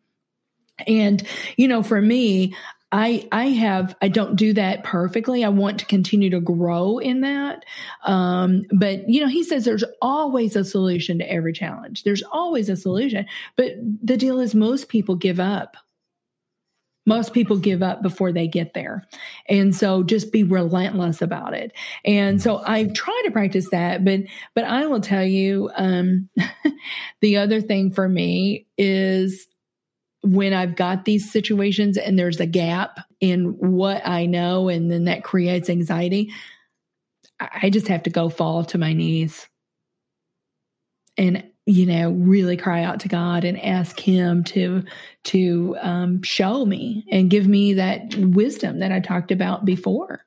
And, 0.86 1.24
you 1.58 1.68
know, 1.68 1.82
for 1.82 2.00
me, 2.00 2.56
I 2.96 3.28
I 3.30 3.48
have 3.48 3.94
I 4.02 4.08
don't 4.08 4.38
do 4.38 4.54
that 4.54 4.86
perfectly. 4.86 5.44
I 5.44 5.50
want 5.50 5.80
to 5.80 5.86
continue 5.86 6.30
to 6.30 6.40
grow 6.40 6.98
in 6.98 7.22
that. 7.22 7.66
Um, 8.06 8.62
but 8.72 9.10
you 9.10 9.20
know, 9.20 9.28
he 9.28 9.44
says 9.44 9.66
there's 9.66 9.84
always 10.02 10.56
a 10.56 10.64
solution 10.64 11.20
to 11.20 11.30
every 11.30 11.52
challenge. 11.52 12.04
There's 12.04 12.24
always 12.32 12.70
a 12.70 12.78
solution. 12.78 13.26
But 13.58 13.74
the 14.02 14.16
deal 14.16 14.40
is 14.40 14.56
most 14.56 14.88
people 14.88 15.16
give 15.18 15.42
up. 15.42 15.76
Most 17.06 17.34
people 17.34 17.58
give 17.58 17.84
up 17.84 18.02
before 18.02 18.32
they 18.32 18.48
get 18.48 18.74
there. 18.74 19.04
And 19.50 19.76
so 19.76 20.02
just 20.02 20.32
be 20.32 20.44
relentless 20.44 21.22
about 21.22 21.54
it. 21.54 21.74
And 22.06 22.42
so 22.42 22.64
I 22.66 22.86
try 22.86 23.22
to 23.26 23.32
practice 23.32 23.72
that, 23.72 24.06
but 24.06 24.22
but 24.54 24.64
I 24.64 24.86
will 24.86 25.02
tell 25.02 25.26
you 25.26 25.70
um 25.76 26.30
the 27.20 27.36
other 27.36 27.60
thing 27.60 27.92
for 27.92 28.08
me 28.08 28.68
is 28.78 29.48
when 30.26 30.54
I've 30.54 30.76
got 30.76 31.06
these 31.06 31.32
situations 31.32 31.98
and 31.98 32.18
there's 32.18 32.40
a 32.40 32.46
gap 32.46 33.00
in 33.20 33.58
what 33.60 34.06
I 34.06 34.26
know, 34.26 34.70
and 34.70 34.92
then 34.92 35.06
that 35.06 35.24
creates 35.24 35.70
anxiety, 35.70 36.34
I 37.40 37.70
just 37.70 37.88
have 37.88 38.04
to 38.04 38.10
go 38.10 38.30
fall 38.30 38.64
to 38.66 38.78
my 38.78 38.94
knees 38.94 39.48
and 41.18 41.44
you 41.66 41.86
know 41.86 42.12
really 42.12 42.58
cry 42.58 42.84
out 42.84 43.02
to 43.02 43.08
God 43.08 43.44
and 43.44 43.60
ask 43.62 44.00
Him 44.00 44.44
to 44.46 44.84
to 45.26 45.78
um, 45.82 46.24
show 46.24 46.66
me 46.66 47.06
and 47.12 47.30
give 47.30 47.48
me 47.48 47.74
that 47.74 48.16
wisdom 48.16 48.80
that 48.80 48.92
I 48.92 49.00
talked 49.00 49.32
about 49.32 49.66
before. 49.66 50.26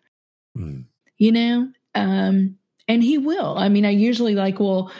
Mm. 0.56 0.84
You 1.16 1.32
know, 1.32 1.72
um, 1.94 2.56
and 2.86 3.02
He 3.02 3.18
will. 3.18 3.56
I 3.56 3.68
mean, 3.68 3.84
I 3.84 3.90
usually 3.90 4.34
like 4.34 4.60
well. 4.60 4.92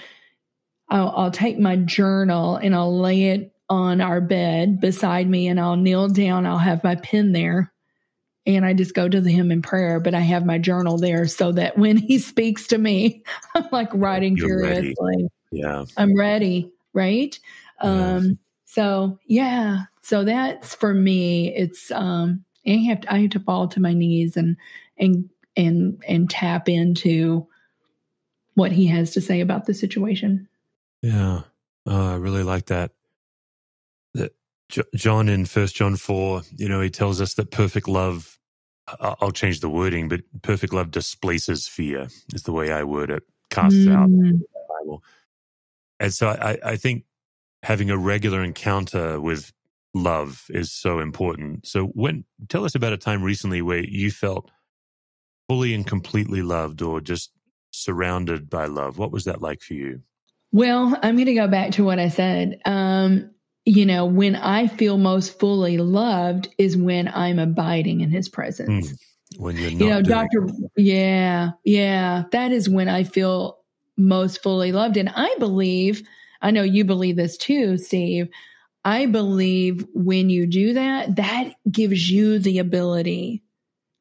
I'll, 0.91 1.13
I'll 1.15 1.31
take 1.31 1.59
my 1.59 1.77
journal 1.77 2.57
and 2.57 2.75
I'll 2.75 2.99
lay 2.99 3.25
it 3.25 3.53
on 3.69 4.01
our 4.01 4.21
bed 4.21 4.81
beside 4.81 5.29
me 5.29 5.49
and 5.49 5.61
I'll 5.61 5.77
kneel 5.77 6.09
down. 6.09 6.47
I'll 6.47 6.59
have 6.59 6.83
my 6.85 6.97
pen 6.97 7.33
there 7.33 7.73
and 8.47 8.65
I 8.65 8.73
just 8.73 8.95
go 8.95 9.09
to 9.09 9.21
the 9.21 9.31
him 9.31 9.53
in 9.53 9.61
prayer, 9.61 10.01
but 10.01 10.15
I 10.15 10.21
have 10.21 10.47
my 10.47 10.59
journal 10.59 10.97
there 10.97 11.27
so 11.27 11.53
that 11.53 11.77
when 11.77 11.99
he 11.99 12.19
speaks 12.19 12.69
to 12.69 12.79
me, 12.79 13.23
I'm 13.55 13.69
like 13.71 13.91
writing 13.93 14.37
You're 14.37 14.61
furiously. 14.61 14.95
Ready. 15.01 15.29
Yeah. 15.53 15.85
I'm 15.97 16.17
ready. 16.17 16.73
Right. 16.95 17.39
Um, 17.81 18.39
so 18.65 19.19
yeah. 19.27 19.83
So 20.01 20.25
that's 20.25 20.75
for 20.75 20.95
me. 20.95 21.55
It's, 21.55 21.91
um, 21.91 22.45
I 22.67 22.71
have 22.89 23.03
to, 23.03 23.13
I 23.13 23.21
have 23.21 23.31
to 23.31 23.41
fall 23.41 23.69
to 23.69 23.81
my 23.81 23.93
knees 23.93 24.37
and, 24.37 24.57
and, 24.97 25.29
and, 25.57 26.03
and 26.09 26.31
tap 26.31 26.69
into 26.69 27.47
what 28.55 28.73
he 28.73 28.87
has 28.87 29.13
to 29.13 29.21
say 29.21 29.41
about 29.41 29.67
the 29.67 29.75
situation. 29.75 30.49
Yeah. 31.03 31.43
Oh, 31.87 32.13
I 32.13 32.17
really 32.17 32.43
like 32.43 32.67
that. 32.67 32.93
John 34.95 35.29
in 35.29 35.47
First 35.47 35.77
John 35.77 35.97
four, 35.97 36.43
you 36.57 36.69
know, 36.69 36.81
he 36.81 36.91
tells 36.91 37.21
us 37.21 37.35
that 37.35 37.51
perfect 37.51 37.89
love. 37.89 38.39
I'll 39.01 39.33
change 39.33 39.61
the 39.61 39.69
wording, 39.69 40.09
but 40.09 40.21
perfect 40.43 40.73
love 40.73 40.91
displaces 40.91 41.69
fear. 41.69 42.09
Is 42.35 42.45
the 42.45 42.53
way 42.53 42.73
I 42.73 42.85
word 42.85 43.11
it. 43.11 43.23
Casts 43.51 43.77
mm. 43.79 43.95
out. 43.95 45.01
And 46.01 46.15
so 46.15 46.29
I, 46.29 46.59
I 46.65 46.77
think 46.77 47.05
having 47.63 47.91
a 47.91 47.99
regular 47.99 48.43
encounter 48.43 49.21
with 49.21 49.53
love 49.95 50.47
is 50.51 50.73
so 50.73 51.01
important. 51.01 51.67
So 51.67 51.87
when 51.87 52.25
tell 52.49 52.65
us 52.65 52.75
about 52.75 52.93
a 52.93 52.99
time 52.99 53.23
recently 53.23 53.63
where 53.63 53.85
you 53.85 54.11
felt 54.11 54.51
fully 55.49 55.75
and 55.75 55.87
completely 55.87 56.43
loved 56.43 56.83
or 56.83 57.01
just 57.01 57.33
surrounded 57.71 58.49
by 58.49 58.67
love. 58.67 58.99
What 58.99 59.13
was 59.13 59.25
that 59.25 59.43
like 59.43 59.61
for 59.61 59.75
you? 59.75 60.03
Well, 60.53 60.99
I'm 61.03 61.17
going 61.17 61.27
to 61.27 61.35
go 61.35 61.49
back 61.49 61.73
to 61.73 61.85
what 61.85 61.99
I 61.99 62.09
said. 62.09 62.61
Um, 62.65 63.31
you 63.69 63.85
know, 63.85 64.07
when 64.07 64.35
I 64.35 64.67
feel 64.67 64.97
most 64.97 65.39
fully 65.39 65.77
loved 65.77 66.49
is 66.57 66.75
when 66.75 67.07
I'm 67.09 67.39
abiding 67.39 68.01
in 68.01 68.11
his 68.11 68.27
presence. 68.27 68.93
Mm, 68.93 68.99
when 69.37 69.57
you're 69.59 69.71
you 69.71 69.91
know, 69.91 70.01
Doctor, 70.01 70.49
yeah, 70.75 71.51
yeah, 71.65 72.25
that 72.33 72.51
is 72.51 72.67
when 72.67 72.89
I 72.89 73.05
feel 73.05 73.59
most 73.99 74.43
fully 74.43 74.73
loved. 74.73 74.97
And 74.97 75.11
I 75.15 75.35
believe, 75.39 76.03
I 76.41 76.51
know 76.51 76.63
you 76.63 76.87
believe 76.87 77.17
this 77.17 77.37
too, 77.37 77.77
Steve. 77.77 78.31
I 78.87 79.05
believe 79.05 79.85
when 79.93 80.31
you 80.31 80.47
do 80.47 80.73
that, 80.73 81.17
that 81.17 81.53
gives 81.71 82.11
you 82.11 82.39
the 82.39 82.61
ability 82.61 83.43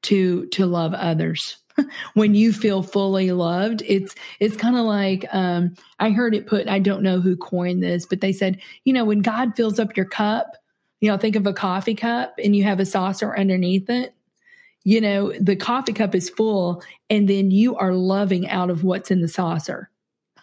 to 0.03 0.45
to 0.47 0.65
love 0.65 0.93
others 0.93 1.57
when 2.13 2.35
you 2.35 2.51
feel 2.53 2.83
fully 2.83 3.31
loved 3.31 3.83
it's 3.85 4.15
it's 4.39 4.57
kind 4.57 4.75
of 4.75 4.85
like 4.85 5.25
um, 5.31 5.73
i 5.99 6.09
heard 6.09 6.35
it 6.35 6.47
put 6.47 6.67
i 6.67 6.79
don't 6.79 7.03
know 7.03 7.19
who 7.19 7.35
coined 7.35 7.81
this 7.83 8.05
but 8.05 8.21
they 8.21 8.31
said 8.33 8.59
you 8.83 8.93
know 8.93 9.05
when 9.05 9.21
god 9.21 9.55
fills 9.55 9.79
up 9.79 9.95
your 9.95 10.05
cup 10.05 10.57
you 10.99 11.09
know 11.09 11.17
think 11.17 11.35
of 11.35 11.45
a 11.45 11.53
coffee 11.53 11.95
cup 11.95 12.35
and 12.43 12.55
you 12.55 12.63
have 12.63 12.79
a 12.79 12.85
saucer 12.85 13.37
underneath 13.37 13.89
it 13.89 14.13
you 14.87 15.01
know 15.01 15.33
the 15.39 15.55
coffee 15.57 15.91
cup 15.91 16.15
is 16.15 16.29
full 16.29 16.81
and 17.09 17.27
then 17.27 17.51
you 17.51 17.75
are 17.75 17.93
loving 17.93 18.47
out 18.47 18.69
of 18.69 18.85
what's 18.85 19.11
in 19.11 19.21
the 19.21 19.27
saucer. 19.27 19.89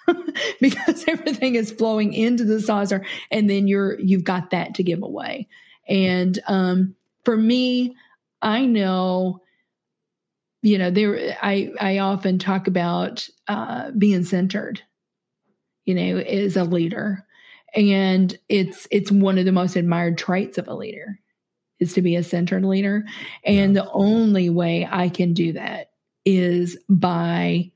Because 0.61 1.05
everything 1.09 1.55
is 1.55 1.71
flowing 1.71 2.13
into 2.13 2.45
the 2.45 2.61
saucer 2.61 3.07
and 3.31 3.49
then 3.49 3.67
you're 3.67 3.99
you've 4.01 4.25
got 4.25 4.51
that 4.51 4.75
to 4.75 4.83
give 4.83 5.03
away. 5.03 5.49
And 5.89 6.39
um, 6.47 6.95
for 7.25 7.37
me 7.37 7.97
i 8.43 8.67
know 8.67 9.41
you 10.65 10.79
know 10.79 10.91
there 10.91 11.37
i 11.43 11.71
i 11.81 11.99
often 11.99 12.39
talk 12.39 12.67
about 12.67 13.29
uh, 13.49 13.91
being 13.93 14.25
centered 14.25 14.83
you 15.85 15.95
know 15.95 16.19
as 16.19 16.57
a 16.57 16.65
leader. 16.65 17.25
And 17.75 18.37
it's 18.49 18.87
it's 18.91 19.11
one 19.11 19.39
of 19.39 19.45
the 19.45 19.53
most 19.53 19.77
admired 19.77 20.19
traits 20.19 20.59
of 20.59 20.69
a 20.69 20.75
leader 20.75 21.19
is 21.81 21.93
to 21.95 22.03
be 22.03 22.17
a 22.17 22.23
centered 22.23 22.65
leader. 22.65 23.05
And 23.45 23.77
the 23.77 23.91
only 23.91 24.49
way 24.49 24.89
i 24.91 25.09
can 25.09 25.35
do 25.35 25.53
that 25.55 25.91
is 26.25 26.79
by 26.89 27.71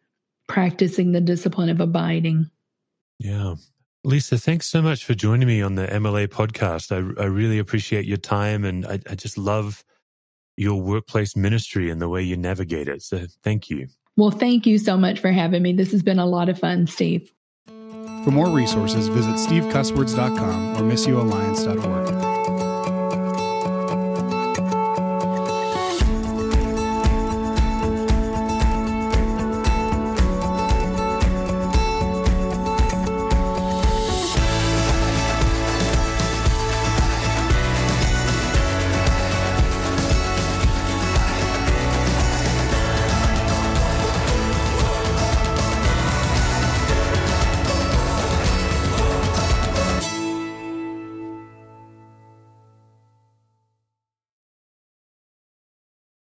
practicing 0.46 1.12
the 1.12 1.20
discipline 1.20 1.68
of 1.68 1.80
abiding. 1.80 2.48
Yeah. 3.18 3.56
Lisa, 4.04 4.38
thanks 4.38 4.66
so 4.66 4.80
much 4.80 5.04
for 5.04 5.14
joining 5.14 5.48
me 5.48 5.60
on 5.60 5.74
the 5.74 5.86
MLA 5.88 6.28
podcast. 6.28 6.92
I, 6.92 7.22
I 7.22 7.26
really 7.26 7.58
appreciate 7.58 8.06
your 8.06 8.16
time 8.16 8.64
and 8.64 8.86
I, 8.86 9.00
I 9.10 9.14
just 9.16 9.36
love 9.36 9.84
your 10.58 10.80
workplace 10.80 11.36
ministry 11.36 11.90
and 11.90 12.00
the 12.00 12.08
way 12.08 12.22
you 12.22 12.36
navigate 12.36 12.88
it. 12.88 13.02
So 13.02 13.24
thank 13.42 13.70
you. 13.70 13.88
Well, 14.16 14.30
thank 14.30 14.66
you 14.66 14.78
so 14.78 14.96
much 14.96 15.20
for 15.20 15.30
having 15.30 15.62
me. 15.62 15.72
This 15.72 15.92
has 15.92 16.02
been 16.02 16.18
a 16.18 16.26
lot 16.26 16.48
of 16.48 16.58
fun, 16.58 16.86
Steve. 16.86 17.32
For 18.24 18.32
more 18.32 18.50
resources, 18.50 19.06
visit 19.08 19.34
stevecusswords.com 19.34 20.76
or 20.76 20.80
missioalliance.org. 20.80 22.27